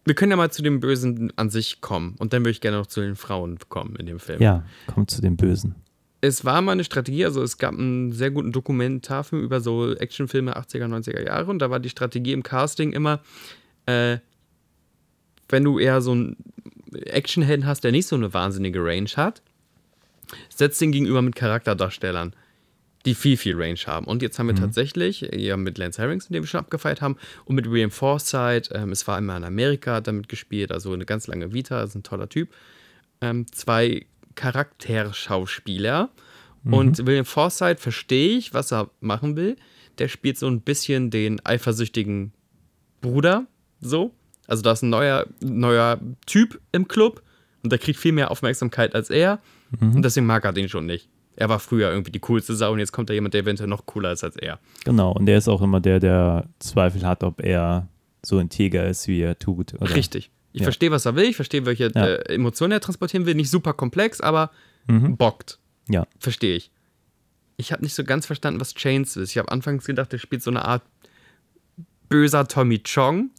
wir 0.06 0.14
können 0.14 0.30
ja 0.30 0.38
mal 0.38 0.50
zu 0.50 0.62
dem 0.62 0.80
Bösen 0.80 1.30
an 1.36 1.50
sich 1.50 1.82
kommen. 1.82 2.14
Und 2.18 2.32
dann 2.32 2.40
würde 2.42 2.52
ich 2.52 2.62
gerne 2.62 2.78
noch 2.78 2.86
zu 2.86 3.02
den 3.02 3.14
Frauen 3.14 3.58
kommen 3.68 3.96
in 3.96 4.06
dem 4.06 4.18
Film. 4.20 4.40
Ja, 4.40 4.64
kommt 4.86 5.10
zu 5.10 5.20
den 5.20 5.36
Bösen. 5.36 5.74
Es 6.20 6.44
war 6.44 6.60
mal 6.60 6.72
eine 6.72 6.84
Strategie, 6.84 7.24
also 7.24 7.42
es 7.42 7.56
gab 7.56 7.72
einen 7.72 8.12
sehr 8.12 8.30
guten 8.30 8.52
Dokumentarfilm 8.52 9.42
über 9.42 9.60
so 9.60 9.94
Actionfilme 9.94 10.56
80er, 10.56 10.84
90er 10.84 11.24
Jahre 11.24 11.50
und 11.50 11.60
da 11.60 11.70
war 11.70 11.80
die 11.80 11.88
Strategie 11.88 12.32
im 12.32 12.42
Casting 12.42 12.92
immer, 12.92 13.20
äh, 13.86 14.18
wenn 15.48 15.64
du 15.64 15.78
eher 15.78 16.02
so 16.02 16.12
einen 16.12 16.36
Actionhelden 16.92 17.66
hast, 17.66 17.84
der 17.84 17.92
nicht 17.92 18.06
so 18.06 18.16
eine 18.16 18.34
wahnsinnige 18.34 18.84
Range 18.84 19.10
hat, 19.16 19.42
setzt 20.48 20.80
den 20.80 20.92
gegenüber 20.92 21.22
mit 21.22 21.34
Charakterdarstellern, 21.34 22.34
die 23.06 23.14
viel, 23.14 23.36
viel 23.36 23.56
Range 23.56 23.78
haben. 23.86 24.06
Und 24.06 24.22
jetzt 24.22 24.38
haben 24.38 24.48
wir 24.48 24.54
tatsächlich, 24.54 25.26
ja, 25.32 25.56
mit 25.56 25.78
Lance 25.78 26.00
Harrison, 26.00 26.32
den 26.32 26.42
wir 26.42 26.46
schon 26.46 26.60
abgefeiert 26.60 27.00
haben, 27.00 27.16
und 27.46 27.56
mit 27.56 27.70
William 27.70 27.90
Forsythe, 27.90 28.74
ähm, 28.74 28.92
es 28.92 29.06
war 29.06 29.18
immer 29.18 29.36
in 29.36 29.44
Amerika, 29.44 29.94
hat 29.94 30.06
damit 30.06 30.28
gespielt, 30.28 30.70
also 30.70 30.92
eine 30.92 31.06
ganz 31.06 31.26
lange 31.26 31.52
Vita, 31.52 31.82
ist 31.82 31.94
ein 31.94 32.02
toller 32.02 32.28
Typ, 32.28 32.50
ähm, 33.20 33.46
zwei 33.52 34.06
Charakterschauspieler. 34.40 36.08
Und 36.64 37.06
William 37.06 37.24
Forsythe 37.24 37.80
verstehe 37.80 38.36
ich, 38.36 38.52
was 38.54 38.72
er 38.72 38.90
machen 39.00 39.36
will. 39.36 39.56
Der 39.98 40.08
spielt 40.08 40.38
so 40.38 40.46
ein 40.46 40.60
bisschen 40.60 41.10
den 41.10 41.44
eifersüchtigen 41.44 42.32
Bruder, 43.00 43.46
so. 43.80 44.12
Also 44.46 44.62
da 44.62 44.72
ist 44.72 44.82
ein 44.82 44.90
neuer, 44.90 45.26
neuer 45.40 45.98
Typ 46.26 46.60
im 46.72 46.88
Club 46.88 47.22
und 47.62 47.70
der 47.72 47.78
kriegt 47.78 47.98
viel 47.98 48.12
mehr 48.12 48.30
Aufmerksamkeit 48.30 48.94
als 48.94 49.10
er. 49.10 49.40
Und 49.80 50.02
deswegen 50.02 50.26
mag 50.26 50.44
er 50.44 50.52
den 50.52 50.68
schon 50.68 50.86
nicht. 50.86 51.08
Er 51.36 51.48
war 51.48 51.60
früher 51.60 51.90
irgendwie 51.90 52.10
die 52.10 52.18
coolste 52.18 52.54
Sau 52.54 52.72
und 52.72 52.78
jetzt 52.80 52.92
kommt 52.92 53.08
da 53.08 53.14
jemand, 53.14 53.34
der 53.34 53.42
eventuell 53.42 53.68
noch 53.68 53.86
cooler 53.86 54.12
ist 54.12 54.24
als 54.24 54.36
er. 54.36 54.58
Genau, 54.84 55.12
und 55.12 55.26
der 55.26 55.38
ist 55.38 55.48
auch 55.48 55.62
immer 55.62 55.80
der, 55.80 56.00
der 56.00 56.46
Zweifel 56.58 57.06
hat, 57.06 57.22
ob 57.22 57.40
er 57.40 57.88
so 58.24 58.38
integer 58.38 58.88
ist, 58.88 59.06
wie 59.08 59.20
er 59.20 59.38
tut. 59.38 59.74
Oder? 59.74 59.94
Richtig. 59.94 60.30
Ich 60.52 60.60
Ja. 60.60 60.64
verstehe, 60.64 60.90
was 60.90 61.06
er 61.06 61.14
will, 61.16 61.24
ich 61.24 61.36
verstehe, 61.36 61.64
welche 61.66 61.90
Ja. 61.94 62.06
äh, 62.06 62.34
Emotionen 62.34 62.72
er 62.72 62.80
transportieren 62.80 63.26
will. 63.26 63.34
Nicht 63.34 63.50
super 63.50 63.72
komplex, 63.72 64.20
aber 64.20 64.50
bockt. 64.86 65.58
Ja, 65.88 66.06
Verstehe 66.18 66.56
ich. 66.56 66.70
Ich 67.56 67.70
habe 67.72 67.82
nicht 67.82 67.94
so 67.94 68.02
ganz 68.04 68.26
verstanden, 68.26 68.60
was 68.60 68.74
Chains 68.74 69.16
ist. 69.16 69.30
Ich 69.30 69.38
habe 69.38 69.52
anfangs 69.52 69.84
gedacht, 69.84 70.12
er 70.12 70.18
spielt 70.18 70.42
so 70.42 70.50
eine 70.50 70.64
Art 70.64 70.82
böser 72.08 72.48
Tommy 72.48 72.80
Chong, 72.82 73.30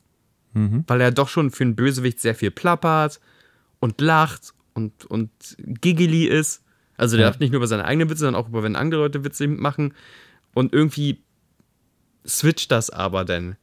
weil 0.53 1.01
er 1.01 1.11
doch 1.11 1.27
schon 1.29 1.49
für 1.51 1.63
einen 1.63 1.75
Bösewicht 1.75 2.19
sehr 2.19 2.35
viel 2.35 2.51
plappert 2.51 3.19
und 3.79 3.99
lacht 4.01 4.53
und, 4.73 5.05
und 5.05 5.29
giggly 5.57 6.25
ist. 6.25 6.61
Also 6.97 7.17
der 7.17 7.27
darf 7.27 7.39
nicht 7.39 7.51
nur 7.51 7.57
über 7.59 7.67
seine 7.67 7.83
eigenen 7.85 8.09
Witze, 8.09 8.19
sondern 8.21 8.41
auch 8.41 8.47
über, 8.49 8.61
wenn 8.63 8.75
andere 8.75 9.01
Leute 9.01 9.23
Witze 9.23 9.47
machen. 9.47 9.93
Und 10.53 10.71
irgendwie 10.73 11.23
switcht 12.27 12.71
das 12.71 12.89
aber 12.91 13.25
denn. 13.25 13.55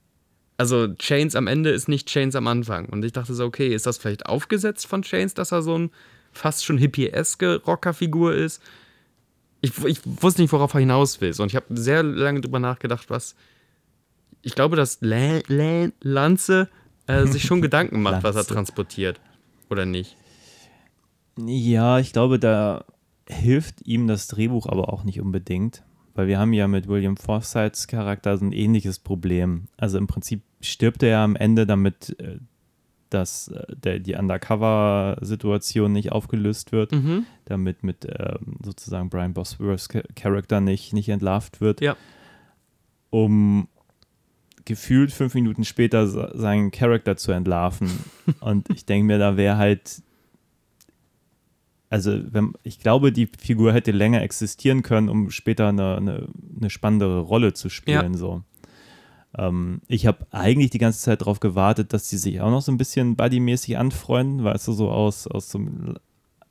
Also 0.58 0.88
Chains 0.94 1.34
am 1.36 1.46
Ende 1.46 1.70
ist 1.70 1.88
nicht 1.88 2.08
Chains 2.08 2.34
am 2.34 2.46
Anfang. 2.48 2.86
Und 2.86 3.04
ich 3.04 3.12
dachte 3.12 3.32
so, 3.34 3.44
okay, 3.44 3.68
ist 3.74 3.86
das 3.86 3.96
vielleicht 3.96 4.26
aufgesetzt 4.26 4.86
von 4.86 5.02
Chains, 5.02 5.32
dass 5.34 5.52
er 5.52 5.62
so 5.62 5.78
ein 5.78 5.90
fast 6.32 6.64
schon 6.64 6.78
hippie-eske 6.78 7.62
Rockerfigur 7.64 8.34
ist? 8.34 8.60
Ich, 9.60 9.72
ich 9.84 10.00
wusste 10.04 10.42
nicht, 10.42 10.52
worauf 10.52 10.74
er 10.74 10.80
hinaus 10.80 11.20
will. 11.20 11.32
Und 11.40 11.46
ich 11.48 11.56
habe 11.56 11.66
sehr 11.76 12.02
lange 12.02 12.40
drüber 12.40 12.58
nachgedacht, 12.58 13.08
was. 13.08 13.34
Ich 14.42 14.54
glaube, 14.54 14.76
dass 14.76 14.98
Lan- 15.00 15.42
Lan- 15.48 15.92
Lanze 16.00 16.68
äh, 17.06 17.26
sich 17.26 17.44
schon 17.44 17.62
Gedanken 17.62 18.02
macht, 18.02 18.22
was 18.24 18.36
er 18.36 18.44
transportiert. 18.44 19.20
Oder 19.70 19.86
nicht? 19.86 20.16
ja, 21.40 21.98
ich 22.00 22.12
glaube, 22.12 22.38
da 22.38 22.84
hilft 23.28 23.86
ihm 23.86 24.06
das 24.08 24.26
Drehbuch 24.26 24.66
aber 24.66 24.92
auch 24.92 25.04
nicht 25.04 25.20
unbedingt, 25.20 25.82
weil 26.14 26.26
wir 26.26 26.38
haben 26.38 26.52
ja 26.52 26.66
mit 26.66 26.88
William 26.88 27.16
Forsyths 27.16 27.86
Charakter 27.86 28.36
so 28.38 28.44
ein 28.44 28.52
ähnliches 28.52 28.98
Problem. 28.98 29.68
Also 29.76 29.98
im 29.98 30.06
Prinzip 30.08 30.42
stirbt 30.60 31.02
er 31.02 31.08
ja 31.10 31.24
am 31.24 31.36
Ende, 31.36 31.66
damit 31.66 32.16
äh, 32.20 32.38
dass 33.10 33.48
äh, 33.48 33.64
der, 33.76 33.98
die 34.00 34.14
Undercover-Situation 34.16 35.92
nicht 35.92 36.12
aufgelöst 36.12 36.72
wird, 36.72 36.92
Mhm. 36.92 37.24
damit 37.46 37.82
mit 37.82 38.04
ähm, 38.06 38.56
sozusagen 38.62 39.08
Brian 39.08 39.32
Bosworths 39.34 39.88
Cha- 39.88 40.02
Charakter 40.14 40.60
nicht, 40.60 40.92
nicht 40.92 41.08
entlarvt 41.08 41.60
wird, 41.62 41.80
Ja. 41.80 41.96
um 43.10 43.68
gefühlt 44.66 45.10
fünf 45.12 45.32
Minuten 45.34 45.64
später 45.64 46.06
se- 46.06 46.30
seinen 46.34 46.70
Charakter 46.70 47.16
zu 47.16 47.32
entlarven. 47.32 47.88
Und 48.40 48.68
ich 48.70 48.84
denke 48.84 49.06
mir, 49.06 49.18
da 49.18 49.36
wäre 49.38 49.56
halt 49.56 50.02
also 51.90 52.20
wenn, 52.34 52.52
ich 52.64 52.80
glaube, 52.80 53.12
die 53.12 53.30
Figur 53.38 53.72
hätte 53.72 53.92
länger 53.92 54.20
existieren 54.20 54.82
können, 54.82 55.08
um 55.08 55.30
später 55.30 55.68
eine, 55.68 55.96
eine, 55.96 56.28
eine 56.60 56.68
spannendere 56.68 57.20
Rolle 57.20 57.54
zu 57.54 57.70
spielen. 57.70 58.14
So. 58.14 58.42
Ähm, 59.36 59.80
ich 59.88 60.06
habe 60.06 60.26
eigentlich 60.30 60.70
die 60.70 60.78
ganze 60.78 61.00
Zeit 61.00 61.20
darauf 61.20 61.40
gewartet, 61.40 61.92
dass 61.92 62.08
sie 62.08 62.16
sich 62.18 62.40
auch 62.40 62.50
noch 62.50 62.62
so 62.62 62.72
ein 62.72 62.78
bisschen 62.78 63.14
buddymäßig 63.16 63.76
anfreunden, 63.76 64.42
weißt 64.44 64.68
du, 64.68 64.72
so 64.72 64.90
aus, 64.90 65.26
aus 65.26 65.50
so 65.50 65.60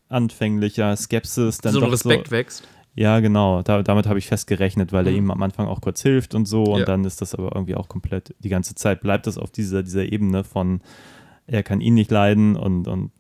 anfänglicher 0.09 0.95
Skepsis 0.95 1.57
dann 1.59 1.73
so 1.73 1.82
ein 1.82 1.89
Respekt 1.89 2.28
so, 2.28 2.32
wächst. 2.32 2.67
ja, 2.95 3.19
genau. 3.19 3.61
Da, 3.61 3.84
damit 3.84 4.07
habe 4.07 4.19
ich 4.19 4.28
fest 4.28 4.47
gerechnet, 4.47 4.93
weil 4.93 5.05
er 5.07 5.11
Mhm. 5.11 5.17
ihm 5.17 5.32
am 5.32 5.41
Anfang 5.43 5.67
auch 5.67 5.82
kurz 5.82 6.01
hilft 6.01 6.34
und 6.36 6.45
so. 6.45 6.63
Und 6.63 6.80
Ja. 6.82 6.86
dann 6.86 7.03
ist 7.03 7.21
das 7.21 7.34
aber 7.34 7.53
irgendwie 7.55 7.75
auch 7.75 7.89
komplett, 7.89 8.34
die 8.39 8.49
ganze 8.49 8.75
Zeit 8.75 9.01
bleibt 9.01 9.28
das 9.28 9.38
auf 9.38 9.51
dieser, 9.51 9.84
dieser 9.84 10.03
Ebene 10.11 10.43
von, 10.43 10.82
er 11.45 11.63
kann 11.63 11.82
ihn 11.82 11.93
nicht 11.95 12.11
leiden 12.11 12.55
und, 12.55 12.88
und 12.88 13.11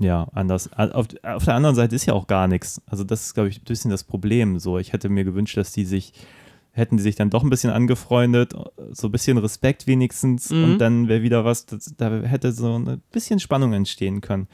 ja, 0.00 0.26
anders. 0.34 0.70
Auf, 0.72 1.06
auf 1.22 1.44
der 1.44 1.54
anderen 1.54 1.76
Seite 1.76 1.94
ist 1.94 2.04
ja 2.06 2.14
auch 2.14 2.26
gar 2.26 2.48
nichts. 2.48 2.82
Also, 2.86 3.04
das 3.04 3.26
ist, 3.26 3.34
glaube 3.34 3.48
ich, 3.48 3.60
ein 3.60 3.64
bisschen 3.64 3.92
das 3.92 4.02
Problem. 4.02 4.58
So, 4.58 4.76
ich 4.78 4.92
hätte 4.92 5.08
mir 5.08 5.22
gewünscht, 5.24 5.56
dass 5.56 5.72
die 5.72 5.84
sich, 5.84 6.12
hätten 6.74 6.96
die 6.96 7.02
sich 7.02 7.14
dann 7.16 7.30
doch 7.30 7.42
ein 7.42 7.50
bisschen 7.50 7.70
angefreundet, 7.70 8.52
so 8.90 9.08
ein 9.08 9.12
bisschen 9.12 9.38
Respekt 9.38 9.86
wenigstens 9.86 10.50
Mhm. 10.50 10.64
und 10.64 10.78
dann 10.78 11.08
wäre 11.08 11.22
wieder 11.22 11.44
was, 11.44 11.66
das, 11.66 11.94
da 11.96 12.20
hätte 12.22 12.52
so 12.52 12.78
ein 12.78 13.00
bisschen 13.12 13.40
Spannung 13.40 13.72
entstehen 13.72 14.20
können. 14.20 14.48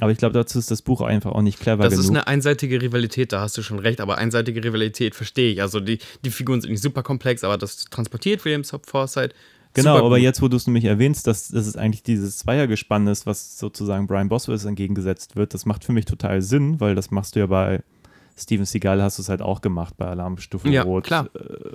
Aber 0.00 0.10
ich 0.12 0.18
glaube, 0.18 0.34
dazu 0.34 0.58
ist 0.58 0.70
das 0.70 0.82
Buch 0.82 1.00
einfach 1.00 1.32
auch 1.32 1.42
nicht 1.42 1.58
clever 1.58 1.82
Das 1.82 1.92
genug. 1.94 2.04
ist 2.04 2.10
eine 2.10 2.26
einseitige 2.26 2.80
Rivalität, 2.80 3.32
da 3.32 3.40
hast 3.40 3.56
du 3.58 3.62
schon 3.62 3.78
recht, 3.78 4.00
aber 4.00 4.18
einseitige 4.18 4.62
Rivalität 4.62 5.14
verstehe 5.14 5.50
ich. 5.52 5.62
Also 5.62 5.80
die, 5.80 5.98
die 6.24 6.30
Figuren 6.30 6.60
sind 6.60 6.70
nicht 6.70 6.82
super 6.82 7.02
komplex, 7.02 7.42
aber 7.42 7.56
das 7.58 7.86
transportiert 7.86 8.44
William 8.44 8.62
Forsythe. 8.64 9.34
Genau, 9.74 9.96
aber 9.98 10.16
gut. 10.16 10.20
jetzt, 10.20 10.40
wo 10.40 10.48
du 10.48 10.56
es 10.56 10.66
nämlich 10.66 10.84
erwähnst, 10.84 11.26
dass, 11.26 11.48
dass 11.48 11.66
es 11.66 11.76
eigentlich 11.76 12.02
dieses 12.02 12.38
Zweiergespann 12.38 13.06
ist, 13.06 13.26
was 13.26 13.58
sozusagen 13.58 14.06
Brian 14.06 14.28
Bosworth 14.28 14.64
entgegengesetzt 14.64 15.36
wird, 15.36 15.52
das 15.54 15.66
macht 15.66 15.84
für 15.84 15.92
mich 15.92 16.04
total 16.04 16.42
Sinn, 16.42 16.80
weil 16.80 16.94
das 16.94 17.10
machst 17.10 17.34
du 17.34 17.40
ja 17.40 17.46
bei 17.46 17.82
Steven 18.38 18.64
Seagal, 18.64 19.02
hast 19.02 19.18
du 19.18 19.22
es 19.22 19.28
halt 19.28 19.42
auch 19.42 19.60
gemacht 19.60 19.94
bei 19.96 20.06
Alarmstufe 20.06 20.68
Ja, 20.68 20.82
Rot. 20.82 21.04
klar. 21.04 21.28
Äh, 21.34 21.70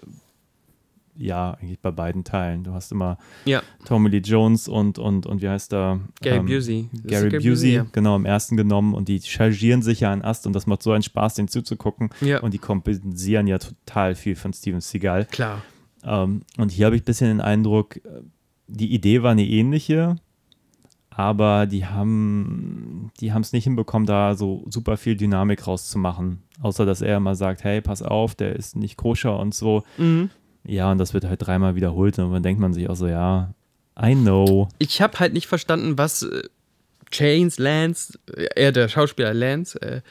ja, 1.15 1.51
eigentlich 1.61 1.79
bei 1.79 1.91
beiden 1.91 2.23
Teilen. 2.23 2.63
Du 2.63 2.73
hast 2.73 2.91
immer 2.91 3.17
Ja, 3.45 3.61
Tommy 3.85 4.09
Lee 4.09 4.17
Jones 4.17 4.67
und, 4.67 4.97
und, 4.97 5.27
und 5.27 5.41
wie 5.43 5.49
heißt 5.49 5.71
er? 5.73 5.99
Gary 6.21 6.37
Ähm, 6.39 6.45
Busey. 6.47 6.89
Gary 7.05 7.29
Gary 7.29 7.43
Busey, 7.49 7.73
ja. 7.75 7.85
genau, 7.91 8.15
im 8.15 8.25
ersten 8.25 8.57
genommen 8.57 8.95
und 8.95 9.07
die 9.09 9.21
chargieren 9.21 9.83
sich 9.83 9.99
ja 9.99 10.11
an 10.11 10.23
Ast 10.23 10.47
und 10.47 10.53
das 10.53 10.65
macht 10.65 10.81
so 10.81 10.91
einen 10.91 11.03
Spaß, 11.03 11.35
den 11.35 11.47
zuzugucken. 11.47 12.09
Ja. 12.21 12.39
Und 12.39 12.53
die 12.55 12.57
kompensieren 12.57 13.45
ja 13.45 13.59
total 13.59 14.15
viel 14.15 14.35
von 14.35 14.53
Steven 14.53 14.81
Seagal. 14.81 15.25
Klar. 15.25 15.61
Ähm, 16.03 16.41
und 16.57 16.71
hier 16.71 16.87
habe 16.87 16.95
ich 16.95 17.03
ein 17.03 17.05
bisschen 17.05 17.27
den 17.27 17.41
Eindruck, 17.41 17.97
äh, 17.97 18.21
die 18.67 18.91
Idee 18.91 19.21
war 19.21 19.31
eine 19.33 19.45
ähnliche, 19.45 20.15
aber 21.15 21.65
die 21.65 21.85
haben 21.85 23.11
die 23.19 23.33
haben 23.33 23.41
es 23.41 23.53
nicht 23.53 23.65
hinbekommen, 23.65 24.05
da 24.05 24.35
so 24.35 24.63
super 24.69 24.97
viel 24.97 25.15
Dynamik 25.15 25.67
rauszumachen. 25.67 26.41
Außer 26.61 26.85
dass 26.85 27.01
er 27.01 27.17
immer 27.17 27.35
sagt, 27.35 27.63
hey, 27.63 27.81
pass 27.81 28.01
auf, 28.01 28.35
der 28.35 28.55
ist 28.55 28.75
nicht 28.75 28.97
koscher 28.97 29.37
und 29.39 29.53
so. 29.53 29.83
Mhm. 29.97 30.29
Ja, 30.65 30.91
und 30.91 30.97
das 30.97 31.13
wird 31.13 31.25
halt 31.25 31.45
dreimal 31.45 31.75
wiederholt 31.75 32.17
und 32.19 32.31
dann 32.31 32.43
denkt 32.43 32.61
man 32.61 32.73
sich 32.73 32.89
auch 32.89 32.95
so, 32.95 33.07
ja, 33.07 33.53
I 34.01 34.15
know. 34.15 34.69
Ich 34.79 35.01
habe 35.01 35.19
halt 35.19 35.33
nicht 35.33 35.47
verstanden, 35.47 35.97
was 35.97 36.23
äh, 36.23 36.43
Chains, 37.11 37.59
Lance, 37.59 38.17
äh, 38.35 38.47
er 38.55 38.71
der 38.71 38.87
Schauspieler 38.87 39.33
Lance, 39.33 39.79
äh, 39.81 40.01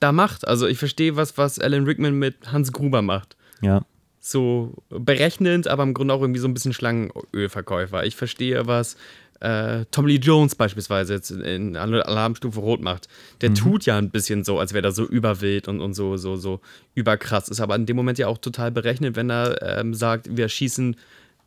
da 0.00 0.12
macht. 0.12 0.46
Also 0.46 0.66
ich 0.66 0.78
verstehe, 0.78 1.16
was, 1.16 1.38
was 1.38 1.58
Alan 1.58 1.84
Rickman 1.84 2.18
mit 2.18 2.52
Hans 2.52 2.72
Gruber 2.72 3.02
macht. 3.02 3.36
Ja, 3.62 3.82
so 4.24 4.74
berechnend, 4.88 5.66
aber 5.66 5.82
im 5.82 5.94
Grunde 5.94 6.14
auch 6.14 6.20
irgendwie 6.20 6.38
so 6.38 6.46
ein 6.46 6.54
bisschen 6.54 6.72
Schlangenölverkäufer. 6.72 8.06
Ich 8.06 8.14
verstehe, 8.14 8.66
was 8.68 8.96
äh, 9.42 9.84
Tom 9.90 10.06
Lee 10.06 10.16
Jones 10.22 10.54
beispielsweise 10.54 11.14
jetzt 11.14 11.30
in 11.32 11.76
Al- 11.76 12.02
Alarmstufe 12.02 12.60
Rot 12.60 12.80
macht. 12.80 13.08
Der 13.40 13.52
tut 13.54 13.84
ja 13.86 13.98
ein 13.98 14.10
bisschen 14.10 14.44
so, 14.44 14.58
als 14.58 14.72
wäre 14.72 14.86
er 14.86 14.92
so 14.92 15.04
überwild 15.04 15.66
und, 15.68 15.80
und 15.80 15.94
so, 15.94 16.16
so, 16.16 16.36
so 16.36 16.60
überkrass. 16.94 17.48
Ist 17.48 17.60
aber 17.60 17.74
in 17.74 17.86
dem 17.86 17.96
Moment 17.96 18.18
ja 18.18 18.28
auch 18.28 18.38
total 18.38 18.70
berechnet, 18.70 19.16
wenn 19.16 19.30
er 19.30 19.78
ähm, 19.80 19.94
sagt, 19.94 20.36
wir 20.36 20.48
schießen 20.48 20.96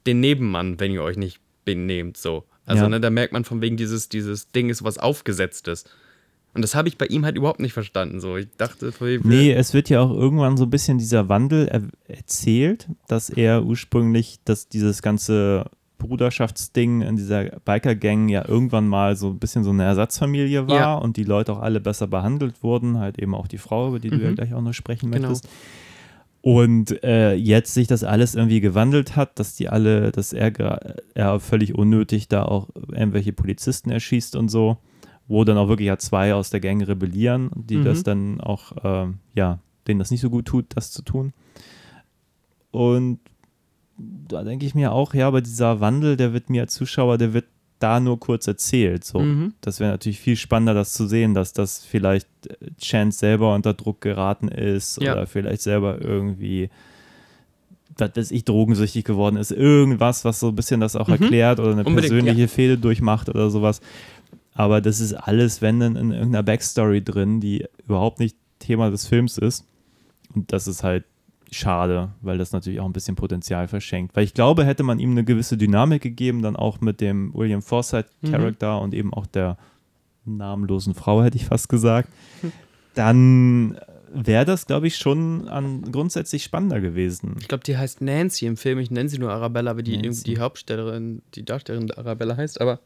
den 0.05 0.19
Nebenmann, 0.19 0.79
wenn 0.79 0.91
ihr 0.91 1.03
euch 1.03 1.17
nicht 1.17 1.39
benehmt. 1.63 2.17
So. 2.17 2.43
Also, 2.65 2.83
Ja. 2.83 2.89
ne, 2.89 2.99
da 2.99 3.09
merkt 3.09 3.31
man 3.33 3.45
von 3.45 3.61
wegen, 3.61 3.77
dieses, 3.77 4.09
dieses 4.09 4.51
Ding 4.51 4.69
ist 4.69 4.83
was 4.83 4.97
Aufgesetztes. 4.97 5.85
Und 6.53 6.61
das 6.61 6.73
habe 6.75 6.87
ich 6.87 6.97
bei 6.97 7.05
ihm 7.07 7.25
halt 7.25 7.35
überhaupt 7.37 7.59
nicht 7.59 7.73
verstanden. 7.73 8.19
So. 8.21 8.37
Ich 8.37 8.47
dachte, 8.57 8.91
nee, 9.23 9.51
es 9.53 9.73
wird 9.73 9.89
ja 9.89 10.01
auch 10.01 10.11
irgendwann 10.11 10.57
so 10.57 10.63
ein 10.65 10.69
bisschen 10.69 10.97
dieser 10.97 11.27
Wandel 11.29 11.67
er 11.67 11.81
erzählt, 12.07 12.87
dass 13.07 13.29
er 13.29 13.63
ursprünglich, 13.63 14.39
dass 14.45 14.67
dieses 14.69 15.01
ganze 15.01 15.65
Bruderschaftsding 15.97 17.01
in 17.01 17.15
dieser 17.15 17.45
Biker-Gang 17.65 18.29
ja 18.29 18.47
irgendwann 18.47 18.87
mal 18.87 19.15
so 19.15 19.29
ein 19.29 19.39
bisschen 19.39 19.63
so 19.63 19.69
eine 19.71 19.83
Ersatzfamilie 19.83 20.67
war 20.67 20.75
Ja. 20.75 20.95
und 20.95 21.17
die 21.17 21.23
Leute 21.23 21.53
auch 21.53 21.59
alle 21.61 21.79
besser 21.79 22.07
behandelt 22.07 22.61
wurden, 22.63 22.99
halt 22.99 23.17
eben 23.19 23.33
auch 23.35 23.47
die 23.47 23.57
Frau, 23.57 23.87
über 23.89 23.99
die 23.99 24.09
du 24.09 24.17
ja 24.21 24.31
Mhm. 24.31 24.35
gleich 24.35 24.53
auch 24.53 24.61
noch 24.61 24.73
sprechen 24.73 25.11
Genau. 25.11 25.29
möchtest. 25.29 25.49
Und 26.41 27.03
äh, 27.03 27.33
jetzt 27.33 27.73
sich 27.73 27.87
das 27.87 28.03
alles 28.03 28.35
irgendwie 28.35 28.61
gewandelt 28.61 29.15
hat, 29.15 29.39
dass 29.39 29.55
die 29.55 29.67
alle, 29.67 30.11
dass 30.11 30.31
er, 30.31 30.95
er 31.15 31.39
völlig 31.39 31.73
unnötig 31.73 32.27
da 32.27 32.43
auch 32.43 32.69
irgendwelche 32.91 33.33
Polizisten 33.33 33.89
erschießt 33.89 34.35
und 34.35 34.49
so, 34.49 34.77
wo 35.27 35.43
dann 35.43 35.57
auch 35.57 35.69
wirklich 35.69 35.87
ja 35.87 35.97
zwei 35.97 36.35
aus 36.35 36.51
der 36.51 36.59
Gang 36.59 36.87
rebellieren, 36.87 37.49
die 37.55 37.77
Mhm. 37.77 37.83
das 37.83 38.03
dann 38.03 38.41
auch, 38.41 38.73
ähm, 38.83 39.15
ja, 39.33 39.57
denen 39.87 39.97
das 39.97 40.11
nicht 40.11 40.21
so 40.21 40.29
gut 40.29 40.45
tut, 40.45 40.65
das 40.75 40.91
zu 40.91 41.01
tun. 41.01 41.33
Und 42.71 43.19
da 43.97 44.43
denke 44.43 44.65
ich 44.65 44.75
mir 44.75 44.91
auch, 44.91 45.13
ja, 45.13 45.27
aber 45.27 45.41
dieser 45.41 45.79
Wandel, 45.79 46.17
der 46.17 46.33
wird 46.33 46.49
mir 46.49 46.63
als 46.63 46.73
Zuschauer, 46.73 47.17
der 47.17 47.33
wird 47.33 47.45
da 47.79 47.99
nur 47.99 48.19
kurz 48.19 48.47
erzählt. 48.47 49.03
So. 49.03 49.19
Mhm. 49.19 49.53
Das 49.61 49.79
wäre 49.79 49.91
natürlich 49.91 50.19
viel 50.19 50.35
spannender, 50.37 50.73
das 50.73 50.93
zu 50.93 51.07
sehen, 51.07 51.33
dass 51.33 51.53
das 51.53 51.83
vielleicht 51.83 52.27
äh, 52.47 52.55
Chance 52.81 53.19
selber 53.19 53.53
unter 53.53 53.73
Druck 53.73 54.01
geraten 54.01 54.47
ist 54.47 55.01
Ja. 55.01 55.13
oder 55.13 55.27
vielleicht 55.27 55.61
selber 55.61 55.99
irgendwie, 56.01 56.69
was 57.97 58.11
weiß 58.15 58.31
ich, 58.31 58.45
drogensüchtig 58.45 59.03
geworden 59.03 59.35
ist. 59.37 59.51
Irgendwas, 59.51 60.23
was 60.25 60.39
so 60.39 60.49
ein 60.49 60.55
bisschen 60.55 60.79
das 60.79 60.95
auch 60.95 61.09
erklärt 61.09 61.59
oder 61.59 61.71
eine 61.71 61.81
Mhm. 61.81 61.87
Unbedingt, 61.87 62.11
persönliche 62.13 62.47
Fehde 62.47 62.77
durchmacht 62.77 63.29
oder 63.29 63.49
sowas. 63.49 63.81
Aber 64.53 64.79
das 64.79 65.01
ist 65.01 65.13
alles, 65.13 65.61
wenn 65.61 65.81
dann 65.81 65.95
in 65.97 66.11
irgendeiner 66.11 66.43
Backstory 66.43 67.03
drin, 67.03 67.41
die 67.41 67.65
überhaupt 67.85 68.19
nicht 68.19 68.37
Thema 68.59 68.89
des 68.89 69.05
Films 69.05 69.37
ist. 69.37 69.65
Und 70.33 70.51
das 70.53 70.67
ist 70.67 70.81
halt 70.83 71.03
schade, 71.57 72.09
weil 72.21 72.37
das 72.37 72.51
natürlich 72.51 72.79
auch 72.79 72.85
ein 72.85 72.93
bisschen 72.93 73.15
Potenzial 73.15 73.67
verschenkt. 73.67 74.15
Weil 74.15 74.23
ich 74.23 74.33
glaube, 74.33 74.65
hätte 74.65 74.83
man 74.83 74.99
ihm 74.99 75.11
eine 75.11 75.23
gewisse 75.23 75.57
Dynamik 75.57 76.01
gegeben, 76.01 76.41
dann 76.41 76.55
auch 76.55 76.81
mit 76.81 77.01
dem 77.01 77.33
William 77.33 77.61
Forsythe-Charakter 77.61 78.79
und 78.81 78.93
eben 78.93 79.13
auch 79.13 79.25
der 79.25 79.57
namenlosen 80.25 80.93
Frau, 80.93 81.23
hätte 81.23 81.37
ich 81.37 81.45
fast 81.45 81.69
gesagt, 81.69 82.09
dann 82.93 83.77
wäre 84.11 84.45
das, 84.45 84.65
glaube 84.65 84.87
ich, 84.87 84.97
schon 84.97 85.47
an, 85.47 85.91
grundsätzlich 85.91 86.43
spannender 86.43 86.79
gewesen. 86.79 87.35
Ich 87.39 87.47
glaube, 87.47 87.63
die 87.63 87.77
heißt 87.77 88.01
Nancy 88.01 88.45
im 88.45 88.57
Film. 88.57 88.79
Ich 88.79 88.89
nenne 88.89 89.09
sie 89.09 89.19
nur 89.19 89.31
Arabella, 89.31 89.77
wie 89.77 89.83
die, 89.83 90.09
die 90.09 90.39
Hauptstellerin, 90.39 91.21
die 91.35 91.43
Darstellerin 91.43 91.87
der 91.87 91.97
Arabella 91.97 92.37
heißt. 92.37 92.61
Aber 92.61 92.79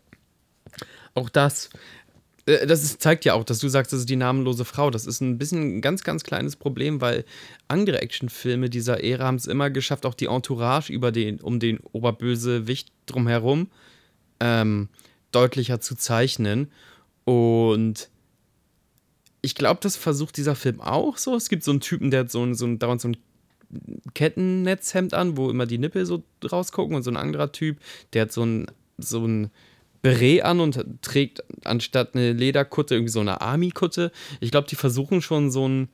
auch 1.14 1.30
das, 1.30 1.70
das 2.66 2.84
ist, 2.84 3.02
zeigt 3.02 3.26
ja 3.26 3.34
auch, 3.34 3.44
dass 3.44 3.60
du 3.60 3.68
sagst, 3.68 3.94
das 3.94 4.02
ist 4.02 4.10
die 4.10 4.16
namenlose 4.16 4.66
Frau. 4.66 4.90
Das 4.90 5.06
ist 5.06 5.22
ein 5.22 5.38
bisschen 5.38 5.78
ein 5.78 5.82
ganz, 5.82 6.04
ganz 6.04 6.24
kleines 6.24 6.56
Problem, 6.56 7.02
weil 7.02 7.26
andere 7.68 8.02
Actionfilme 8.02 8.70
dieser 8.70 9.04
Ära 9.04 9.26
haben 9.26 9.36
es 9.36 9.46
immer 9.46 9.70
geschafft, 9.70 10.06
auch 10.06 10.16
die 10.16 10.26
Entourage 10.26 10.92
über 10.92 11.12
den, 11.12 11.40
um 11.40 11.60
den 11.60 11.80
Oberbösewicht 11.92 12.92
drumherum 13.06 13.68
ähm, 14.40 14.90
deutlicher 15.32 15.80
zu 15.80 15.96
zeichnen. 15.96 16.72
Und 17.26 18.10
ich 19.42 19.56
glaube, 19.56 19.80
das 19.82 19.96
versucht 19.96 20.38
dieser 20.38 20.56
Film 20.56 20.82
auch 20.82 21.18
so. 21.18 21.36
Es 21.36 21.50
gibt 21.50 21.64
so 21.64 21.72
einen 21.72 21.82
Typen, 21.82 22.12
der 22.12 22.22
hat 22.22 22.32
so 22.32 22.52
so 22.54 22.76
dauernd 22.76 23.02
so 23.02 23.10
ein 23.10 23.18
Kettennetzhemd 24.16 25.14
an, 25.14 25.38
wo 25.38 25.50
immer 25.50 25.66
die 25.66 25.78
Nippel 25.78 26.06
so 26.06 26.24
rausgucken 26.44 26.96
und 26.96 27.04
so 27.04 27.12
ein 27.12 27.18
anderer 27.18 27.52
Typ, 27.52 27.78
der 28.14 28.24
hat 28.24 28.32
so 28.32 28.44
ein, 28.44 28.68
so 28.98 29.26
ein 29.26 29.52
Beret 30.02 30.44
an 30.44 30.60
und 30.60 30.84
trägt 31.02 31.44
anstatt 31.66 32.16
eine 32.16 32.34
Lederkutte 32.34 32.96
irgendwie 32.96 33.12
so 33.12 33.20
eine 33.20 33.42
Army-Kutte. 33.42 34.12
Ich 34.40 34.52
glaube, 34.52 34.68
die 34.68 34.76
versuchen 34.76 35.22
schon 35.22 35.52
so 35.52 35.68
ein 35.68 35.90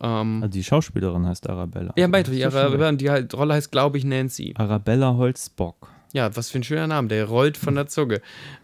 ähm, 0.00 0.42
Also 0.42 0.52
die 0.52 0.64
Schauspielerin 0.64 1.26
heißt 1.26 1.48
Arabella. 1.48 1.92
ja, 1.96 2.06
beide, 2.06 2.30
die, 2.30 2.44
Arabella, 2.44 2.92
die 2.92 3.10
halt, 3.10 3.34
Rolle 3.34 3.54
heißt, 3.54 3.70
glaube 3.70 3.98
ich, 3.98 4.04
Nancy. 4.04 4.54
Arabella 4.56 5.14
Holzbock. 5.14 5.88
Ja, 6.12 6.34
was 6.36 6.48
für 6.50 6.58
ein 6.58 6.64
schöner 6.64 6.86
Name, 6.86 7.08
der 7.08 7.24
rollt 7.26 7.56
von 7.56 7.74
der 7.74 7.86
Zunge. 7.88 8.20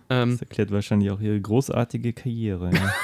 Ähm, 0.08 0.32
Das 0.32 0.40
erklärt 0.42 0.70
wahrscheinlich 0.70 1.10
auch 1.10 1.20
ihre 1.20 1.40
großartige 1.40 2.12
Karriere. 2.12 2.70
Ja. 2.72 2.94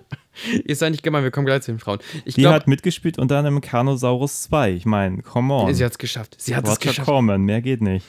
Ihr 0.66 0.74
seid 0.76 0.92
nicht 0.92 1.02
gemein, 1.02 1.22
wir 1.24 1.30
kommen 1.30 1.44
gleich 1.46 1.62
zu 1.62 1.72
den 1.72 1.78
Frauen. 1.78 1.98
Ich 2.24 2.34
Die 2.34 2.40
glaube, 2.40 2.56
hat 2.56 2.66
mitgespielt 2.66 3.18
unter 3.18 3.36
anderem 3.36 3.60
Carnosaurus 3.60 4.42
2. 4.44 4.72
Ich 4.72 4.86
meine, 4.86 5.20
come 5.22 5.52
on. 5.54 5.74
sie 5.74 5.84
hat 5.84 5.92
es 5.92 5.98
geschafft. 5.98 6.36
Sie 6.38 6.56
hat 6.56 6.66
es 6.66 6.80
geschafft. 6.80 7.06
Corman, 7.06 7.42
mehr 7.42 7.60
geht 7.60 7.82
nicht. 7.82 8.06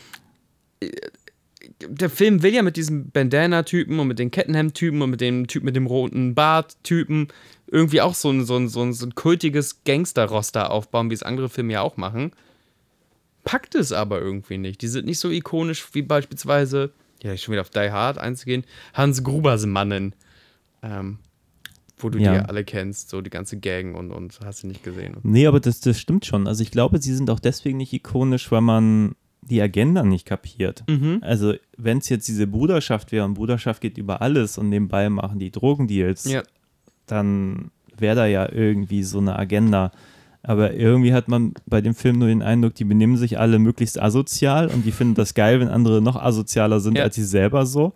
Der 1.90 2.10
Film 2.10 2.42
will 2.44 2.54
ja 2.54 2.62
mit 2.62 2.76
diesem 2.78 3.10
Bandana-Typen 3.12 4.00
und 4.00 4.08
mit 4.08 4.20
den 4.20 4.32
Kettenhemd-Typen 4.32 5.02
und 5.02 5.10
mit 5.10 5.22
dem 5.22 5.48
Typ 5.48 5.64
mit 5.64 5.76
dem 5.76 5.86
roten 5.88 6.36
Bart-Typen 6.36 7.28
irgendwie 7.68 8.02
auch 8.02 8.14
so 8.16 8.30
ein, 8.30 8.46
so 8.46 8.56
ein, 8.58 8.68
so 8.70 8.82
ein, 8.82 8.94
so 8.94 9.06
ein 9.06 9.16
kultiges 9.16 9.84
Gangster-Roster 9.84 10.72
aufbauen, 10.72 11.10
wie 11.10 11.14
es 11.16 11.24
andere 11.24 11.50
Filme 11.50 11.74
ja 11.74 11.82
auch 11.82 11.98
machen. 11.98 12.32
Packt 13.44 13.76
es 13.76 13.92
aber 13.92 14.22
irgendwie 14.22 14.58
nicht. 14.58 14.82
Die 14.82 14.88
sind 14.88 15.06
nicht 15.06 15.20
so 15.20 15.30
ikonisch 15.30 15.86
wie 15.94 16.02
beispielsweise, 16.02 16.92
ja, 17.22 17.36
schon 17.36 17.52
wieder 17.54 17.62
auf 17.62 17.70
Die 17.70 17.92
Hard 17.92 18.18
einzugehen, 18.18 18.64
Hans 18.94 19.24
Grubersmannen. 19.24 20.16
Ähm, 20.82 21.18
wo 21.98 22.10
du 22.10 22.20
Ja. 22.20 22.34
die 22.40 22.50
alle 22.50 22.64
kennst, 22.66 23.10
so 23.10 23.22
die 23.22 23.30
ganze 23.30 23.58
Gang 23.60 23.96
und, 23.98 24.12
und 24.12 24.38
hast 24.44 24.64
du 24.64 24.68
nicht 24.68 24.84
gesehen. 24.84 25.16
Nee, 25.24 25.48
aber 25.48 25.60
das, 25.62 25.80
das 25.80 26.00
stimmt 26.00 26.26
schon. 26.26 26.48
Also 26.48 26.62
ich 26.64 26.72
glaube, 26.72 27.02
sie 27.02 27.14
sind 27.16 27.30
auch 27.30 27.40
deswegen 27.40 27.78
nicht 27.78 27.94
ikonisch, 27.94 28.52
weil 28.52 28.62
man 28.62 29.16
die 29.50 29.62
Agenda 29.62 30.04
nicht 30.04 30.26
kapiert. 30.26 30.84
Mhm. 30.90 31.20
Also 31.22 31.54
wenn 31.78 31.98
es 32.00 32.10
jetzt 32.10 32.28
diese 32.28 32.48
Bruderschaft 32.48 33.12
wäre 33.12 33.26
und 33.26 33.34
Bruderschaft 33.36 33.82
geht 33.82 33.98
über 33.98 34.22
alles 34.22 34.58
und 34.58 34.70
nebenbei 34.70 35.10
machen 35.10 35.40
die 35.40 35.52
Drogendeals, 35.52 36.26
Ja. 36.26 36.44
dann 37.08 37.72
wäre 37.98 38.16
da 38.16 38.26
ja 38.26 38.52
irgendwie 38.52 39.04
so 39.04 39.20
eine 39.20 39.38
Agenda. 39.38 39.92
Aber 40.46 40.74
irgendwie 40.74 41.14
hat 41.14 41.28
man 41.30 41.54
bei 41.66 41.80
dem 41.80 41.96
Film 41.96 42.20
nur 42.20 42.28
den 42.28 42.42
Eindruck, 42.42 42.76
die 42.76 42.84
benehmen 42.84 43.16
sich 43.16 43.40
alle 43.40 43.60
möglichst 43.60 44.02
asozial 44.02 44.68
und 44.68 44.86
die 44.86 44.92
finden 44.92 45.16
das 45.16 45.34
geil, 45.36 45.60
wenn 45.62 45.70
andere 45.70 46.02
noch 46.02 46.18
asozialer 46.18 46.80
sind 46.82 46.98
Ja. 46.98 47.04
als 47.04 47.16
sie 47.16 47.24
selber 47.24 47.66
so. 47.66 47.94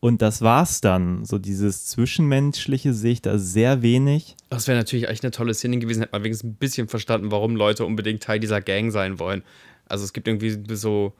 Und 0.00 0.22
das 0.22 0.42
war's 0.42 0.80
dann. 0.80 1.24
So 1.24 1.38
dieses 1.38 1.86
Zwischenmenschliche 1.86 2.94
sehe 2.94 3.12
ich 3.14 3.22
da 3.22 3.36
sehr 3.36 3.82
wenig. 3.82 4.36
Das 4.48 4.68
wäre 4.68 4.78
natürlich 4.78 5.08
echt 5.08 5.24
eine 5.24 5.32
tolle 5.32 5.54
Szene 5.54 5.78
gewesen, 5.78 6.00
hätte 6.02 6.12
man 6.12 6.22
wenigstens 6.22 6.50
ein 6.50 6.54
bisschen 6.54 6.86
verstanden, 6.86 7.32
warum 7.32 7.56
Leute 7.56 7.84
unbedingt 7.84 8.22
Teil 8.22 8.38
dieser 8.38 8.60
Gang 8.60 8.92
sein 8.92 9.18
wollen. 9.18 9.42
Also 9.88 10.04
es 10.04 10.12
gibt 10.12 10.28
irgendwie 10.28 10.56
so, 10.76 11.12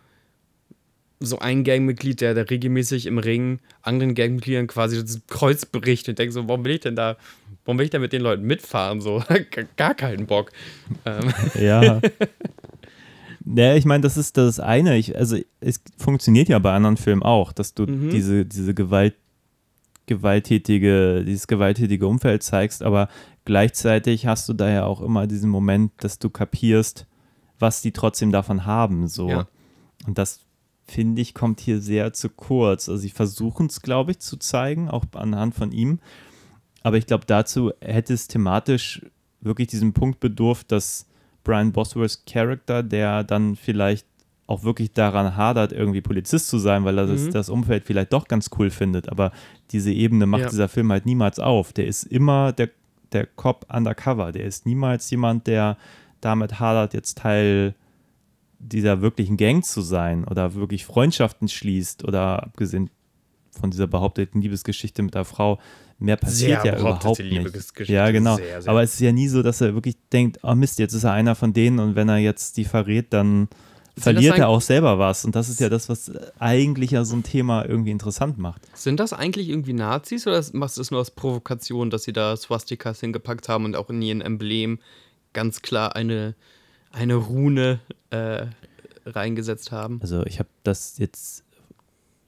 so 1.20 1.38
ein 1.40 1.64
Gangmitglied, 1.64 2.20
der, 2.20 2.34
der 2.34 2.48
regelmäßig 2.48 3.06
im 3.06 3.18
Ring 3.18 3.58
anderen 3.82 4.14
Gangmitgliedern 4.14 4.66
quasi 4.68 5.00
das 5.02 5.20
Kreuz 5.26 5.66
bricht 5.66 6.08
und 6.08 6.18
denkt 6.18 6.32
so, 6.34 6.46
warum 6.48 6.64
will 6.64 6.72
ich 6.74 6.80
denn 6.80 6.94
da, 6.96 7.16
warum 7.64 7.78
will 7.78 7.84
ich 7.84 7.90
denn 7.90 8.00
mit 8.02 8.12
den 8.12 8.22
Leuten 8.22 8.44
mitfahren? 8.44 9.00
So, 9.00 9.22
Gar- 9.76 9.94
keinen 9.94 10.26
Bock. 10.26 10.52
Ähm, 11.04 11.32
Ja. 11.60 12.00
Ja, 13.56 13.74
ich 13.76 13.86
meine, 13.86 14.02
das 14.02 14.18
ist 14.18 14.36
das 14.36 14.60
eine. 14.60 14.98
Ich, 14.98 15.16
also 15.16 15.38
es 15.60 15.80
funktioniert 15.96 16.50
ja 16.50 16.58
bei 16.58 16.72
anderen 16.74 16.98
Filmen 16.98 17.22
auch, 17.22 17.52
dass 17.52 17.72
du 17.72 17.86
Mhm. 17.86 18.10
diese, 18.10 18.44
diese 18.44 18.74
Gewalt, 18.74 19.14
gewalttätige, 20.06 21.24
dieses 21.24 21.46
gewalttätige 21.46 22.06
Umfeld 22.06 22.42
zeigst, 22.42 22.82
aber 22.82 23.08
gleichzeitig 23.46 24.26
hast 24.26 24.48
du 24.48 24.52
da 24.52 24.68
ja 24.70 24.84
auch 24.84 25.00
immer 25.00 25.26
diesen 25.26 25.48
Moment, 25.50 25.92
dass 25.98 26.18
du 26.18 26.28
kapierst, 26.30 27.06
was 27.58 27.82
die 27.82 27.92
trotzdem 27.92 28.32
davon 28.32 28.64
haben. 28.66 29.08
So. 29.08 29.28
Ja. 29.28 29.46
Und 30.06 30.18
das 30.18 30.40
finde 30.86 31.20
ich, 31.20 31.34
kommt 31.34 31.60
hier 31.60 31.80
sehr 31.80 32.12
zu 32.12 32.28
kurz. 32.30 32.88
Also 32.88 33.00
sie 33.02 33.10
versuchen 33.10 33.66
es, 33.66 33.82
glaube 33.82 34.12
ich, 34.12 34.20
zu 34.20 34.36
zeigen, 34.38 34.88
auch 34.88 35.04
anhand 35.14 35.54
von 35.54 35.72
ihm. 35.72 35.98
Aber 36.82 36.96
ich 36.96 37.06
glaube, 37.06 37.24
dazu 37.26 37.72
hätte 37.80 38.14
es 38.14 38.28
thematisch 38.28 39.04
wirklich 39.40 39.68
diesen 39.68 39.92
Punkt 39.92 40.20
bedurft, 40.20 40.72
dass 40.72 41.06
Brian 41.44 41.72
Bosworths 41.72 42.24
Charakter, 42.24 42.82
der 42.82 43.24
dann 43.24 43.56
vielleicht 43.56 44.06
auch 44.46 44.62
wirklich 44.64 44.92
daran 44.92 45.36
hadert, 45.36 45.72
irgendwie 45.72 46.00
Polizist 46.00 46.48
zu 46.48 46.58
sein, 46.58 46.84
weil 46.84 46.96
er 46.96 47.06
das, 47.06 47.22
Mhm. 47.26 47.32
das 47.32 47.50
Umfeld 47.50 47.84
vielleicht 47.84 48.12
doch 48.14 48.26
ganz 48.28 48.48
cool 48.58 48.70
findet. 48.70 49.10
Aber 49.10 49.30
diese 49.72 49.92
Ebene 49.92 50.24
macht 50.26 50.44
Ja. 50.44 50.48
dieser 50.48 50.68
Film 50.68 50.90
halt 50.90 51.04
niemals 51.04 51.38
auf. 51.38 51.74
Der 51.74 51.86
ist 51.86 52.04
immer 52.04 52.52
der, 52.52 52.70
der 53.12 53.26
Cop 53.26 53.66
undercover. 53.70 54.32
Der 54.32 54.44
ist 54.44 54.64
niemals 54.64 55.10
jemand, 55.10 55.46
der 55.46 55.76
damit 56.20 56.60
hadert, 56.60 56.94
jetzt 56.94 57.18
Teil 57.18 57.74
dieser 58.58 59.00
wirklichen 59.00 59.36
Gang 59.36 59.64
zu 59.64 59.80
sein 59.82 60.24
oder 60.24 60.54
wirklich 60.54 60.84
Freundschaften 60.84 61.48
schließt 61.48 62.04
oder 62.04 62.42
abgesehen 62.42 62.90
von 63.58 63.70
dieser 63.70 63.86
behaupteten 63.86 64.40
Liebesgeschichte 64.40 65.02
mit 65.02 65.14
der 65.14 65.24
Frau, 65.24 65.58
mehr 65.98 66.16
passiert 66.16 66.62
Sehr 66.62 66.74
ja 66.74 66.80
überhaupt 66.80 67.18
nicht. 67.18 67.30
Liebesgeschichte, 67.30 67.92
Ja, 67.92 68.10
genau. 68.10 68.36
sehr, 68.36 68.62
sehr. 68.62 68.70
Aber 68.70 68.82
es 68.82 68.94
ist 68.94 69.00
ja 69.00 69.12
nie 69.12 69.28
so, 69.28 69.42
dass 69.42 69.60
er 69.60 69.74
wirklich 69.74 69.96
denkt, 70.12 70.38
oh 70.42 70.54
Mist, 70.54 70.78
jetzt 70.78 70.94
ist 70.94 71.04
er 71.04 71.12
einer 71.12 71.34
von 71.34 71.52
denen 71.52 71.78
und 71.78 71.96
wenn 71.96 72.08
er 72.08 72.18
jetzt 72.18 72.56
die 72.56 72.64
verrät, 72.64 73.12
dann 73.12 73.48
das 73.94 74.04
verliert 74.04 74.38
er 74.38 74.48
auch 74.48 74.60
selber 74.60 74.98
was. 75.00 75.24
Und 75.24 75.34
das 75.34 75.48
ist 75.48 75.58
ja 75.58 75.68
das, 75.68 75.88
was 75.88 76.12
eigentlich 76.38 76.92
ja 76.92 77.04
so 77.04 77.16
ein 77.16 77.24
Thema 77.24 77.64
irgendwie 77.64 77.90
interessant 77.90 78.38
macht. 78.38 78.62
sind 78.74 79.00
das 79.00 79.12
eigentlich 79.12 79.48
irgendwie 79.48 79.72
Nazis 79.72 80.26
oder 80.26 80.42
machst 80.52 80.76
du 80.76 80.82
es 80.82 80.92
nur 80.92 81.00
aus 81.00 81.10
Provokation, 81.10 81.90
dass 81.90 82.04
sie 82.04 82.12
da 82.12 82.36
Swastikas 82.36 83.00
hingepackt 83.00 83.48
haben 83.48 83.64
und 83.64 83.74
auch 83.74 83.90
in 83.90 84.00
ihren 84.00 84.20
Emblem 84.20 84.78
ganz 85.38 85.62
klar 85.62 85.94
eine, 85.94 86.34
eine 86.90 87.14
Rune 87.14 87.78
äh, 88.10 88.46
reingesetzt 89.06 89.70
haben? 89.70 90.00
Also 90.02 90.26
ich 90.26 90.40
habe 90.40 90.48
das 90.64 90.98
jetzt 90.98 91.44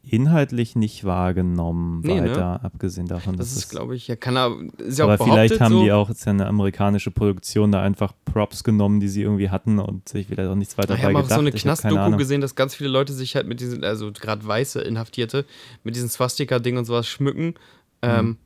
inhaltlich 0.02 0.76
nicht 0.76 1.04
wahrgenommen, 1.04 2.00
Nee, 2.02 2.20
ne? 2.20 2.30
weiter, 2.30 2.64
abgesehen 2.64 3.06
davon, 3.06 3.36
Das 3.36 3.48
dass 3.48 3.56
ist, 3.58 3.64
es 3.64 3.68
glaube 3.68 3.94
ich, 3.96 4.08
ja, 4.08 4.16
kann 4.16 4.36
er. 4.36 4.56
Ist 4.78 4.98
ja 4.98 5.04
Aber 5.04 5.18
vielleicht 5.22 5.61
haben 5.61 5.74
so, 5.74 5.82
die 5.84 5.92
auch, 5.92 6.08
jetzt 6.08 6.24
ja 6.24 6.30
eine 6.30 6.46
amerikanische 6.46 7.11
Produktion, 7.11 7.70
da 7.70 7.82
einfach 7.82 8.14
Props 8.24 8.64
genommen, 8.64 9.00
die 9.00 9.08
sie 9.08 9.22
irgendwie 9.22 9.50
hatten 9.50 9.78
und 9.78 10.08
sich 10.08 10.26
vielleicht 10.26 10.48
auch 10.48 10.54
nichts 10.54 10.78
weiter 10.78 10.94
Ich 10.94 11.00
dabei 11.00 11.08
habe 11.14 11.18
auch 11.18 11.22
gedacht. 11.24 11.36
so 11.38 11.40
eine 11.40 11.50
Ich 11.50 11.62
Knastdoku 11.62 12.16
gesehen, 12.16 12.40
dass 12.40 12.54
ganz 12.54 12.74
viele 12.74 12.88
Leute 12.88 13.12
sich 13.12 13.36
halt 13.36 13.46
mit 13.46 13.61
diesen, 13.61 13.84
also 13.84 14.11
gerade 14.11 14.44
weiße 14.46 14.80
Inhaftierte, 14.80 15.44
mit 15.84 15.96
diesen 15.96 16.08
Swastika-Ding 16.08 16.78
und 16.78 16.84
sowas 16.86 17.06
schmücken 17.06 17.54
Mhm. 18.02 18.08
ähm, 18.11 18.36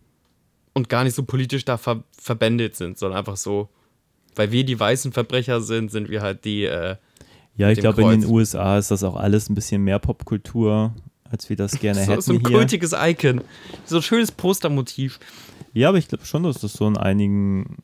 und 0.72 0.88
gar 0.88 1.04
nicht 1.04 1.14
so 1.14 1.22
politisch 1.22 1.64
da 1.64 1.76
ver 1.76 2.02
verbändet 2.18 2.74
sind, 2.74 2.98
sondern 2.98 3.20
einfach 3.20 3.36
so, 3.36 3.68
weil 4.36 4.52
wir 4.52 4.64
die 4.64 4.78
weißen 4.78 5.12
Verbrecher 5.12 5.60
sind, 5.60 5.90
sind 5.90 6.08
wir 6.08 6.22
halt 6.22 6.44
die. 6.44 6.64
Äh, 6.64 6.96
Ja, 7.56 7.70
ich 7.70 7.78
glaube, 7.78 8.02
in 8.02 8.20
den. 8.22 8.30
USA 8.30 8.78
ist 8.78 8.90
das 8.90 9.02
auch 9.04 9.16
alles 9.16 9.48
ein 9.48 9.54
bisschen 9.54 9.82
mehr 9.84 9.98
Popkultur, 9.98 10.92
als 11.30 11.48
wir 11.48 11.56
das 11.56 11.72
gerne 11.80 12.04
so, 12.04 12.12
hätten 12.12 12.22
so 12.22 12.32
ein 12.34 12.40
hier. 12.40 12.56
kultiges 12.58 12.92
Icon. 12.98 13.40
So 13.84 13.96
ein 13.96 14.02
schönes 14.02 14.32
Postermotiv. 14.32 15.18
Ja, 15.72 15.88
aber 15.88 15.98
ich 15.98 16.08
glaube 16.08 16.24
schon, 16.24 16.42
dass 16.44 16.58
das 16.60 16.72
so 16.74 16.86
in 16.86 16.96
einigen, 16.96 17.78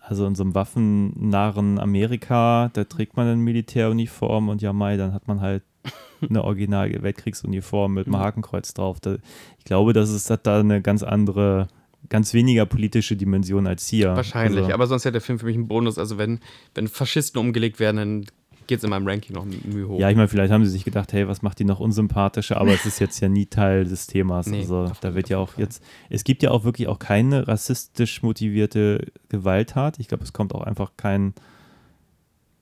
also 0.00 0.26
in 0.26 0.34
so 0.34 0.42
einem 0.44 0.54
waffennarren 0.54 1.78
Amerika, 1.78 2.70
da 2.72 2.84
trägt 2.84 3.16
man 3.16 3.26
eine 3.26 3.36
Militäruniform 3.36 4.48
und 4.48 4.62
ja, 4.62 4.72
Mai, 4.72 4.96
dann 4.96 5.12
hat 5.12 5.26
man 5.28 5.40
halt 5.40 5.62
eine 6.28 6.44
original 6.44 6.90
Weltkriegsuniform 7.02 7.94
mit 7.94 8.06
einem 8.06 8.16
Mhm. 8.16 8.20
Hakenkreuz 8.20 8.72
drauf. 8.74 9.00
Da, 9.00 9.16
ich 9.58 9.64
glaube, 9.64 9.92
das 9.92 10.10
ist, 10.10 10.30
hat 10.30 10.46
da 10.46 10.60
eine 10.60 10.80
ganz 10.80 11.02
andere, 11.02 11.66
ganz 12.08 12.34
weniger 12.34 12.66
politische 12.66 13.16
Dimension 13.16 13.66
als 13.66 13.86
hier. 13.86 14.14
Wahrscheinlich, 14.16 14.62
Also, 14.62 14.74
aber 14.74 14.86
sonst 14.86 15.04
hätte 15.04 15.12
der 15.12 15.20
Film 15.20 15.38
für 15.38 15.46
mich 15.46 15.56
einen 15.56 15.68
Bonus. 15.68 15.98
Also, 15.98 16.18
wenn, 16.18 16.40
wenn 16.74 16.88
Faschisten 16.88 17.40
umgelegt 17.40 17.80
werden, 17.80 17.96
dann 17.96 18.24
geht 18.66 18.78
es 18.78 18.84
in 18.84 18.90
meinem 18.90 19.06
Ranking 19.06 19.34
noch 19.34 19.44
Mühe 19.44 19.88
hoch. 19.88 19.98
Ja, 19.98 20.08
ich 20.10 20.16
meine, 20.16 20.28
vielleicht 20.28 20.52
haben 20.52 20.64
sie 20.64 20.70
sich 20.70 20.84
gedacht, 20.84 21.12
hey, 21.12 21.26
was 21.28 21.42
macht 21.42 21.58
die 21.58 21.64
noch 21.64 21.80
unsympathischer, 21.80 22.58
aber 22.58 22.72
es 22.72 22.86
ist 22.86 23.00
jetzt 23.00 23.20
ja 23.20 23.28
nie 23.28 23.46
Teil 23.46 23.84
des 23.84 24.06
Themas. 24.06 24.46
Nee, 24.46 24.60
also 24.60 24.90
da 25.00 25.14
wird 25.14 25.28
ja 25.28 25.38
auch 25.38 25.50
Fall. 25.50 25.64
jetzt, 25.64 25.82
es 26.10 26.24
gibt 26.24 26.42
ja 26.42 26.50
auch 26.50 26.64
wirklich 26.64 26.88
auch 26.88 26.98
keine 26.98 27.48
rassistisch 27.48 28.22
motivierte 28.22 29.06
Gewalttat. 29.28 29.98
Ich 29.98 30.08
glaube, 30.08 30.24
es 30.24 30.32
kommt 30.32 30.54
auch 30.54 30.62
einfach 30.62 30.92
kein 30.96 31.34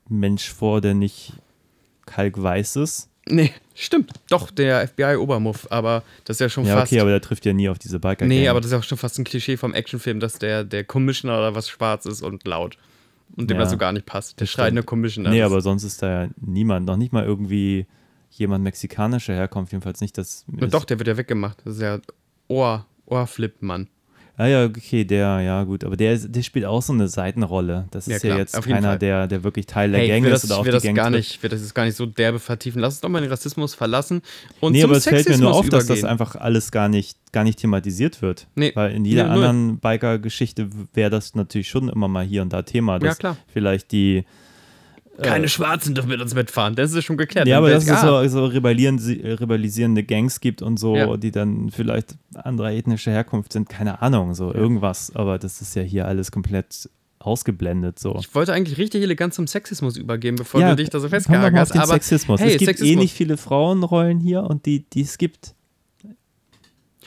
Mensch 0.09 0.49
vor, 0.49 0.81
der 0.81 0.93
nicht 0.93 1.33
kalkweiß 2.05 2.77
ist. 2.77 3.10
Nee, 3.31 3.51
stimmt. 3.75 4.11
Doch, 4.29 4.51
der 4.51 4.87
FBI-Obermuff, 4.87 5.67
aber 5.71 6.03
das 6.25 6.35
ist 6.37 6.41
ja 6.41 6.49
schon 6.49 6.65
Ja, 6.65 6.75
fast. 6.77 6.91
okay, 6.91 6.99
aber 7.01 7.09
der 7.11 7.21
trifft 7.21 7.45
ja 7.45 7.53
nie 7.53 7.69
auf 7.69 7.79
diese 7.79 7.99
biker 7.99 8.25
nee, 8.25 8.47
aber 8.47 8.61
das 8.61 8.71
ist 8.71 8.77
auch 8.77 8.83
schon 8.83 8.97
fast 8.97 9.17
ein 9.19 9.23
Klischee 9.23 9.57
vom 9.57 9.73
Actionfilm, 9.73 10.19
dass 10.19 10.37
der, 10.39 10.63
der 10.63 10.83
Commissioner 10.83 11.37
oder 11.37 11.55
was 11.55 11.69
schwarz 11.69 12.05
ist 12.05 12.21
und 12.21 12.45
laut. 12.45 12.77
Und 13.37 13.49
dem 13.49 13.55
Ja, 13.55 13.61
das 13.63 13.71
so 13.71 13.77
gar 13.77 13.93
nicht 13.93 14.05
passt. 14.05 14.39
Der 14.39 14.45
das 14.45 14.51
schreiende. 14.51 14.83
Commissioner. 14.83 15.29
Nee, 15.29 15.39
Das 15.39 15.51
aber 15.51 15.61
sonst 15.61 15.83
ist 15.83 16.01
da 16.01 16.23
ja 16.25 16.29
niemand, 16.41 16.85
noch 16.85 16.97
nicht 16.97 17.13
mal 17.13 17.23
irgendwie 17.23 17.85
jemand 18.31 18.63
mexikanischer 18.63 19.33
herkommt, 19.33 19.71
jedenfalls 19.71 20.01
nicht, 20.01 20.17
ist, 20.17 20.45
Doch, 20.47 20.83
der 20.85 20.99
wird 20.99 21.07
ja 21.07 21.17
weggemacht. 21.17 21.57
Das 21.63 21.75
ist 21.75 21.81
ja 21.81 21.99
Ohr, 22.47 22.85
Ohrflip, 23.05 23.61
Mann. 23.61 23.87
Ah 24.37 24.47
ja, 24.47 24.65
okay, 24.65 25.03
der, 25.03 25.41
ja 25.41 25.63
gut, 25.63 25.83
aber 25.83 25.95
der, 25.97 26.17
der 26.17 26.41
spielt 26.41 26.65
auch 26.65 26.81
so 26.81 26.93
eine 26.93 27.07
Seitenrolle. 27.07 27.85
Das 27.91 28.07
Ja, 28.07 28.15
ist 28.15 28.23
ja, 28.23 28.29
klar, 28.29 28.39
jetzt 28.39 28.61
keiner, 28.61 28.81
Fall. 28.89 28.97
der, 28.99 29.27
der 29.27 29.43
wirklich 29.43 29.67
Teil 29.67 29.91
der 29.91 29.99
Hey, 29.99 30.07
Gang 30.07 30.23
will 30.23 30.31
ist 30.31 30.43
das, 30.43 30.51
oder 30.51 30.59
will 30.65 30.71
die 30.71 30.75
das 30.77 30.83
Gang 30.83 30.95
gar 30.95 31.09
nicht, 31.09 31.35
ich 31.35 31.43
will 31.43 31.49
das 31.49 31.61
jetzt 31.61 31.75
gar 31.75 31.85
nicht 31.85 31.95
so 31.95 32.05
derbe 32.05 32.39
vertiefen. 32.39 32.81
Lass 32.81 32.95
uns 32.95 33.01
doch 33.01 33.09
mal 33.09 33.21
den 33.21 33.29
Rassismus 33.29 33.75
verlassen 33.75 34.21
und 34.59 34.71
Nee, 34.71 34.81
zum 34.81 34.89
aber 34.89 34.97
es 34.97 35.03
fällt 35.03 35.29
mir 35.29 35.37
nur 35.37 35.53
auf, 35.53 35.69
dass 35.69 35.85
das 35.85 35.99
übergehen. 35.99 36.05
einfach 36.09 36.35
alles 36.35 36.71
gar 36.71 36.89
nicht, 36.89 37.17
gar 37.31 37.43
nicht 37.43 37.59
thematisiert 37.59 38.21
wird. 38.21 38.47
Nee. 38.55 38.71
Weil 38.73 38.93
in 38.93 39.05
jeder 39.05 39.25
Nee, 39.25 39.29
anderen 39.31 39.77
Biker-Geschichte 39.79 40.69
wäre 40.93 41.09
das 41.09 41.35
natürlich 41.35 41.67
schon 41.69 41.89
immer 41.89 42.07
mal 42.07 42.25
hier 42.25 42.41
und 42.41 42.51
da 42.53 42.61
Thema. 42.63 42.97
Dass 42.99 43.07
Ja, 43.09 43.15
klar. 43.15 43.37
Vielleicht 43.53 43.91
die. 43.91 44.23
Keine 45.21 45.49
Schwarzen 45.49 45.95
dürfen 45.95 46.09
mit 46.09 46.21
uns 46.21 46.33
mitfahren. 46.33 46.75
Das 46.75 46.93
ist 46.93 47.03
schon 47.03 47.17
geklärt. 47.17 47.47
Ja, 47.47 47.57
aber 47.57 47.69
dass 47.69 47.87
es 47.87 48.01
so, 48.01 48.27
so 48.27 48.45
äh, 48.51 49.33
rebellisierende 49.33 50.03
Gangs 50.03 50.39
gibt 50.39 50.61
und 50.61 50.77
so, 50.77 50.95
Ja. 50.95 51.17
die 51.17 51.31
dann 51.31 51.69
vielleicht 51.71 52.15
anderer 52.35 52.71
ethnischer 52.71 53.11
Herkunft 53.11 53.53
sind, 53.53 53.69
keine 53.69 54.01
Ahnung, 54.01 54.33
so 54.33 54.53
irgendwas. 54.53 55.15
Aber 55.15 55.37
das 55.39 55.61
ist 55.61 55.75
ja 55.75 55.81
hier 55.83 56.07
alles 56.07 56.31
komplett 56.31 56.89
ausgeblendet. 57.19 57.99
So. 57.99 58.17
Ich 58.19 58.33
wollte 58.33 58.51
eigentlich 58.53 58.77
richtig 58.77 59.03
elegant 59.03 59.33
zum 59.33 59.47
Sexismus 59.47 59.95
übergehen, 59.97 60.35
bevor 60.35 60.59
ja, 60.59 60.71
du 60.71 60.77
dich 60.77 60.89
da 60.89 60.99
so 60.99 61.07
auf 61.07 61.13
hast. 61.13 61.29
Aber 61.75 61.85
Sexismus. 61.93 62.39
hey, 62.41 62.47
es 62.53 62.57
gibt 62.57 62.61
eh 62.63 62.65
Sexismus. 62.65 63.01
nicht 63.01 63.13
viele 63.13 63.37
Frauenrollen 63.37 64.19
hier 64.19 64.43
und 64.43 64.65
die, 64.65 64.85
die 64.89 65.01
es 65.01 65.17
gibt. 65.17 65.53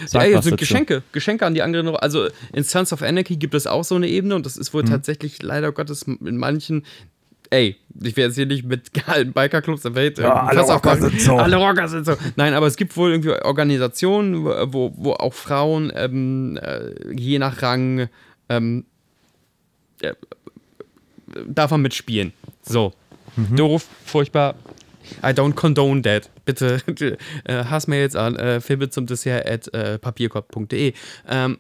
Sag 0.07 0.23
ja, 0.25 0.29
ja, 0.31 0.39
was 0.39 0.45
so 0.45 0.51
dazu. 0.51 0.61
Geschenke, 0.61 1.03
Geschenke 1.13 1.47
an 1.47 1.55
die 1.55 1.63
anderen. 1.63 1.89
Also 1.97 2.27
in 2.53 2.65
Sons 2.65 2.93
of 2.93 3.03
Anarchy 3.03 3.37
gibt 3.37 3.55
es 3.55 3.67
auch 3.69 3.85
so 3.85 3.95
eine 3.95 4.09
Ebene 4.09 4.35
und 4.35 4.45
das 4.45 4.57
ist 4.57 4.75
wohl 4.75 4.83
Mhm. 4.83 4.89
tatsächlich 4.89 5.41
leider 5.43 5.71
Gottes 5.71 6.03
in 6.03 6.37
manchen. 6.37 6.85
Ey, 7.51 7.77
ich 8.03 8.17
werde 8.17 8.29
jetzt 8.29 8.35
hier 8.37 8.47
nicht 8.47 8.65
mit 8.65 8.93
geilen 9.07 9.33
Bikerclubs 9.33 9.85
Welt. 9.95 10.19
Ja, 10.19 10.45
alle 10.45 10.63
Rocker 10.63 10.97
sind 10.97 11.21
so. 11.21 11.37
Alle 11.37 11.57
Rocker 11.57 11.89
sind 11.89 12.07
so. 12.07 12.17
Nein, 12.37 12.55
aber 12.55 12.67
es 12.67 12.77
gibt 12.77 12.97
wohl 12.97 13.11
irgendwie 13.11 13.31
Organisationen, 13.31 14.45
wo, 14.45 14.93
wo 14.97 15.13
auch 15.13 15.35
Frauen 15.35 15.93
ähm, 15.95 16.59
äh, 16.63 17.13
je 17.13 17.39
nach 17.39 17.63
Rang 17.63 18.09
ähm, 18.49 18.85
äh, 20.01 20.15
darf 21.47 21.71
man 21.71 21.83
mitspielen. 21.83 22.33
So. 22.63 22.93
Mhm. 23.37 23.57
Doof, 23.57 23.87
furchtbar. 24.05 24.55
I 25.23 25.29
don't 25.29 25.55
condone 25.55 26.03
that. 26.03 26.31
Bitte 26.45 26.81
äh, 27.45 27.65
Hassmails 27.65 28.17
an 28.17 28.37
äh, 28.37 28.61
filme 28.61 28.91
zum 28.91 29.07
Dessert 29.07 29.49
at 29.49 29.73
äh, 29.75 29.99
papierkorb.de. 29.99 30.93
Ähm, 31.29 31.59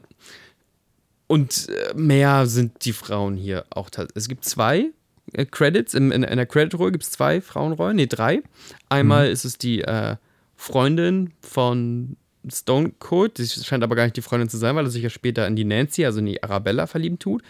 und 1.26 1.68
äh, 1.68 1.94
mehr 1.94 2.46
sind 2.46 2.84
die 2.84 2.92
Frauen 2.92 3.36
hier 3.36 3.64
auch 3.70 3.90
tatsächlich. 3.90 4.16
Es 4.16 4.28
gibt 4.28 4.44
zwei 4.44 4.90
äh, 5.32 5.44
Credits. 5.44 5.94
In, 5.94 6.10
in, 6.10 6.22
in 6.22 6.36
der 6.36 6.46
Credit-Rolle 6.46 6.92
gibt 6.92 7.04
es 7.04 7.10
zwei 7.10 7.40
Frauenrollen. 7.40 7.96
Nee, 7.96 8.06
drei. 8.06 8.42
Einmal 8.88 9.28
ist 9.28 9.44
es 9.44 9.58
die 9.58 9.82
äh, 9.82 10.16
Freundin 10.56 11.32
von 11.40 12.16
Stone 12.48 12.92
Cold. 12.98 13.38
Die 13.38 13.46
scheint 13.46 13.82
aber 13.82 13.96
gar 13.96 14.04
nicht 14.04 14.16
die 14.16 14.22
Freundin 14.22 14.48
zu 14.48 14.58
sein, 14.58 14.76
weil 14.76 14.84
er 14.84 14.90
sich 14.90 15.02
ja 15.02 15.10
später 15.10 15.46
in 15.46 15.56
die 15.56 15.64
Nancy, 15.64 16.04
also 16.04 16.18
in 16.20 16.26
die 16.26 16.42
Arabella, 16.42 16.86
verlieben 16.86 17.18
tut. 17.18 17.42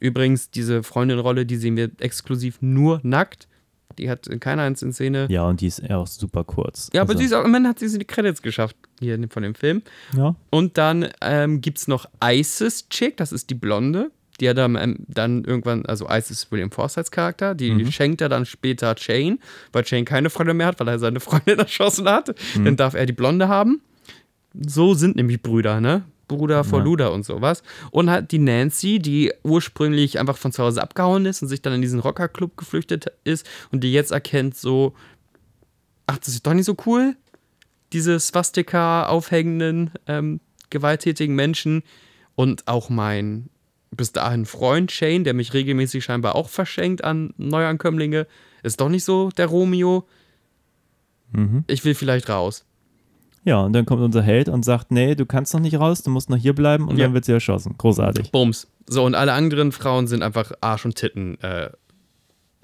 Übrigens, 0.00 0.50
diese 0.50 0.82
Freundin-Rolle, 0.82 1.46
die 1.46 1.56
sehen 1.56 1.76
wir 1.76 1.90
exklusiv 2.00 2.58
nur 2.60 3.00
nackt. 3.02 3.46
Die 3.98 4.10
hat 4.10 4.28
keiner 4.40 4.62
eins 4.62 4.82
in 4.82 4.92
Szene. 4.92 5.26
Ja, 5.30 5.46
und 5.46 5.60
die 5.60 5.66
ist 5.66 5.80
ja 5.80 5.98
auch 5.98 6.06
super 6.06 6.44
kurz. 6.44 6.88
Ja, 6.92 7.02
aber 7.02 7.10
also, 7.10 7.20
sie 7.20 7.26
ist 7.26 7.34
auch, 7.34 7.44
immerhin 7.44 7.68
hat 7.68 7.78
sie 7.78 7.98
die 7.98 8.04
Credits 8.04 8.42
geschafft 8.42 8.76
hier 9.00 9.18
von 9.28 9.42
dem 9.42 9.54
Film. 9.54 9.82
Ja, 10.16 10.34
Und 10.50 10.78
dann 10.78 11.08
ähm, 11.20 11.60
gibt 11.60 11.78
es 11.78 11.88
noch 11.88 12.06
Isis 12.24 12.88
Chick, 12.88 13.16
das 13.18 13.32
ist 13.32 13.50
die 13.50 13.54
Blonde. 13.54 14.10
Die 14.42 14.48
hat 14.48 14.58
dann, 14.58 14.96
dann 15.06 15.44
irgendwann, 15.44 15.86
also 15.86 16.08
Isis 16.10 16.30
ist 16.42 16.52
William 16.52 16.72
Forsyths 16.72 17.12
Charakter, 17.12 17.54
die 17.54 17.90
schenkt 17.92 18.20
er 18.20 18.28
dann 18.28 18.44
später 18.44 18.94
Shane, 18.98 19.38
weil 19.72 19.86
Shane 19.86 20.04
keine 20.04 20.30
Freunde 20.30 20.52
mehr 20.52 20.66
hat, 20.66 20.80
weil 20.80 20.88
er 20.88 20.98
seine 20.98 21.20
Freundin 21.20 21.58
erschossen 21.60 22.08
hat. 22.08 22.34
Dann 22.56 22.74
darf 22.76 22.94
er 22.94 23.06
die 23.06 23.12
Blonde 23.12 23.46
haben. 23.46 23.80
So 24.52 24.94
sind 24.94 25.14
nämlich 25.14 25.40
Brüder, 25.40 25.80
ne? 25.80 26.02
Bruder 26.26 26.64
vor 26.64 26.80
Ja. 26.80 26.84
Luder 26.84 27.12
und 27.12 27.24
sowas. 27.24 27.62
Und 27.92 28.10
halt 28.10 28.32
die 28.32 28.38
Nancy, 28.40 28.98
die 28.98 29.32
ursprünglich 29.44 30.18
einfach 30.18 30.36
von 30.36 30.50
zu 30.50 30.62
Hause 30.64 30.82
abgehauen 30.82 31.24
ist 31.24 31.42
und 31.42 31.48
sich 31.48 31.62
dann 31.62 31.74
in 31.74 31.82
diesen 31.82 32.00
Rockerclub 32.00 32.56
geflüchtet 32.56 33.06
ist 33.22 33.46
und 33.70 33.84
die 33.84 33.92
jetzt 33.92 34.10
erkennt, 34.10 34.56
so, 34.56 34.94
ach, 36.06 36.18
das 36.18 36.28
ist 36.28 36.44
doch 36.46 36.54
nicht 36.54 36.66
so 36.66 36.76
cool, 36.86 37.14
diese 37.92 38.18
Swastika 38.18 39.06
aufhängenden, 39.06 39.92
ähm, 40.08 40.40
gewalttätigen 40.70 41.36
Menschen. 41.36 41.82
Und 42.34 42.66
auch 42.66 42.88
mein 42.88 43.50
bis 43.94 44.12
dahin 44.12 44.46
Freund 44.46 44.90
Shane, 44.90 45.24
der 45.24 45.34
mich 45.34 45.52
regelmäßig 45.54 46.02
scheinbar 46.04 46.34
auch 46.34 46.48
verschenkt 46.48 47.04
an 47.04 47.34
Neuankömmlinge, 47.36 48.26
ist 48.62 48.80
doch 48.80 48.88
nicht 48.88 49.04
so 49.04 49.30
der 49.30 49.46
Romeo. 49.46 50.06
Ich 51.66 51.84
will 51.84 51.94
vielleicht 51.94 52.28
raus. 52.28 52.66
ja, 53.44 53.60
und 53.62 53.72
dann 53.72 53.86
kommt 53.86 54.02
unser 54.02 54.22
Held 54.22 54.48
und 54.50 54.64
sagt, 54.64 54.90
nee, 54.90 55.14
du 55.14 55.24
kannst 55.26 55.52
noch 55.54 55.60
nicht 55.60 55.78
raus, 55.80 56.02
du 56.02 56.10
musst 56.10 56.28
noch 56.30 56.36
hier 56.36 56.54
bleiben 56.54 56.86
und 56.88 56.96
Ja. 56.98 57.06
dann 57.06 57.14
wird 57.14 57.24
sie 57.24 57.32
erschossen. 57.32 57.74
Großartig. 57.78 58.30
Bums. 58.30 58.68
So, 58.86 59.04
und 59.04 59.14
alle 59.14 59.32
anderen 59.32 59.72
Frauen 59.72 60.06
sind 60.06 60.22
einfach 60.22 60.52
Arsch 60.60 60.84
und 60.84 60.94
Titten 60.96 61.40
äh, 61.40 61.70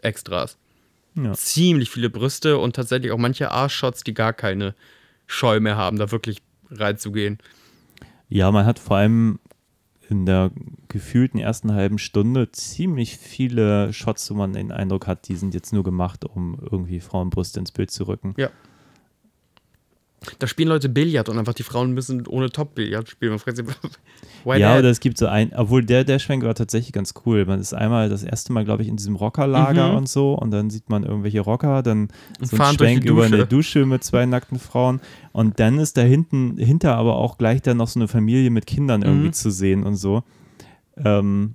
Extras. 0.03 0.59
Ja. 1.15 1.33
Ziemlich 1.33 1.91
viele 1.91 2.11
Brüste 2.11 2.59
und 2.59 2.77
tatsächlich 2.77 3.11
auch 3.11 3.19
manche 3.19 3.51
Arschshots, 3.51 4.05
die 4.05 4.15
gar 4.15 4.33
keine 4.35 4.75
Scheu 5.27 5.59
mehr 5.61 5.77
haben, 5.77 5.99
da 5.99 6.11
wirklich 6.13 6.43
reinzugehen. 6.71 7.39
Ja, 8.29 8.51
man 8.53 8.67
hat 8.67 8.79
vor 8.79 8.99
allem 8.99 9.39
in 10.09 10.27
der 10.27 10.51
gefühlten 10.89 11.39
ersten 11.39 11.73
halben 11.73 11.99
Stunde 11.99 12.51
ziemlich 12.51 13.19
viele 13.19 13.93
Shots, 13.93 14.31
wo 14.31 14.35
man 14.35 14.55
den 14.55 14.73
Eindruck 14.73 15.07
hat, 15.07 15.29
die 15.29 15.37
sind 15.37 15.55
jetzt 15.55 15.73
nur 15.73 15.85
gemacht, 15.85 16.25
um 16.25 16.59
irgendwie 16.61 17.01
Frauenbrüste 17.01 17.61
ins 17.61 17.73
Bild 17.73 17.91
zu 17.91 18.05
rücken. 18.09 18.35
Ja. 18.37 18.51
Da 20.41 20.47
spielen 20.49 20.69
Leute 20.69 20.89
Billard 20.89 21.29
und 21.29 21.39
einfach 21.39 21.55
die 21.55 21.63
Frauen 21.63 21.93
müssen 21.93 22.27
ohne 22.27 22.51
Top-Billard 22.51 23.09
spielen. 23.09 23.31
Man 23.31 23.39
fragt 23.39 23.57
sich, 23.57 23.67
why 24.45 24.59
ja, 24.59 24.71
that? 24.71 24.79
oder 24.81 24.91
es 24.91 24.99
gibt 25.01 25.17
so 25.17 25.27
ein, 25.27 25.53
obwohl 25.55 25.85
der, 25.85 26.03
der 26.05 26.19
Schwenk 26.19 26.43
war 26.45 26.55
tatsächlich 26.57 26.93
ganz 26.93 27.15
cool. 27.25 27.45
Man 27.47 27.61
ist 27.61 27.73
einmal 27.73 28.09
das 28.09 28.25
erste 28.25 28.53
Mal, 28.53 28.65
glaube 28.65 28.83
ich, 28.83 28.89
in 28.89 28.97
diesem 28.97 29.15
Rockerlager 29.15 29.91
Mhm. 29.93 29.97
und 29.97 30.09
so 30.09 30.35
und 30.35 30.51
dann 30.51 30.71
sieht 30.71 30.91
man 30.91 31.05
irgendwelche 31.05 31.41
Rocker, 31.41 31.83
dann 31.85 32.09
so 32.41 32.57
ein 32.61 32.75
Schwenk 32.75 33.05
über 33.05 33.25
eine 33.25 33.47
Dusche 33.47 33.87
mit 33.87 34.03
zwei 34.03 34.27
nackten 34.27 34.59
Frauen 34.59 35.01
und 35.33 35.61
dann 35.61 35.79
ist 35.79 35.97
da 35.97 36.03
hinten, 36.03 36.57
hinter 36.59 36.97
aber 36.97 37.17
auch 37.17 37.39
gleich 37.39 37.63
dann 37.63 37.77
noch 37.77 37.89
so 37.89 38.01
eine 38.01 38.09
Familie 38.09 38.51
mit 38.51 38.67
Kindern 38.67 39.03
irgendwie 39.03 39.29
Mhm. 39.29 39.33
zu 39.35 39.51
sehen 39.51 39.85
und 39.85 39.95
so. 39.97 40.25
Ähm, 40.97 41.55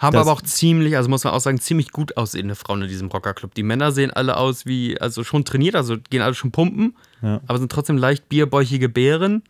Haben 0.00 0.14
das- 0.14 0.22
aber 0.22 0.32
auch 0.32 0.42
ziemlich, 0.42 0.96
also 0.96 1.08
muss 1.08 1.24
man 1.24 1.32
auch 1.32 1.40
sagen, 1.40 1.60
ziemlich 1.60 1.90
gut 1.92 2.16
aussehende 2.16 2.54
Frauen 2.54 2.82
in 2.82 2.88
diesem 2.88 3.08
Rockerclub. 3.08 3.54
Die 3.54 3.62
Männer 3.62 3.92
sehen 3.92 4.10
alle 4.10 4.36
aus 4.36 4.66
wie, 4.66 5.00
also 5.00 5.24
schon 5.24 5.44
trainiert, 5.44 5.74
also 5.74 5.96
gehen 6.10 6.22
alle 6.22 6.34
schon 6.34 6.50
pumpen, 6.52 6.96
Ja. 7.22 7.40
aber 7.46 7.58
sind 7.58 7.70
trotzdem 7.72 7.96
leicht 7.96 8.28
bierbäuchige 8.28 8.88
Bären. 8.88 9.42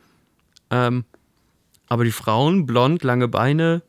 Ähm, 0.70 1.04
aber 1.88 2.04
die 2.04 2.10
Frauen, 2.12 2.66
blond, 2.66 3.04
lange 3.04 3.28
Beine, 3.28 3.82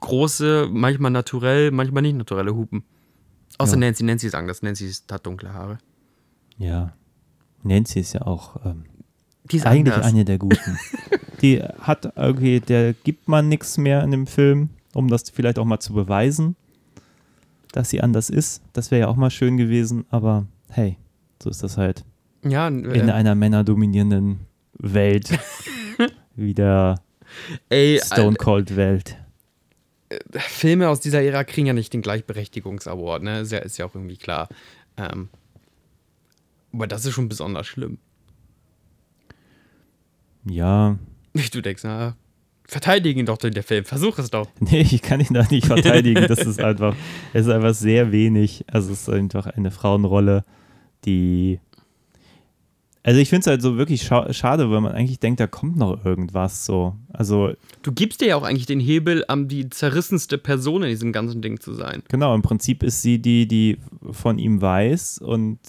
große, 0.00 0.68
manchmal 0.70 1.10
naturell, 1.10 1.70
manchmal 1.70 2.02
nicht 2.02 2.16
naturelle 2.16 2.54
Hupen. 2.54 2.84
Außer 3.58 3.74
Ja. 3.74 3.78
Nancy, 3.80 4.02
Nancy 4.04 4.26
ist 4.26 4.34
anders. 4.34 4.62
Nancy 4.62 4.92
hat 5.10 5.24
dunkle 5.26 5.52
Haare. 5.52 5.78
ja. 6.58 6.92
Nancy 7.62 7.98
ist 7.98 8.12
ja 8.12 8.22
auch 8.22 8.64
ähm, 8.64 8.84
Die 9.50 9.56
ist 9.56 9.66
eigentlich 9.66 9.92
anders. 9.94 10.12
eine 10.12 10.24
der 10.24 10.38
Guten. 10.38 10.78
Die 11.42 11.60
hat 11.62 12.12
irgendwie, 12.14 12.60
der 12.60 12.92
gibt 12.92 13.26
man 13.28 13.48
nichts 13.48 13.76
mehr 13.76 14.04
in 14.04 14.12
dem 14.12 14.28
Film, 14.28 14.70
um 14.96 15.08
das 15.08 15.28
vielleicht 15.30 15.58
auch 15.58 15.64
mal 15.64 15.78
zu 15.78 15.92
beweisen, 15.92 16.56
dass 17.72 17.90
sie 17.90 18.00
anders 18.00 18.30
ist. 18.30 18.62
Das 18.72 18.90
wäre 18.90 19.00
ja 19.02 19.08
auch 19.08 19.16
mal 19.16 19.30
schön 19.30 19.56
gewesen, 19.58 20.06
aber 20.10 20.46
hey, 20.70 20.96
so 21.42 21.50
ist 21.50 21.62
das 21.62 21.76
halt 21.76 22.04
Ja, 22.42 22.66
in 22.68 22.84
äh, 22.86 23.12
einer 23.12 23.34
männerdominierenden 23.34 24.40
Welt 24.78 25.38
wie 26.36 26.54
der 26.54 27.00
ey, 27.68 28.00
Stone 28.02 28.36
Cold 28.36 28.76
Welt. 28.76 29.18
Filme 30.32 30.88
aus 30.88 31.00
dieser 31.00 31.22
Ära 31.22 31.44
kriegen 31.44 31.66
ja 31.66 31.72
nicht 31.72 31.92
den 31.92 32.00
Gleichberechtigungsaward, 32.00 33.22
ne? 33.22 33.40
Ist 33.40 33.52
ja, 33.52 33.58
ist 33.58 33.76
ja 33.76 33.86
auch 33.86 33.94
irgendwie 33.94 34.16
klar. 34.16 34.48
Ähm, 34.96 35.28
aber 36.72 36.86
das 36.86 37.04
ist 37.04 37.12
schon 37.12 37.28
besonders 37.28 37.66
schlimm. 37.66 37.98
Ja, 40.44 40.96
Du 41.52 41.60
denkst, 41.60 41.82
na, 41.84 42.16
verteidigen 42.68 43.20
ihn 43.20 43.26
doch 43.26 43.38
den 43.38 43.52
der 43.52 43.62
Film, 43.62 43.84
versuch 43.84 44.18
es 44.18 44.30
doch. 44.30 44.48
nee, 44.60 44.80
ich 44.80 45.02
kann 45.02 45.20
ihn 45.20 45.34
da 45.34 45.46
nicht 45.50 45.66
verteidigen. 45.68 46.26
Das 46.26 46.40
ist 46.40 46.60
einfach, 46.60 46.94
es 47.32 47.46
ist 47.46 47.52
einfach 47.52 47.74
sehr 47.74 48.12
wenig. 48.12 48.64
Also 48.70 48.92
es 48.92 49.02
ist 49.02 49.10
einfach 49.10 49.46
eine 49.46 49.70
Frauenrolle, 49.70 50.44
die 51.04 51.60
also 53.06 53.20
ich 53.20 53.28
finde 53.28 53.42
es 53.42 53.46
halt 53.46 53.62
so 53.62 53.76
wirklich 53.78 54.02
scha 54.02 54.32
schade, 54.32 54.68
weil 54.68 54.80
man 54.80 54.90
eigentlich 54.90 55.20
denkt, 55.20 55.38
da 55.38 55.46
kommt 55.46 55.76
noch 55.76 56.04
irgendwas 56.04 56.66
so. 56.66 56.96
Also 57.12 57.52
Du 57.82 57.92
gibst 57.92 58.20
dir 58.20 58.26
ja 58.26 58.36
auch 58.36 58.42
eigentlich 58.42 58.66
den 58.66 58.80
Hebel, 58.80 59.24
am 59.28 59.46
die 59.46 59.70
zerrissenste 59.70 60.38
Person 60.38 60.82
in 60.82 60.88
diesem 60.88 61.12
ganzen 61.12 61.40
Ding 61.40 61.60
zu 61.60 61.72
sein. 61.72 62.02
Genau, 62.08 62.34
im 62.34 62.42
Prinzip 62.42 62.82
ist 62.82 63.02
sie 63.02 63.20
die, 63.20 63.46
die 63.46 63.78
von 64.10 64.40
ihm 64.40 64.60
weiß 64.60 65.18
und 65.18 65.60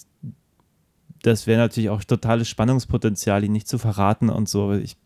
das 1.21 1.45
wäre 1.45 1.59
natürlich 1.59 1.91
auch 1.91 2.03
totales 2.03 2.49
Spannungspotenzial, 2.49 3.43
ihn 3.43 3.51
nicht 3.51 3.67
zu 3.67 3.77
verraten 3.77 4.29
und 4.29 4.49
so. 4.49 4.73
Ich 4.73 4.97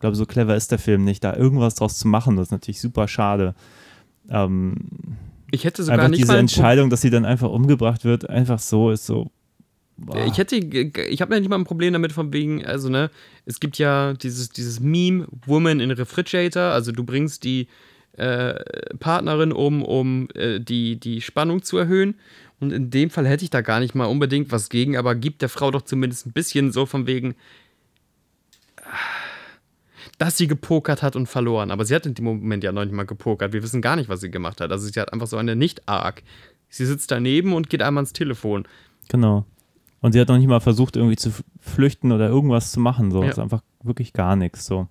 glaube, 0.00 0.16
so 0.16 0.26
clever 0.26 0.56
ist 0.56 0.70
der 0.70 0.78
Film 0.78 1.04
nicht, 1.04 1.24
da 1.24 1.34
irgendwas 1.34 1.74
draus 1.74 1.98
zu 1.98 2.08
machen. 2.08 2.36
Das 2.36 2.48
ist 2.48 2.52
natürlich 2.52 2.80
super 2.80 3.08
schade. 3.08 3.54
Ähm, 4.28 4.76
Ich 5.50 5.64
hätte 5.64 5.82
sogar 5.82 5.98
einfach 5.98 6.08
nicht 6.10 6.22
diese 6.22 6.36
Entscheidung, 6.36 6.90
dass 6.90 7.00
sie 7.00 7.10
dann 7.10 7.24
einfach 7.24 7.50
umgebracht 7.50 8.04
wird, 8.04 8.28
einfach 8.28 8.58
so 8.58 8.90
ist 8.90 9.06
so. 9.06 9.30
boah. 9.96 10.26
Ich 10.26 10.38
hätte, 10.38 10.56
ich 10.56 11.20
habe 11.20 11.34
ja 11.34 11.40
nicht 11.40 11.48
mal 11.48 11.56
ein 11.56 11.64
Problem 11.64 11.92
damit 11.92 12.12
von 12.12 12.32
wegen, 12.32 12.64
also 12.64 12.88
ne, 12.88 13.10
es 13.44 13.60
gibt 13.60 13.78
ja 13.78 14.12
dieses, 14.14 14.50
dieses 14.50 14.80
Meme 14.80 15.26
Woman 15.46 15.80
in 15.80 15.90
Refrigerator, 15.90 16.62
also 16.62 16.92
du 16.92 17.04
bringst 17.04 17.44
die 17.44 17.68
äh, 18.16 18.54
Partnerin 18.98 19.52
um, 19.52 19.82
um 19.82 20.28
äh, 20.34 20.58
die, 20.58 20.98
die 20.98 21.20
Spannung 21.20 21.62
zu 21.62 21.78
erhöhen. 21.78 22.16
Und 22.58 22.72
in 22.72 22.88
dem 22.88 23.10
Fall 23.10 23.26
hätte 23.26 23.44
ich 23.44 23.50
da 23.50 23.60
gar 23.60 23.80
nicht 23.80 23.94
mal 23.94 24.06
unbedingt 24.06 24.50
was 24.50 24.70
gegen, 24.70 24.96
aber 24.96 25.14
gibt 25.14 25.42
der 25.42 25.50
Frau 25.50 25.70
doch 25.70 25.82
zumindest 25.82 26.26
ein 26.26 26.32
bisschen 26.32 26.72
so 26.72 26.86
von 26.86 27.06
wegen, 27.06 27.34
dass 30.18 30.36
sie 30.36 30.46
gepokert 30.46 31.02
hat 31.02 31.14
und 31.16 31.26
verloren. 31.26 31.70
Aber 31.70 31.84
sie 31.84 31.94
hat 31.94 32.06
in 32.06 32.14
dem 32.14 32.24
Moment 32.24 32.64
ja 32.64 32.72
noch 32.72 32.84
nicht 32.84 32.94
mal 32.94 33.04
gepokert. 33.06 33.52
Wir 33.52 33.62
wissen 33.62 33.82
gar 33.82 33.96
nicht, 33.96 34.08
was 34.08 34.20
sie 34.20 34.30
gemacht 34.30 34.60
hat. 34.60 34.72
Also 34.72 34.86
sie 34.86 34.98
hat 35.00 35.12
einfach 35.12 35.26
so 35.26 35.36
eine 35.36 35.56
Nicht-Arc. 35.56 36.22
Sie 36.68 36.86
sitzt 36.86 37.10
daneben 37.10 37.52
und 37.52 37.68
geht 37.70 37.82
einmal 37.82 38.02
ans 38.02 38.12
Telefon. 38.12 38.66
Genau. 39.08 39.44
Und 40.00 40.12
sie 40.12 40.20
hat 40.20 40.28
noch 40.28 40.38
nicht 40.38 40.48
mal 40.48 40.60
versucht, 40.60 40.96
irgendwie 40.96 41.16
zu 41.16 41.32
flüchten 41.60 42.12
oder 42.12 42.28
irgendwas 42.28 42.72
zu 42.72 42.80
machen. 42.80 43.10
So. 43.10 43.22
Ja. 43.22 43.30
ist 43.30 43.38
einfach 43.38 43.62
wirklich 43.82 44.12
gar 44.12 44.36
nichts. 44.36 44.66
So. 44.66 44.88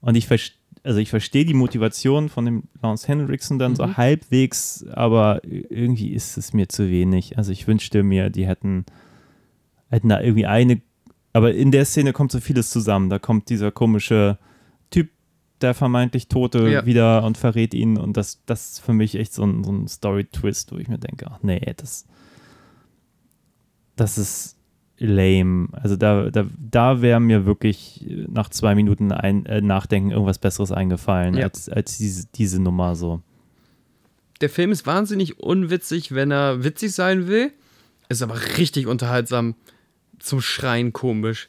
Und 0.00 0.16
ich 0.16 0.26
verstehe. 0.26 0.56
Also 0.84 1.00
ich 1.00 1.10
verstehe 1.10 1.44
die 1.44 1.54
Motivation 1.54 2.28
von 2.28 2.44
dem 2.44 2.62
Lance 2.80 3.08
Henriksen 3.08 3.58
dann 3.58 3.72
Mhm. 3.72 3.76
so 3.76 3.96
halbwegs, 3.96 4.86
aber 4.92 5.40
irgendwie 5.44 6.12
ist 6.14 6.38
es 6.38 6.52
mir 6.52 6.68
zu 6.68 6.88
wenig. 6.88 7.36
Also 7.36 7.50
ich 7.50 7.66
wünschte 7.66 8.04
mir, 8.04 8.30
die 8.30 8.46
hätten, 8.46 8.86
hätten 9.90 10.08
da 10.08 10.20
irgendwie 10.20 10.46
eine 10.46 10.80
Aber 11.32 11.54
in 11.54 11.70
der 11.70 11.84
Szene 11.84 12.12
kommt 12.12 12.32
so 12.32 12.40
vieles 12.40 12.70
zusammen. 12.70 13.10
Da 13.10 13.18
kommt 13.18 13.48
dieser 13.50 13.70
komische 13.70 14.38
Typ, 14.90 15.10
der 15.60 15.74
vermeintlich 15.74 16.28
Tote, 16.28 16.68
Ja. 16.68 16.86
wieder 16.86 17.22
und 17.24 17.36
verrät 17.38 17.74
ihn. 17.74 17.98
Und 17.98 18.16
das, 18.16 18.40
das 18.46 18.72
ist 18.72 18.80
für 18.80 18.92
mich 18.92 19.14
echt 19.14 19.32
so 19.34 19.44
ein, 19.44 19.62
so 19.64 19.70
ein 19.72 19.88
Story-Twist, 19.88 20.72
wo 20.72 20.76
ich 20.78 20.88
mir 20.88 20.98
denke, 20.98 21.26
ach 21.30 21.38
nee, 21.42 21.60
das, 21.76 22.06
das 23.96 24.18
ist 24.18 24.56
lame. 24.98 25.68
Also 25.72 25.96
da, 25.96 26.30
da, 26.30 26.46
da 26.58 27.02
wäre 27.02 27.20
mir 27.20 27.46
wirklich 27.46 28.04
nach 28.28 28.48
zwei 28.48 28.74
Minuten 28.74 29.12
ein, 29.12 29.46
äh, 29.46 29.60
Nachdenken 29.60 30.10
irgendwas 30.10 30.38
Besseres 30.38 30.72
eingefallen, 30.72 31.34
Ja. 31.36 31.44
als, 31.44 31.68
als 31.68 31.98
diese, 31.98 32.26
diese 32.34 32.60
Nummer 32.60 32.96
so. 32.96 33.20
Der 34.40 34.50
Film 34.50 34.70
ist 34.72 34.86
wahnsinnig 34.86 35.40
unwitzig, 35.40 36.14
wenn 36.14 36.30
er 36.30 36.64
witzig 36.64 36.92
sein 36.92 37.26
will. 37.28 37.52
Ist 38.08 38.22
aber 38.22 38.36
richtig 38.56 38.86
unterhaltsam 38.86 39.54
zum 40.18 40.40
Schreien 40.40 40.92
komisch, 40.92 41.48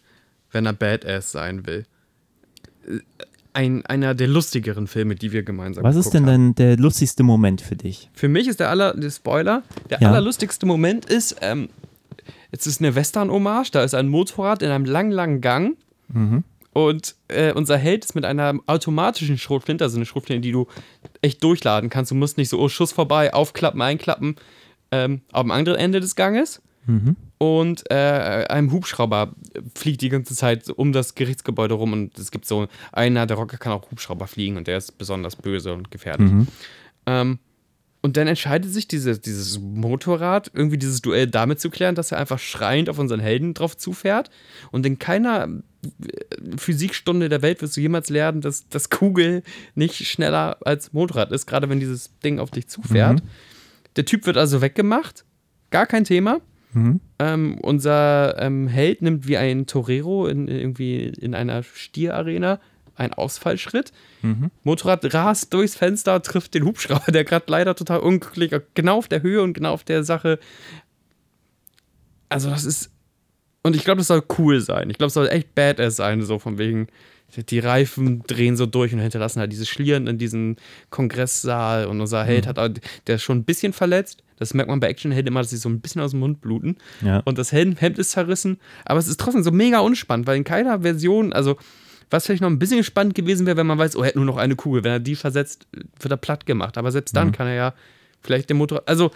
wenn 0.52 0.66
er 0.66 0.74
Badass 0.74 1.32
sein 1.32 1.66
will. 1.66 1.86
Ein, 3.52 3.86
einer 3.88 4.14
der 4.14 4.28
lustigeren 4.28 4.88
Filme, 4.88 5.16
die 5.16 5.32
wir 5.32 5.44
gemeinsam 5.44 5.84
Was 5.84 5.96
ist 5.96 6.12
denn 6.14 6.26
haben. 6.28 6.54
dann 6.54 6.56
der 6.56 6.78
lustigste 6.78 7.24
Moment 7.24 7.62
für 7.62 7.76
dich? 7.76 8.10
Für 8.14 8.28
mich 8.30 8.48
ist 8.48 8.60
der 8.60 8.70
aller, 8.70 8.94
der 8.94 9.10
Spoiler, 9.10 9.64
der 9.90 10.00
Ja. 10.02 10.10
allerlustigste 10.10 10.66
Moment 10.66 11.06
ist, 11.06 11.38
ähm, 11.42 11.70
es 12.52 12.68
ist 12.68 12.80
eine 12.80 12.94
Western-Hommage, 12.96 13.72
da 13.72 13.84
ist 13.84 13.96
ein 13.96 14.08
Motorrad 14.08 14.62
in 14.62 14.70
einem 14.70 14.86
langen, 14.86 15.12
langen 15.12 15.42
Gang 15.42 15.78
und 16.74 17.16
äh, 17.28 17.52
unser 17.54 17.78
Held 17.78 18.06
ist 18.06 18.16
mit 18.16 18.26
einer 18.26 18.56
automatischen 18.68 19.38
Schrotflinte, 19.38 19.84
also 19.84 19.98
eine 19.98 20.06
Schrotflinte, 20.06 20.42
die 20.42 20.52
du 20.52 20.68
echt 21.22 21.44
durchladen 21.44 21.90
kannst. 21.90 22.10
Du 22.12 22.16
musst 22.16 22.38
nicht 22.38 22.50
so, 22.50 22.60
oh, 22.60 22.70
Schuss 22.70 22.92
vorbei, 22.92 23.34
aufklappen, 23.34 23.82
einklappen, 23.82 24.36
ähm, 24.92 25.22
am 25.32 25.52
anderen 25.52 25.78
Ende 25.80 26.00
des 26.00 26.16
Ganges. 26.16 26.62
Und 27.42 27.90
äh, 27.90 28.46
ein 28.50 28.70
Hubschrauber 28.70 29.34
fliegt 29.74 30.02
die 30.02 30.10
ganze 30.10 30.36
Zeit 30.36 30.70
um 30.70 30.92
das 30.92 31.16
Gerichtsgebäude 31.16 31.74
rum 31.74 31.94
und 31.94 32.20
es 32.20 32.32
gibt 32.32 32.46
so, 32.46 32.68
einer 32.92 33.26
der 33.26 33.38
Rocker 33.38 33.58
kann 33.58 33.72
auch 33.72 33.90
Hubschrauber 33.90 34.28
fliegen 34.28 34.58
und 34.58 34.68
der 34.68 34.78
ist 34.78 34.98
besonders 34.98 35.38
böse 35.38 35.74
und 35.74 35.90
gefährlich. 35.90 36.30
Ähm, 37.06 37.40
und 38.02 38.18
dann 38.18 38.28
entscheidet 38.28 38.72
sich 38.72 38.88
diese, 38.88 39.18
dieses 39.20 39.60
Motorrad, 39.60 40.52
irgendwie 40.54 40.78
dieses 40.78 41.02
Duell 41.02 41.28
damit 41.28 41.62
zu 41.62 41.70
klären, 41.70 41.96
dass 41.96 42.12
er 42.12 42.18
einfach 42.18 42.40
schreiend 42.40 42.90
auf 42.90 43.00
unseren 43.00 43.20
Helden 43.22 43.54
drauf 43.54 43.76
zufährt. 43.78 44.30
Und 44.72 44.86
in 44.86 45.00
keiner 45.00 45.48
äh, 45.48 46.58
Physikstunde 46.58 47.30
der 47.30 47.42
Welt 47.42 47.62
wirst 47.62 47.76
du 47.78 47.82
jemals 47.82 48.10
lernen, 48.10 48.42
dass 48.42 48.68
das 48.68 48.90
Kugel 48.90 49.44
nicht 49.76 49.96
schneller 50.08 50.58
als 50.66 50.92
Motorrad 50.92 51.32
ist, 51.32 51.46
gerade 51.46 51.70
wenn 51.70 51.80
dieses 51.80 52.18
Ding 52.20 52.40
auf 52.40 52.52
dich 52.52 52.68
zufährt. 52.68 53.22
Der 53.96 54.06
Typ 54.06 54.26
wird 54.26 54.38
also 54.38 54.62
weggemacht, 54.62 55.24
gar 55.70 55.86
kein 55.86 56.04
Thema. 56.04 56.40
Ähm, 57.20 57.58
unser 57.62 58.40
ähm, 58.40 58.68
Held 58.68 59.02
nimmt 59.02 59.28
wie 59.28 59.38
ein 59.38 59.66
Torero 59.68 60.28
in, 60.28 60.48
irgendwie 60.48 61.06
in 61.06 61.36
einer 61.36 61.64
Stierarena 61.64 62.60
einen 62.96 63.14
Ausfallschritt. 63.14 63.92
Motorrad 64.64 65.14
rast 65.14 65.54
durchs 65.54 65.76
Fenster, 65.76 66.22
trifft 66.22 66.54
den 66.54 66.66
Hubschrauber, 66.66 67.12
der 67.12 67.24
gerade 67.24 67.46
leider 67.48 67.76
total 67.76 68.00
unglücklich, 68.00 68.54
genau 68.74 68.98
auf 68.98 69.08
der 69.08 69.22
Höhe 69.22 69.42
und 69.42 69.54
genau 69.54 69.74
auf 69.74 69.84
der 69.84 70.04
Sache. 70.04 70.40
Also, 72.28 72.50
das 72.50 72.66
ist. 72.66 72.92
Und 73.64 73.76
ich 73.76 73.84
glaube, 73.84 73.98
das 74.00 74.08
soll 74.08 74.24
cool 74.38 74.62
sein. 74.62 74.90
Ich 74.90 74.98
glaube, 74.98 75.08
es 75.10 75.14
soll 75.14 75.28
echt 75.28 75.54
badass 75.56 75.98
sein, 75.98 76.22
so 76.22 76.40
von 76.40 76.58
wegen. 76.58 76.88
Die 77.52 77.60
Reifen 77.60 78.24
drehen 78.24 78.58
so 78.58 78.66
durch 78.66 78.92
und 78.92 79.00
hinterlassen 79.00 79.40
halt 79.40 79.52
diese 79.52 79.66
Schlieren 79.68 80.08
in 80.08 80.18
diesem 80.18 80.56
Kongresssaal. 80.90 81.86
Und 81.86 82.02
unser 82.02 82.24
Held 82.24 82.48
hat, 82.48 82.58
auch- 82.58 82.70
der 83.08 83.16
ist 83.16 83.22
schon 83.24 83.38
ein 83.40 83.44
bisschen 83.44 83.72
verletzt. 83.74 84.24
Das 84.38 84.54
merkt 84.56 84.70
man 84.70 84.80
bei 84.80 84.88
Actionhelden 84.88 85.28
immer, 85.28 85.42
dass 85.42 85.50
sie 85.52 85.58
so 85.58 85.70
ein 85.70 85.80
bisschen 85.82 86.02
aus 86.02 86.12
dem 86.12 86.22
Mund 86.22 86.42
bluten. 86.42 86.78
Ja. 87.02 87.20
Und 87.26 87.38
das 87.38 87.52
Hemd 87.52 87.80
ist 88.00 88.12
zerrissen. 88.12 88.58
Aber 88.86 89.00
es 89.00 89.08
ist 89.08 89.20
trotzdem 89.20 89.44
so 89.44 89.52
mega 89.52 89.80
unspannend, 89.80 90.26
weil 90.26 90.38
in 90.38 90.44
keiner 90.44 90.82
Version, 90.82 91.32
also 91.34 91.58
was 92.10 92.26
vielleicht 92.26 92.42
noch 92.42 92.50
ein 92.50 92.58
bisschen 92.58 92.84
spannend 92.84 93.14
gewesen 93.14 93.46
wäre, 93.46 93.58
wenn 93.58 93.68
man 93.68 93.78
weiß, 93.78 93.96
oh, 93.96 94.02
er 94.02 94.08
hat 94.08 94.16
nur 94.16 94.26
noch 94.26 94.38
eine 94.38 94.56
Kugel. 94.56 94.84
Wenn 94.84 94.94
er 94.94 95.00
die 95.00 95.16
versetzt, 95.16 95.68
wird 96.00 96.12
er 96.12 96.18
platt 96.18 96.48
gemacht. 96.48 96.78
Aber 96.80 96.92
selbst 96.92 97.16
dann 97.16 97.32
kann 97.32 97.46
er 97.46 97.54
ja 97.54 97.74
vielleicht 98.22 98.50
den 98.50 98.58
Motor. 98.58 98.82
Also, 98.88 99.12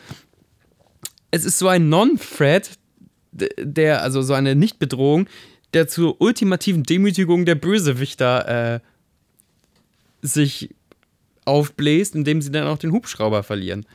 es 1.32 1.46
ist 1.46 1.58
so 1.58 1.68
ein 1.68 1.90
Non-Threat, 1.90 2.70
d- 2.70 2.76
der, 3.34 4.02
also 4.02 4.22
so 4.22 4.34
eine 4.34 4.56
Nichtbedrohung, 4.56 5.28
der 5.74 5.88
zur 5.88 6.22
ultimativen 6.22 6.84
Demütigung 6.84 7.46
der 7.46 7.56
Bösewichter 7.56 8.76
äh, 8.76 8.80
sich 10.22 10.70
aufbläst, 11.46 12.16
indem 12.16 12.42
sie 12.42 12.52
dann 12.52 12.68
auch 12.68 12.78
den 12.78 12.92
Hubschrauber 12.92 13.44
verlieren. 13.44 13.86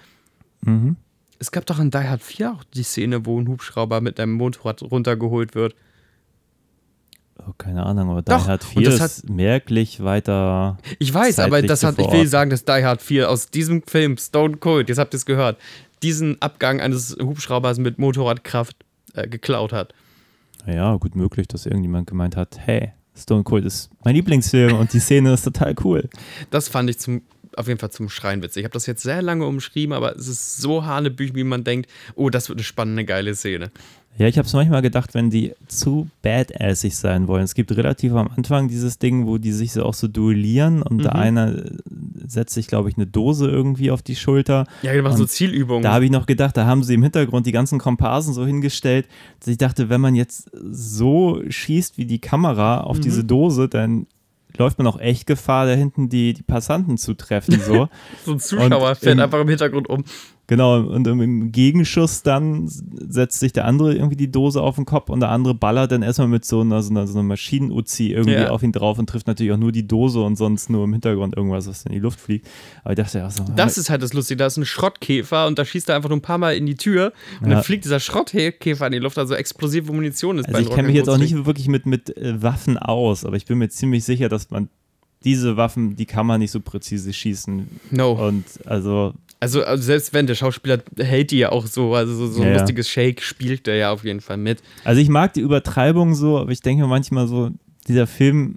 Es 1.39 1.51
gab 1.53 1.66
doch 1.66 1.78
in 1.78 1.91
Die 1.91 1.99
Hard 1.99 2.22
4 2.22 2.53
auch 2.53 2.64
die 2.64 2.82
Szene, 2.82 3.24
wo 3.24 3.41
ein 3.41 3.49
Hubschrauber 3.49 4.01
mit 4.01 4.18
einem 4.20 4.32
Motorrad 4.32 4.82
runtergeholt 4.82 5.55
wird. 5.55 5.74
Oh, 7.39 7.53
keine 7.57 7.86
Ahnung, 7.86 8.11
aber 8.11 8.22
Doch, 8.22 8.43
Die 8.43 8.49
Hard 8.51 8.64
und 8.64 8.82
4 8.82 8.91
das 8.91 9.18
ist 9.18 9.30
merklich 9.30 10.03
weiter. 10.03 10.78
Ich 10.99 11.14
weiß, 11.14 11.39
aber 11.39 11.62
das 11.62 11.84
hat, 11.84 11.99
ich 11.99 12.11
will 12.11 12.26
sagen, 12.26 12.51
dass 12.51 12.64
Die 12.64 12.84
Hard 12.84 13.01
4 13.01 13.30
aus 13.30 13.51
diesem 13.51 13.82
Film 13.84 14.18
Stone 14.18 14.57
Cold, 14.57 14.89
jetzt 14.89 14.99
habt 14.99 15.14
ihr 15.14 15.18
es 15.18 15.26
gehört, 15.26 15.59
diesen 16.03 16.43
Abgang 16.43 16.80
eines 16.80 17.16
Hubschraubers 17.20 17.78
mit 17.78 17.99
Motorradkraft 17.99 18.76
äh, 19.15 19.29
geklaut 19.29 19.73
hat. 19.73 19.95
Ja, 20.67 20.97
gut 20.97 21.17
möglich, 21.17 21.49
dass 21.49 21.67
irgendjemand 21.67 22.07
gemeint 22.07 22.37
hat, 22.37 22.59
hey, 22.59 22.93
Stone 23.17 23.45
Cold 23.45 23.65
ist 23.65 23.91
mein 24.05 24.15
Lieblingsfilm 24.15 24.77
und 24.77 24.93
die 24.93 25.01
Szene 25.01 25.33
ist 25.33 25.43
total 25.43 25.75
cool. 25.85 26.09
Das 26.51 26.69
fand 26.69 26.89
ich 26.91 26.99
zum, 26.99 27.23
auf 27.57 27.67
jeden 27.67 27.81
Fall 27.81 27.91
zum 27.91 28.09
Schreien 28.09 28.43
witzig. 28.43 28.61
Ich 28.61 28.65
habe 28.65 28.73
das 28.73 28.87
jetzt 28.87 29.03
sehr 29.03 29.23
lange 29.23 29.47
umschrieben, 29.47 29.93
aber 29.93 30.15
es 30.17 30.29
ist 30.29 30.59
so 30.59 30.85
hanebüchen, 30.85 31.35
wie 31.35 31.45
man 31.45 31.65
denkt, 31.65 31.91
oh, 32.15 32.31
das 32.31 32.49
wird 32.49 32.59
eine 32.59 32.65
spannende, 32.65 33.05
geile 33.05 33.35
Szene. 33.35 33.71
Ja, 34.17 34.27
ich 34.27 34.37
habe 34.37 34.47
es 34.47 34.53
manchmal 34.53 34.83
gedacht, 34.83 35.15
wenn 35.15 35.31
die 35.31 35.55
zu 35.69 36.09
badassig 36.23 36.97
sein 36.97 37.29
wollen. 37.29 37.45
Es 37.45 37.55
gibt 37.55 37.71
relativ 37.77 38.13
am 38.15 38.29
Anfang 38.37 38.67
dieses 38.67 38.99
Ding, 38.99 39.29
wo 39.29 39.39
die 39.39 39.53
sich 39.53 39.71
so 39.73 39.85
auch 39.85 39.95
so 39.95 40.09
duellieren 40.09 40.83
und 40.83 41.05
der 41.05 41.15
eine 41.15 41.51
äh, 41.53 41.71
setzt 42.27 42.53
sich, 42.55 42.67
glaube 42.67 42.89
ich, 42.91 42.97
eine 42.97 43.07
Dose 43.07 43.49
irgendwie 43.49 43.93
auf 43.93 44.03
die 44.03 44.17
Schulter. 44.17 44.67
Ja, 44.83 44.93
die 44.93 45.03
machen 45.03 45.17
so 45.19 45.23
Und 45.23 45.29
Zielübungen. 45.31 45.85
Da 45.85 45.93
habe 45.93 46.05
ich 46.05 46.11
noch 46.11 46.27
gedacht, 46.27 46.57
da 46.57 46.67
haben 46.67 46.83
sie 46.83 46.95
im 46.95 47.03
Hintergrund 47.05 47.47
die 47.47 47.53
ganzen 47.53 47.79
Komparsen 47.79 48.35
so 48.35 48.45
hingestellt, 48.45 49.07
dass 49.39 49.47
ich 49.49 49.59
dachte, 49.59 49.89
wenn 49.89 50.01
man 50.01 50.17
jetzt 50.17 50.51
so 50.69 51.41
schießt 51.49 51.97
wie 51.97 52.07
die 52.07 52.19
Kamera 52.21 52.81
auf 52.81 52.99
diese 52.99 53.23
Dose, 53.23 53.69
dann 53.69 54.09
läuft 54.57 54.79
man 54.79 54.89
auch 54.89 54.99
echt 54.99 55.29
Gefahr, 55.29 55.67
da 55.67 55.75
hinten 55.75 56.09
die, 56.09 56.33
die 56.35 56.43
Passanten 56.43 56.99
zu 56.99 57.15
treffen. 57.15 57.61
So. 57.61 57.89
so 58.25 58.33
ein 58.33 58.41
Zuschauer 58.41 58.89
Und 58.91 58.99
fährt 58.99 59.15
im- 59.15 59.21
einfach 59.21 59.41
im 59.41 59.49
Hintergrund 59.49 59.89
um. 59.89 60.03
Genau, 60.51 60.80
und 60.80 61.07
im- 61.07 61.53
Gegenschuss 61.53 62.22
dann 62.22 62.64
setzt 62.66 63.38
sich 63.38 63.53
der 63.53 63.66
andere 63.66 63.94
irgendwie 63.94 64.16
die 64.16 64.32
Dose 64.32 64.62
auf 64.62 64.76
den 64.76 64.86
Kopf 64.86 65.11
und 65.11 65.20
der 65.20 65.28
andere 65.28 65.55
ballert 65.55 65.92
dann 65.92 66.01
erstmal 66.03 66.26
mit 66.26 66.46
so 66.46 66.62
einer, 66.62 66.82
so 66.82 66.90
einer, 66.90 67.07
so 67.07 67.18
einer 67.18 67.28
Maschinen-Uzi 67.28 68.09
irgendwie 68.12 68.32
Ja. 68.38 68.49
auf 68.51 68.62
ihn 68.62 68.72
drauf 68.72 68.99
und 68.99 69.09
trifft 69.11 69.26
natürlich 69.26 69.53
auch 69.53 69.59
nur 69.59 69.72
die 69.72 69.86
Dose 69.86 70.22
und 70.22 70.36
sonst 70.36 70.70
nur 70.70 70.84
im 70.84 70.92
Hintergrund 70.94 71.36
irgendwas, 71.36 71.68
was 71.68 71.84
in 71.84 71.92
die 71.92 71.99
Luft 71.99 72.18
fliegt. 72.18 72.49
Aber 72.82 72.92
ich 72.94 72.96
dachte 72.96 73.18
ja 73.18 73.28
so, 73.30 73.44
Das 73.57 73.76
ist 73.76 73.90
halt 73.90 74.03
das 74.03 74.14
Lustige, 74.14 74.38
da 74.38 74.46
ist 74.46 74.57
ein 74.57 74.64
Schrottkäfer 74.64 75.46
und 75.46 75.59
da 75.59 75.66
schießt 75.66 75.90
er 75.90 75.96
einfach 75.96 76.09
nur 76.09 76.16
ein 76.16 76.22
paar 76.22 76.38
Mal 76.38 76.57
in 76.57 76.64
die 76.64 76.76
Tür 76.76 77.12
und 77.42 77.49
Ja. 77.51 77.57
dann 77.57 77.62
fliegt 77.62 77.84
dieser 77.84 78.01
Schrottkäfer 78.01 78.86
in 78.86 78.92
die 78.92 78.99
Luft, 79.01 79.18
also 79.18 79.34
explosive 79.34 79.92
Munition 79.92 80.38
ist 80.38 80.49
also 80.49 80.61
ich 80.61 80.74
kenne 80.74 80.88
mich 80.88 80.96
jetzt 80.96 81.11
auch 81.11 81.18
nicht 81.18 81.44
wirklich 81.44 81.68
mit, 81.68 81.84
mit 81.84 82.16
äh, 82.16 82.42
Waffen 82.42 82.78
aus, 82.78 83.26
aber 83.26 83.36
ich 83.36 83.44
bin 83.44 83.59
mir 83.59 83.68
ziemlich 83.68 84.03
sicher, 84.05 84.30
dass 84.30 84.49
man 84.51 84.70
diese 85.24 85.57
Waffen, 85.59 85.94
die 85.96 86.07
kann 86.07 86.26
man 86.26 86.40
nicht 86.40 86.53
so 86.53 86.61
präzise 86.61 87.12
schießen. 87.12 87.68
No. 87.90 88.12
Und 88.12 88.44
also, 88.66 89.14
Also, 89.41 89.62
also 89.62 89.82
selbst 89.82 90.12
wenn, 90.12 90.26
der 90.26 90.34
Schauspieler 90.34 90.78
hält 90.97 91.30
die 91.30 91.39
ja 91.39 91.53
auch 91.53 91.66
so, 91.66 91.95
also 91.95 92.12
so, 92.14 92.26
so 92.26 92.43
ein 92.43 92.49
Ja, 92.49 92.59
lustiges 92.59 92.89
Shake 92.89 93.22
spielt 93.22 93.66
der 93.66 93.76
ja 93.76 93.93
auf 93.93 94.05
jeden 94.05 94.20
Fall 94.20 94.36
mit. 94.36 94.61
also 94.84 95.01
ich 95.01 95.09
mag 95.09 95.32
die 95.34 95.41
Übertreibung 95.41 96.14
so, 96.14 96.39
aber 96.39 96.51
ich 96.51 96.61
denke 96.61 96.82
mir 96.82 96.89
manchmal 96.89 97.28
so, 97.28 97.51
dieser 97.86 98.07
Film, 98.09 98.57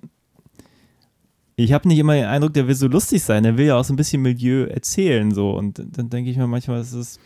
ich 1.55 1.73
habe 1.73 1.87
nicht 1.87 1.99
immer 1.99 2.15
den 2.15 2.25
Eindruck, 2.25 2.53
der 2.53 2.67
will 2.67 2.73
so 2.75 2.87
lustig 2.87 3.21
sein, 3.21 3.43
der 3.43 3.57
will 3.57 3.67
ja 3.67 3.75
auch 3.77 3.83
so 3.83 3.93
ein 3.93 3.95
bisschen 3.95 4.23
Milieu 4.23 4.63
erzählen 4.65 5.31
so 5.31 5.51
und 5.51 5.79
dann 5.95 6.09
denke 6.09 6.31
ich 6.31 6.37
mir 6.37 6.47
manchmal, 6.47 6.79
es 6.79 6.93
ist 6.93 7.19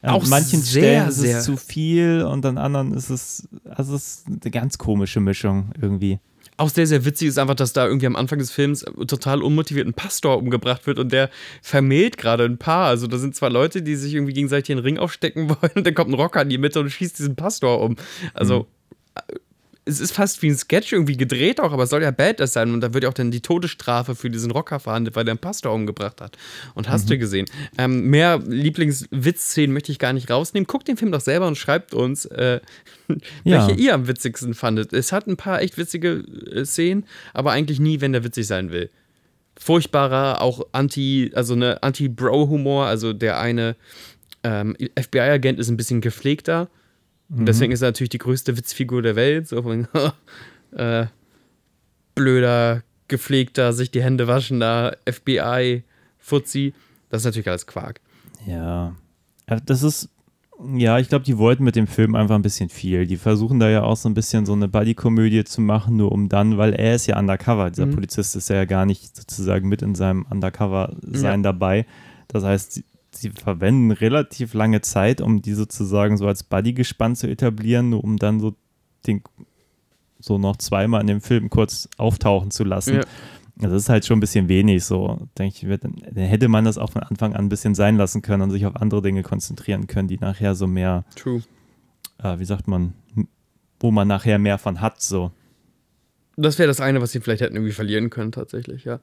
an 0.00 0.14
Auch 0.14 0.26
manchen 0.26 0.60
sehr, 0.60 0.82
Stellen 0.82 1.08
ist 1.08 1.18
es 1.22 1.44
zu 1.44 1.56
viel 1.56 2.26
und 2.28 2.44
an 2.44 2.58
anderen 2.58 2.92
ist 2.94 3.10
es, 3.10 3.48
also 3.64 3.94
es 3.94 4.24
ist 4.24 4.26
eine 4.26 4.50
ganz 4.50 4.76
komische 4.78 5.20
Mischung 5.20 5.70
irgendwie. 5.80 6.18
Auch 6.62 6.68
sehr, 6.68 6.86
sehr 6.86 7.04
witzig 7.04 7.26
ist 7.26 7.38
einfach, 7.40 7.56
dass 7.56 7.72
da 7.72 7.88
irgendwie 7.88 8.06
am 8.06 8.14
Anfang 8.14 8.38
des 8.38 8.52
Films 8.52 8.84
total 9.08 9.42
unmotiviert 9.42 9.84
ein 9.88 9.94
Pastor 9.94 10.38
umgebracht 10.38 10.86
wird 10.86 11.00
und 11.00 11.10
der 11.10 11.28
vermählt 11.60 12.18
gerade 12.18 12.44
ein 12.44 12.56
Paar. 12.56 12.86
Also 12.86 13.08
da 13.08 13.18
sind 13.18 13.34
zwei 13.34 13.48
Leute, 13.48 13.82
die 13.82 13.96
sich 13.96 14.14
irgendwie 14.14 14.32
gegenseitig 14.32 14.68
den 14.68 14.78
Ring 14.78 14.96
aufstecken 14.96 15.48
wollen 15.60 15.72
und 15.74 15.84
dann 15.84 15.94
kommt 15.94 16.10
ein 16.10 16.14
Rocker 16.14 16.40
in 16.40 16.50
die 16.50 16.58
Mitte 16.58 16.78
und 16.78 16.88
schießt 16.88 17.18
diesen 17.18 17.34
Pastor 17.34 17.80
um. 17.80 17.96
Also 18.32 18.68
äh, 19.16 19.34
es 19.84 19.98
ist 19.98 20.12
fast 20.12 20.42
wie 20.42 20.48
ein 20.48 20.56
Sketch 20.56 20.92
irgendwie 20.92 21.16
gedreht 21.16 21.60
auch, 21.60 21.72
aber 21.72 21.84
es 21.84 21.90
soll 21.90 22.02
ja 22.02 22.12
Badass 22.12 22.52
sein 22.52 22.72
und 22.72 22.80
da 22.80 22.94
wird 22.94 23.02
ja 23.04 23.10
auch 23.10 23.14
dann 23.14 23.32
die 23.32 23.40
Todesstrafe 23.40 24.14
für 24.14 24.30
diesen 24.30 24.52
Rocker 24.52 24.78
verhandelt, 24.78 25.16
weil 25.16 25.24
der 25.24 25.32
einen 25.32 25.40
Pastor 25.40 25.72
umgebracht 25.72 26.20
hat. 26.20 26.36
Und 26.74 26.88
hast 26.88 27.10
du 27.10 27.18
gesehen. 27.18 27.46
Ähm, 27.78 28.08
mehr 28.08 28.38
Lieblingswitzszenen 28.38 29.72
möchte 29.72 29.90
ich 29.90 29.98
gar 29.98 30.12
nicht 30.12 30.30
rausnehmen. 30.30 30.66
Guckt 30.66 30.86
den 30.86 30.96
Film 30.96 31.10
doch 31.10 31.20
selber 31.20 31.48
und 31.48 31.58
schreibt 31.58 31.94
uns, 31.94 32.26
äh, 32.26 32.60
Ja. 33.44 33.66
welche 33.66 33.80
ihr 33.80 33.94
am 33.94 34.06
witzigsten 34.06 34.54
fandet. 34.54 34.92
Es 34.92 35.10
hat 35.10 35.26
ein 35.26 35.36
paar 35.36 35.60
echt 35.60 35.76
witzige 35.78 36.24
äh, 36.52 36.64
Szenen, 36.64 37.04
aber 37.34 37.50
eigentlich 37.50 37.80
nie, 37.80 38.00
wenn 38.00 38.12
der 38.12 38.24
witzig 38.24 38.46
sein 38.46 38.70
will. 38.70 38.88
Furchtbarer, 39.58 40.40
auch 40.40 40.66
Anti, 40.72 41.32
also 41.34 41.54
eine 41.54 41.82
Anti-Bro-Humor, 41.82 42.86
also 42.86 43.12
der 43.12 43.38
eine 43.38 43.76
ähm, 44.44 44.76
FBI-Agent 44.98 45.58
ist 45.58 45.68
ein 45.68 45.76
bisschen 45.76 46.00
gepflegter, 46.00 46.68
Und 47.36 47.46
deswegen 47.46 47.72
ist 47.72 47.80
er 47.82 47.88
natürlich 47.88 48.10
die 48.10 48.18
größte 48.18 48.56
Witzfigur 48.56 49.00
der 49.02 49.16
Welt. 49.16 49.48
So 49.48 49.62
von, 49.62 49.88
äh, 50.72 51.06
blöder, 52.14 52.82
gepflegter, 53.08 53.72
sich 53.72 53.90
die 53.90 54.02
Hände 54.02 54.26
waschender 54.26 54.96
FBI, 55.10 55.82
Fuzzi. 56.18 56.74
Das 57.10 57.22
ist 57.22 57.24
natürlich 57.26 57.48
alles 57.48 57.66
Quark. 57.66 58.00
Ja. 58.46 58.94
Ja, 59.48 59.56
Das 59.64 59.82
ist, 59.82 60.08
ja, 60.74 60.98
ich 60.98 61.08
glaube, 61.08 61.24
die 61.24 61.38
wollten 61.38 61.64
mit 61.64 61.74
dem 61.76 61.86
Film 61.86 62.14
einfach 62.14 62.34
ein 62.34 62.42
bisschen 62.42 62.68
viel. 62.68 63.06
Die 63.06 63.16
versuchen 63.16 63.58
da 63.58 63.68
ja 63.68 63.82
auch 63.82 63.96
so 63.96 64.08
ein 64.08 64.14
bisschen 64.14 64.46
so 64.46 64.52
eine 64.52 64.68
Buddy-Komödie 64.68 65.44
zu 65.44 65.60
machen, 65.60 65.96
nur 65.96 66.12
um 66.12 66.28
dann, 66.28 66.58
weil 66.58 66.72
er 66.74 66.94
ist 66.94 67.06
ja 67.06 67.18
undercover. 67.18 67.70
Dieser 67.70 67.86
Mhm. 67.86 67.94
Polizist 67.94 68.36
ist 68.36 68.48
ja 68.48 68.64
gar 68.64 68.86
nicht 68.86 69.16
sozusagen 69.16 69.68
mit 69.68 69.82
in 69.82 69.94
seinem 69.94 70.24
Undercover-Sein 70.30 71.40
Ja. 71.40 71.52
dabei. 71.52 71.86
Das 72.28 72.44
heißt, 72.44 72.82
sie, 73.12 73.30
verwenden 73.30 73.90
relativ 73.90 74.54
lange 74.54 74.80
Zeit, 74.80 75.20
um 75.20 75.42
die 75.42 75.54
sozusagen 75.54 76.16
so 76.16 76.26
als 76.26 76.42
Buddy-Gespann 76.42 77.16
zu 77.16 77.28
etablieren, 77.28 77.90
nur 77.90 78.04
um 78.04 78.16
dann 78.16 78.40
so 78.40 78.54
den 79.06 79.22
so 80.18 80.38
noch 80.38 80.56
zweimal 80.56 81.00
in 81.00 81.08
dem 81.08 81.20
Film 81.20 81.50
kurz 81.50 81.88
auftauchen 81.96 82.50
zu 82.50 82.64
lassen. 82.64 82.94
Ja. 82.94 83.00
Also 83.60 83.74
Das 83.74 83.82
ist 83.84 83.88
halt 83.88 84.06
schon 84.06 84.18
ein 84.18 84.20
bisschen 84.20 84.48
wenig 84.48 84.84
so. 84.84 85.28
Denke 85.38 85.66
ich, 85.66 85.80
dann 85.80 85.94
hätte 86.14 86.48
man 86.48 86.64
das 86.64 86.78
auch 86.78 86.92
von 86.92 87.02
Anfang 87.02 87.34
an 87.34 87.46
ein 87.46 87.48
bisschen 87.48 87.74
sein 87.74 87.96
lassen 87.96 88.22
können 88.22 88.42
und 88.42 88.50
sich 88.50 88.66
auf 88.66 88.76
andere 88.76 89.02
Dinge 89.02 89.22
konzentrieren 89.22 89.86
können, 89.86 90.08
die 90.08 90.18
nachher 90.18 90.54
so 90.54 90.66
mehr, 90.66 91.04
True. 91.16 91.42
äh, 92.22 92.38
wie 92.38 92.44
sagt 92.44 92.68
man, 92.68 92.94
wo 93.80 93.90
man 93.90 94.08
nachher 94.08 94.38
mehr 94.38 94.58
von 94.58 94.80
hat. 94.80 95.02
So. 95.02 95.32
Das 96.36 96.58
wäre 96.58 96.68
das 96.68 96.80
eine, 96.80 97.00
was 97.02 97.12
sie 97.12 97.20
vielleicht 97.20 97.42
hätten 97.42 97.56
irgendwie 97.56 97.74
verlieren 97.74 98.10
können, 98.10 98.32
tatsächlich, 98.32 98.84
ja. 98.84 99.00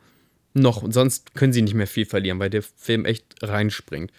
Noch. 0.53 0.81
Und 0.81 0.93
sonst 0.93 1.35
können 1.35 1.53
sie 1.53 1.61
nicht 1.61 1.75
mehr 1.75 1.87
viel 1.87 2.05
verlieren, 2.05 2.39
weil 2.39 2.49
der 2.49 2.63
Film 2.63 3.05
echt 3.05 3.35
reinspringt. 3.41 4.11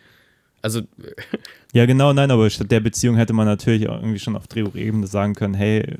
Also, 0.62 0.82
Ja, 1.72 1.86
genau, 1.86 2.12
nein, 2.12 2.30
aber 2.30 2.50
statt 2.50 2.70
der 2.70 2.80
Beziehung 2.80 3.16
hätte 3.16 3.32
man 3.32 3.46
natürlich 3.46 3.88
auch 3.88 3.96
irgendwie 4.00 4.18
schon 4.18 4.36
auf 4.36 4.48
Drehbuchebene 4.48 5.06
sagen 5.06 5.34
können, 5.34 5.54
hey, 5.54 5.98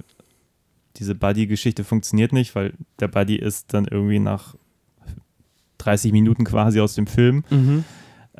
diese 0.97 1.15
Buddy-Geschichte 1.15 1.85
funktioniert 1.85 2.33
nicht, 2.33 2.55
weil 2.57 2.73
der 2.99 3.09
Buddy 3.09 3.37
ist 3.37 3.73
dann 3.73 3.87
irgendwie 3.87 4.19
nach 4.19 4.57
30 5.79 6.13
Minuten 6.13 6.45
quasi 6.45 6.81
aus 6.81 6.95
dem 6.95 7.07
Film. 7.07 7.45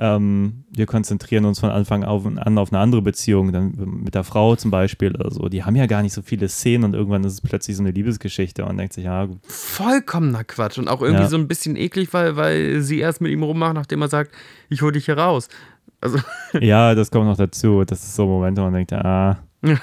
Ähm, 0.03 0.65
wir 0.75 0.87
konzentrieren 0.87 1.45
uns 1.45 1.61
von 1.61 1.69
Anfang 1.69 2.05
auf- 2.05 2.25
an 2.25 2.57
auf 2.57 2.73
eine 2.73 2.81
andere 2.81 3.03
Beziehung, 3.03 3.53
dann 3.53 3.75
mit 4.03 4.15
der 4.15 4.25
Frau 4.25 4.57
zum 4.57 4.71
Beispiel 4.71 5.15
oder 5.15 5.31
so. 5.31 5.49
Die 5.51 5.63
haben 5.63 5.77
ja 5.77 5.85
gar 5.87 6.01
nicht 6.03 6.15
so 6.15 6.23
viele 6.23 6.49
Szenen 6.49 6.85
und 6.85 6.95
irgendwann 6.95 7.23
ist 7.25 7.35
es 7.35 7.41
plötzlich 7.43 7.77
so 7.77 7.83
eine 7.83 7.91
Liebesgeschichte 7.91 8.63
und 8.63 8.69
man 8.69 8.79
denkt 8.79 8.95
sich, 8.95 9.05
ja, 9.05 9.27
gut. 9.27 9.39
vollkommener 9.47 10.45
Quatsch 10.45 10.79
und 10.79 10.89
auch 10.89 11.03
irgendwie 11.03 11.25
Ja. 11.25 11.29
so 11.29 11.37
ein 11.37 11.49
bisschen 11.49 11.77
eklig, 11.77 12.13
weil, 12.15 12.37
weil 12.37 12.81
sie 12.81 12.99
erst 12.99 13.21
mit 13.21 13.31
ihm 13.31 13.43
rummacht, 13.43 13.75
nachdem 13.75 14.01
er 14.01 14.09
sagt, 14.09 14.33
ich 14.71 14.81
hol 14.81 14.91
dich 14.93 15.05
hier 15.05 15.19
raus. 15.19 15.49
Also 16.01 16.19
ja, 16.59 16.95
das 16.95 17.11
kommt 17.11 17.27
noch 17.27 17.37
dazu. 17.37 17.85
Das 17.85 18.03
ist 18.03 18.15
so 18.17 18.23
ein 18.23 18.29
Moment, 18.31 18.57
wo 18.57 18.63
man 18.63 18.73
denkt, 18.73 18.93
ah, 18.95 19.39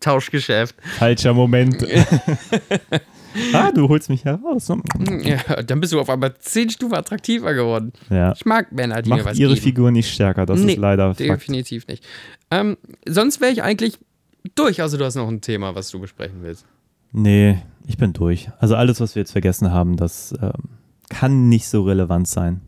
Tauschgeschäft. 0.00 0.74
falscher 0.98 1.32
Moment. 1.34 1.86
ah, 3.52 3.70
du 3.72 3.88
holst 3.88 4.10
mich 4.10 4.24
heraus. 4.24 4.68
Ja, 5.22 5.62
dann 5.62 5.80
bist 5.80 5.92
du 5.92 6.00
auf 6.00 6.10
einmal 6.10 6.34
zehn 6.38 6.70
Stufen 6.70 6.94
attraktiver 6.94 7.54
geworden. 7.54 7.92
Ja. 8.10 8.32
Ich 8.32 8.44
mag 8.44 8.72
Männer, 8.72 9.02
die 9.02 9.10
mir 9.10 9.16
Macht 9.16 9.26
was 9.26 9.38
ihre 9.38 9.54
geben. 9.54 9.62
Figur 9.62 9.90
nicht 9.90 10.12
stärker, 10.12 10.46
das 10.46 10.60
Nee, 10.60 10.72
ist 10.72 10.78
leider 10.78 11.14
Fakt. 11.14 11.20
Definitiv 11.20 11.86
nicht. 11.86 12.04
Ähm, 12.50 12.76
sonst 13.06 13.40
wäre 13.40 13.52
ich 13.52 13.62
eigentlich 13.62 13.98
durch. 14.54 14.82
Also 14.82 14.96
du 14.98 15.04
hast 15.04 15.14
noch 15.14 15.28
ein 15.28 15.40
Thema, 15.40 15.74
was 15.74 15.90
du 15.90 16.00
besprechen 16.00 16.42
willst. 16.42 16.66
Nee, 17.12 17.58
ich 17.86 17.96
bin 17.96 18.12
durch. 18.12 18.50
Also 18.58 18.76
alles, 18.76 19.00
was 19.00 19.14
wir 19.14 19.20
jetzt 19.20 19.32
vergessen 19.32 19.70
haben, 19.72 19.96
das 19.96 20.34
ähm, 20.40 20.52
kann 21.08 21.48
nicht 21.48 21.68
so 21.68 21.82
relevant 21.82 22.28
sein. 22.28 22.60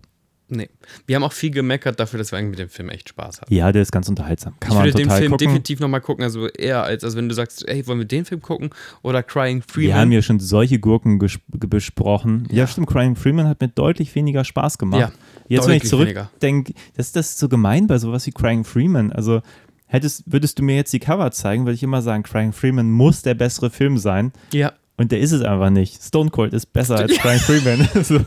Nee. 0.55 0.69
Wir 1.07 1.17
haben 1.17 1.25
auch 1.25 1.33
viel 1.33 1.51
gemeckert 1.51 1.99
dafür, 1.99 2.19
dass 2.19 2.31
wir 2.31 2.39
eigentlich 2.39 2.51
mit 2.51 2.59
dem 2.59 2.69
Film 2.69 2.91
echt 2.91 3.09
Spaß 3.09 3.41
hatten. 3.41 3.55
Ja, 3.55 3.73
der 3.73 3.83
ist 3.83 3.91
ganz 3.93 4.09
unterhaltsam. 4.09 4.55
Kann 4.61 4.73
ich 4.73 4.77
man 4.77 4.85
würde 4.85 4.99
den 4.99 5.11
Film 5.11 5.31
gucken. 5.33 5.47
definitiv 5.47 5.81
nochmal 5.81 6.01
gucken, 6.01 6.25
also 6.25 6.49
eher 6.49 6.83
als, 6.83 7.05
als 7.05 7.17
wenn 7.17 7.29
du 7.29 7.35
sagst, 7.35 7.67
ey, 7.69 7.87
wollen 7.87 7.99
wir 7.99 8.07
den 8.07 8.25
Film 8.25 8.43
gucken 8.43 8.71
oder 9.03 9.23
Crying 9.23 9.63
Freeman. 9.63 9.89
Wir 9.89 9.97
haben 9.97 10.13
ja 10.13 10.23
schon 10.23 10.41
solche 10.41 10.79
Gurken 10.79 11.19
besprochen. 11.19 12.47
Ja. 12.51 12.59
Ja. 12.59 12.67
stimmt, 12.67 12.89
Crying 12.89 13.17
Freeman 13.17 13.49
hat 13.49 13.61
mir 13.61 13.69
deutlich 13.69 14.15
weniger 14.15 14.45
Spaß 14.45 14.79
gemacht. 14.79 15.01
Ja, 15.01 15.13
Jetzt, 15.49 15.69
wenn 15.69 15.77
ich 15.77 15.85
zurückdenke, 15.85 16.75
das 16.97 17.07
ist 17.07 17.17
das 17.17 17.31
ist 17.31 17.39
so 17.39 17.49
gemein 17.49 17.87
bei 17.87 17.99
sowas 17.99 18.27
wie 18.27 18.33
Crying 18.33 18.65
Freeman. 18.65 19.13
Also 19.13 19.43
hättest, 19.87 20.31
würdest 20.31 20.59
du 20.59 20.63
mir 20.63 20.77
jetzt 20.77 20.93
die 20.93 20.99
Cover 21.01 21.31
zeigen, 21.31 21.65
würde 21.65 21.75
ich 21.75 21.83
immer 21.83 22.03
sagen, 22.03 22.23
Crying 22.23 22.53
Freeman 22.53 22.91
muss 22.91 23.23
der 23.23 23.35
bessere 23.35 23.71
Film 23.71 23.99
sein. 23.99 24.33
ja. 24.53 24.73
Und 24.99 25.11
der 25.11 25.21
ist 25.21 25.33
es 25.33 25.41
einfach 25.41 25.71
nicht. 25.71 26.01
Stone 26.03 26.31
Cold 26.31 26.53
ist 26.53 26.67
besser 26.67 26.97
als 26.97 27.15
Crying 27.17 27.41
Freeman. 27.41 27.89
so. 28.05 28.19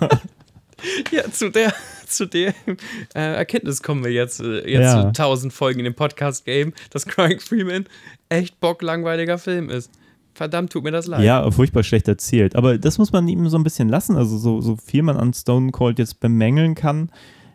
Ja, 1.11 1.31
zu 1.31 1.49
der, 1.49 1.73
zu 2.09 2.25
der 2.27 2.53
äh, 3.15 3.35
Erkenntnis 3.35 3.81
kommen 3.83 4.03
wir 4.03 4.11
jetzt, 4.11 4.39
äh, 4.41 4.67
jetzt 4.69 4.93
Ja. 4.93 5.01
zu 5.01 5.07
1000 5.07 5.53
Folgen 5.53 5.79
in 5.79 5.85
dem 5.85 5.95
Podcast-Game, 5.95 6.73
dass 6.89 7.05
Crying 7.05 7.39
Freeman 7.39 7.85
echt 8.29 8.59
bocklangweiliger 8.59 9.37
Film 9.37 9.69
ist. 9.69 9.91
Verdammt, 10.33 10.71
tut 10.71 10.83
mir 10.83 10.91
das 10.91 11.07
leid. 11.07 11.23
Ja, 11.23 11.49
furchtbar 11.49 11.83
schlecht 11.83 12.07
erzählt. 12.09 12.55
Aber 12.57 12.77
das 12.77 12.97
muss 12.97 13.13
man 13.13 13.25
ihm 13.27 13.47
so 13.47 13.57
ein 13.57 13.63
bisschen 13.63 13.87
lassen. 13.87 14.17
Also 14.17 14.37
so, 14.37 14.59
so 14.59 14.75
viel 14.75 15.01
man 15.01 15.15
an 15.15 15.33
Stone 15.33 15.71
Cold 15.71 15.97
jetzt 15.97 16.19
bemängeln 16.19 16.75
kann, 16.75 17.09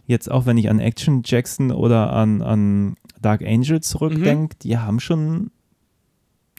jetzt 0.07 0.31
auch 0.31 0.47
wenn 0.47 0.57
ich 0.57 0.71
an 0.71 0.81
Action 0.81 1.21
Jackson 1.25 1.73
oder 1.73 2.13
an, 2.13 2.41
an 2.41 2.97
Dark 3.21 3.43
Angel 3.43 3.81
zurückdenke, 3.83 4.57
die 4.63 4.79
haben 4.79 4.99
schon, 4.99 5.51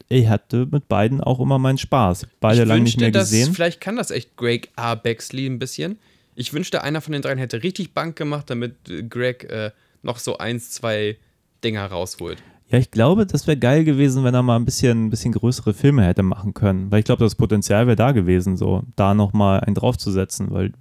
ich 0.10 0.28
hatte 0.28 0.68
mit 0.70 0.88
beiden 0.88 1.22
auch 1.22 1.40
immer 1.40 1.58
meinen 1.58 1.80
Spaß. 1.80 2.28
Beide 2.40 2.62
ich 2.62 2.68
lange 2.68 2.84
nicht 2.84 3.00
mehr 3.00 3.10
gesehen. 3.12 3.52
Vielleicht 3.52 3.82
kann 3.82 3.96
das 3.96 4.12
echt 4.12 4.38
Greg 4.38 4.70
A. 4.76 4.94
Bexley 4.94 5.48
ein 5.48 5.58
bisschen. 5.58 5.98
Ich 6.36 6.54
wünschte, 6.54 6.84
einer 6.84 7.02
von 7.02 7.12
den 7.14 7.22
dreien 7.22 7.38
hätte 7.38 7.64
richtig 7.64 7.94
Bank 7.94 8.16
gemacht, 8.16 8.50
damit 8.50 8.90
äh, 8.90 9.04
Greg 9.04 9.44
äh, 9.50 9.72
noch 10.02 10.18
so 10.18 10.38
eins, 10.38 10.72
zwei 10.72 11.18
Dinger 11.64 11.86
rausholt. 11.86 12.42
Ja, 12.70 12.78
ich 12.80 12.90
glaube, 12.90 13.26
das 13.26 13.48
wäre 13.48 13.58
geil 13.58 13.84
gewesen, 13.84 14.24
wenn 14.24 14.34
er 14.34 14.44
mal 14.44 14.56
ein 14.56 14.64
bisschen, 14.66 15.08
ein 15.08 15.10
bisschen 15.10 15.34
größere 15.34 15.74
Filme 15.74 16.06
hätte 16.06 16.24
machen 16.24 16.54
können. 16.54 16.90
Weil 16.90 17.00
ich 17.00 17.06
glaube, 17.06 17.24
das 17.24 17.36
Potenzial 17.36 17.86
wäre 17.86 17.98
da 17.98 18.14
gewesen, 18.14 18.56
so 18.56 18.84
da 18.96 19.14
nochmal 19.14 19.60
einen 19.60 19.76
draufzusetzen, 19.76 20.52
weil 20.52 20.72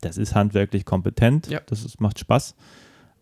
das 0.00 0.18
ist 0.18 0.34
handwerklich 0.36 0.84
kompetent, 0.84 1.48
Ja. 1.48 1.60
das 1.66 1.84
ist, 1.84 2.00
macht 2.00 2.20
Spaß. 2.20 2.54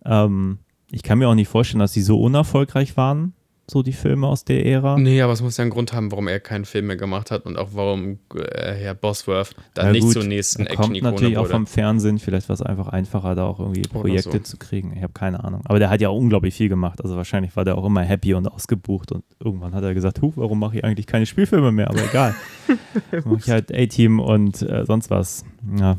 Ähm, 0.04 0.58
ich 0.90 1.02
kann 1.02 1.18
mir 1.18 1.28
auch 1.28 1.34
nicht 1.34 1.48
vorstellen, 1.48 1.80
dass 1.80 1.92
die 1.92 2.02
so 2.02 2.20
unerfolgreich 2.20 2.96
waren, 2.98 3.32
so 3.70 3.82
die 3.82 3.92
Filme 3.92 4.26
aus 4.26 4.44
der 4.44 4.66
Ära. 4.66 4.98
Nee, 4.98 5.22
aber 5.22 5.32
es 5.32 5.42
muss 5.42 5.56
ja 5.56 5.62
einen 5.62 5.70
Grund 5.70 5.92
haben, 5.92 6.10
warum 6.10 6.28
er 6.28 6.40
keinen 6.40 6.64
Film 6.64 6.88
mehr 6.88 6.96
gemacht 6.96 7.30
hat 7.30 7.46
und 7.46 7.56
auch 7.56 7.70
warum 7.72 8.18
äh, 8.34 8.74
Herr 8.74 8.94
Bosworth 8.94 9.54
da 9.74 9.86
Ja, 9.86 9.92
nicht 9.92 10.02
gut, 10.02 10.12
zur 10.12 10.24
nächsten 10.24 10.66
er 10.66 10.76
kommt 10.76 11.00
natürlich 11.00 11.36
auch 11.36 11.42
wurde. 11.42 11.52
vom 11.52 11.66
Fernsehen, 11.66 12.18
vielleicht 12.18 12.48
war 12.48 12.54
es 12.54 12.62
einfach 12.62 12.88
einfacher, 12.88 13.34
da 13.34 13.44
auch 13.44 13.60
irgendwie 13.60 13.82
Projekte 13.82 14.32
so. 14.32 14.38
zu 14.38 14.56
kriegen. 14.56 14.92
Ich 14.96 15.02
habe 15.02 15.12
keine 15.12 15.44
Ahnung. 15.44 15.62
Aber 15.64 15.78
der 15.78 15.90
hat 15.90 16.00
ja 16.00 16.08
auch 16.08 16.18
unglaublich 16.18 16.54
viel 16.54 16.68
gemacht. 16.68 17.02
Also 17.02 17.16
wahrscheinlich 17.16 17.54
war 17.56 17.64
der 17.64 17.78
auch 17.78 17.86
immer 17.86 18.02
happy 18.02 18.34
und 18.34 18.46
ausgebucht 18.48 19.12
und 19.12 19.24
irgendwann 19.42 19.74
hat 19.74 19.84
er 19.84 19.94
gesagt, 19.94 20.20
huh, 20.20 20.32
warum 20.36 20.58
mache 20.58 20.78
ich 20.78 20.84
eigentlich 20.84 21.06
keine 21.06 21.26
Spielfilme 21.26 21.72
mehr? 21.72 21.88
Aber 21.88 22.02
egal. 22.02 22.34
mache 23.24 23.38
ich 23.38 23.50
halt 23.50 23.74
A-Team 23.74 24.20
und 24.20 24.62
äh, 24.62 24.84
sonst 24.84 25.10
was. 25.10 25.44
Ja, 25.78 25.96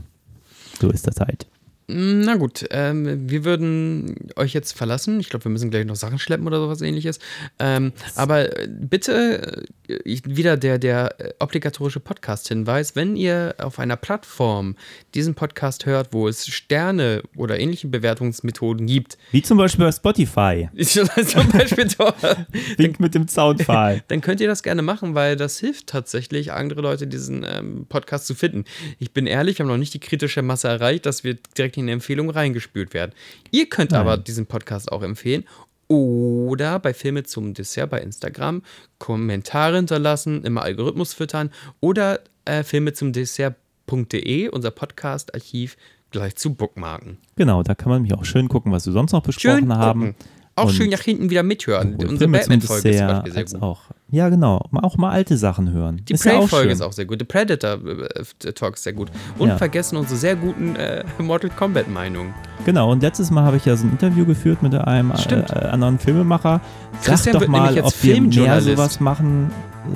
so 0.80 0.90
ist 0.90 1.08
das 1.08 1.20
halt. 1.20 1.48
Na 1.94 2.36
gut, 2.36 2.66
ähm, 2.72 3.30
wir 3.30 3.44
würden 3.44 4.16
euch 4.38 4.54
jetzt 4.54 4.72
verlassen. 4.72 5.20
Ich 5.20 5.30
glaube, 5.30 5.46
wir 5.46 5.52
müssen 5.52 5.72
gleich 5.72 5.86
noch 5.86 5.98
Sachen 5.98 6.20
schleppen 6.20 6.48
oder 6.48 6.60
sowas 6.60 6.82
ähnliches. 6.82 7.20
Ähm, 7.60 7.92
aber 8.16 8.58
äh, 8.58 8.68
bitte 8.70 9.66
äh, 9.89 10.20
wieder 10.24 10.56
der, 10.56 10.80
der 10.80 11.20
äh, 11.20 11.34
obligatorische 11.39 12.00
Podcast-Hinweis. 12.00 12.96
Wenn 12.96 13.18
ihr 13.18 13.56
auf 13.58 13.78
einer 13.80 13.98
Plattform 13.98 14.76
diesen 15.16 15.36
Podcast 15.36 15.86
hört, 15.86 16.14
wo 16.14 16.30
es 16.30 16.48
Sterne 16.48 17.24
oder 17.36 17.60
ähnliche 17.60 17.89
Bewertungsmethoden 17.89 18.88
gibt, 18.88 19.18
Wie 19.32 19.42
zum 19.42 19.58
Beispiel 19.58 19.86
bei 19.86 19.92
Spotify. 19.92 20.70
zum 20.86 21.50
Beispiel 21.52 21.88
dort, 21.98 22.16
Wink 22.78 23.02
mit 23.02 23.16
dem 23.16 23.28
Soundfile. 23.28 24.02
dann 24.08 24.22
könnt 24.22 24.39
ihr 24.39 24.48
das 24.48 24.64
gerne 24.64 24.82
machen, 24.82 25.14
weil 25.14 25.36
das 25.36 25.60
hilft 25.60 25.88
tatsächlich, 25.88 26.54
andere 26.54 26.82
Leute 26.82 27.08
diesen 27.08 27.44
ähm, 27.44 27.86
Podcast 27.89 28.28
zu 28.28 28.36
finden. 28.36 28.64
Ich 29.00 29.12
bin 29.12 29.28
ehrlich, 29.28 29.58
wir 29.60 29.66
haben 29.66 29.72
noch 29.72 29.78
nicht 29.78 29.94
die 29.94 30.00
kritische 30.00 30.42
Masse 30.42 30.70
erreicht, 30.70 31.06
dass 31.06 31.26
wir 31.26 31.38
direkt 31.58 31.81
in 31.82 31.88
die 31.88 31.94
Empfehlung 31.94 32.30
reingespült 32.30 32.94
werden. 32.94 33.12
Ihr 33.52 33.68
könnt 33.68 33.92
Nein. 33.92 34.02
aber 34.02 34.18
diesen 34.18 34.46
Podcast 34.46 34.92
auch 34.92 35.04
empfehlen 35.04 35.44
oder 35.88 36.80
bei 36.80 36.94
Filme 36.94 37.24
zum 37.24 37.54
Dessert 37.54 37.90
bei 37.90 38.00
Instagram 38.00 38.62
Kommentare 38.98 39.76
hinterlassen, 39.76 40.44
immer 40.44 40.62
Algorithmus 40.62 41.14
füttern 41.14 41.52
oder 41.82 42.22
äh, 42.46 42.64
filme 42.64 42.94
zum 42.94 43.12
Dessert.de, 43.12 44.48
unser 44.48 44.72
Podcast-Archiv, 44.72 45.76
gleich 46.12 46.36
zu 46.38 46.54
bookmarken. 46.54 47.18
Genau, 47.36 47.62
da 47.64 47.76
kann 47.76 47.90
man 47.90 48.04
mich 48.04 48.14
auch 48.14 48.24
schön 48.24 48.48
gucken, 48.48 48.72
was 48.72 48.86
wir 48.86 48.94
sonst 48.94 49.12
noch 49.12 49.24
besprochen 49.24 49.60
Schön 49.60 49.76
haben. 49.76 50.00
gucken. 50.00 50.16
Auch 50.56 50.66
Und 50.66 50.74
schön 50.74 50.90
nach 50.90 51.02
hinten 51.02 51.30
wieder 51.30 51.44
mithören. 51.44 51.96
Unsere 51.96 52.30
Batman-Folge 52.30 52.90
ist 52.90 52.98
zum 52.98 53.08
Beispiel 53.08 53.34
sehr 53.34 53.46
gut. 53.46 53.62
auch. 53.62 53.82
Ja, 54.12 54.28
genau. 54.30 54.62
Auch 54.74 54.97
mal 54.97 55.09
alte 55.12 55.38
Sachen 55.38 55.72
hören. 55.72 56.01
Die 56.07 56.14
ja 56.14 56.20
Prey-Folge 56.20 56.66
schön. 56.66 56.72
ist 56.72 56.82
auch 56.82 56.91
sehr 56.91 57.05
gut. 57.05 57.20
The 57.20 57.26
Predator-Talk 57.26 58.74
ist 58.76 58.84
sehr 58.84 58.93
gut. 58.93 59.09
Und 59.39 59.47
Ja. 59.49 59.57
vergessen 59.57 59.95
unsere 59.97 60.18
sehr 60.20 60.36
guten 60.36 60.76
äh, 60.76 61.03
Mortal 61.18 61.49
Kombat-Meinungen. 61.49 62.34
Genau, 62.66 62.91
und 62.91 63.01
letztes 63.01 63.32
Mal 63.32 63.43
habe 63.43 63.57
ich 63.57 63.66
ja 63.66 63.76
so 63.78 63.88
ein 63.88 63.91
Interview 63.91 64.26
geführt 64.26 64.62
mit 64.62 64.76
einem 64.76 65.12
äh, 65.12 65.18
Stimmt. 65.18 65.51
anderen 65.55 65.97
Filmemacher. 65.97 66.59
Sag 66.99 67.03
Christian 67.16 67.39
doch 67.39 67.47
mal, 67.47 67.80
ob 67.82 68.03
wir 68.03 68.22
mehr 68.22 68.62
sowas 68.62 68.99
machen 68.99 69.49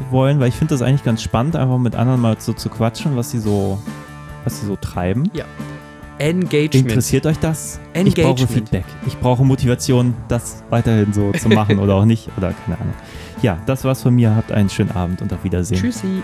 wollen, 0.09 0.39
weil 0.39 0.47
ich 0.47 0.55
finde 0.55 0.73
das 0.73 0.81
eigentlich 0.81 1.03
ganz 1.03 1.21
spannend, 1.21 1.55
einfach 1.55 1.77
mit 1.77 1.95
anderen 1.95 2.21
mal 2.21 2.37
so 2.39 2.53
zu 2.53 2.69
quatschen, 2.69 3.15
was 3.17 3.31
sie 3.31 3.39
so, 3.39 3.77
was 4.45 4.61
sie 4.61 4.65
so 4.65 4.77
treiben. 4.77 5.29
Ja. 5.33 5.45
Engagement. 6.17 6.73
Interessiert 6.75 7.25
euch 7.25 7.37
das? 7.39 7.79
Ich 7.93 8.15
brauche 8.15 8.21
Engagement. 8.29 8.51
Feedback. 8.51 8.85
Ich 9.05 9.17
brauche 9.19 9.43
Motivation, 9.43 10.13
das 10.29 10.63
weiterhin 10.69 11.11
so 11.11 11.33
zu 11.33 11.49
machen 11.49 11.77
oder 11.79 11.95
auch 11.95 12.05
nicht. 12.05 12.29
Oder 12.37 12.53
keine 12.65 12.79
Ahnung. 12.79 12.93
Ja, 13.45 13.59
das 13.67 13.83
war's 13.83 14.01
von 14.01 14.15
mir. 14.15 14.35
Habt 14.35 14.51
einen 14.51 14.71
schönen 14.71 14.89
Abend 14.89 15.21
und 15.21 15.31
auf 15.31 15.43
Wiedersehen. 15.43 15.79
Tschüssi. 15.79 16.23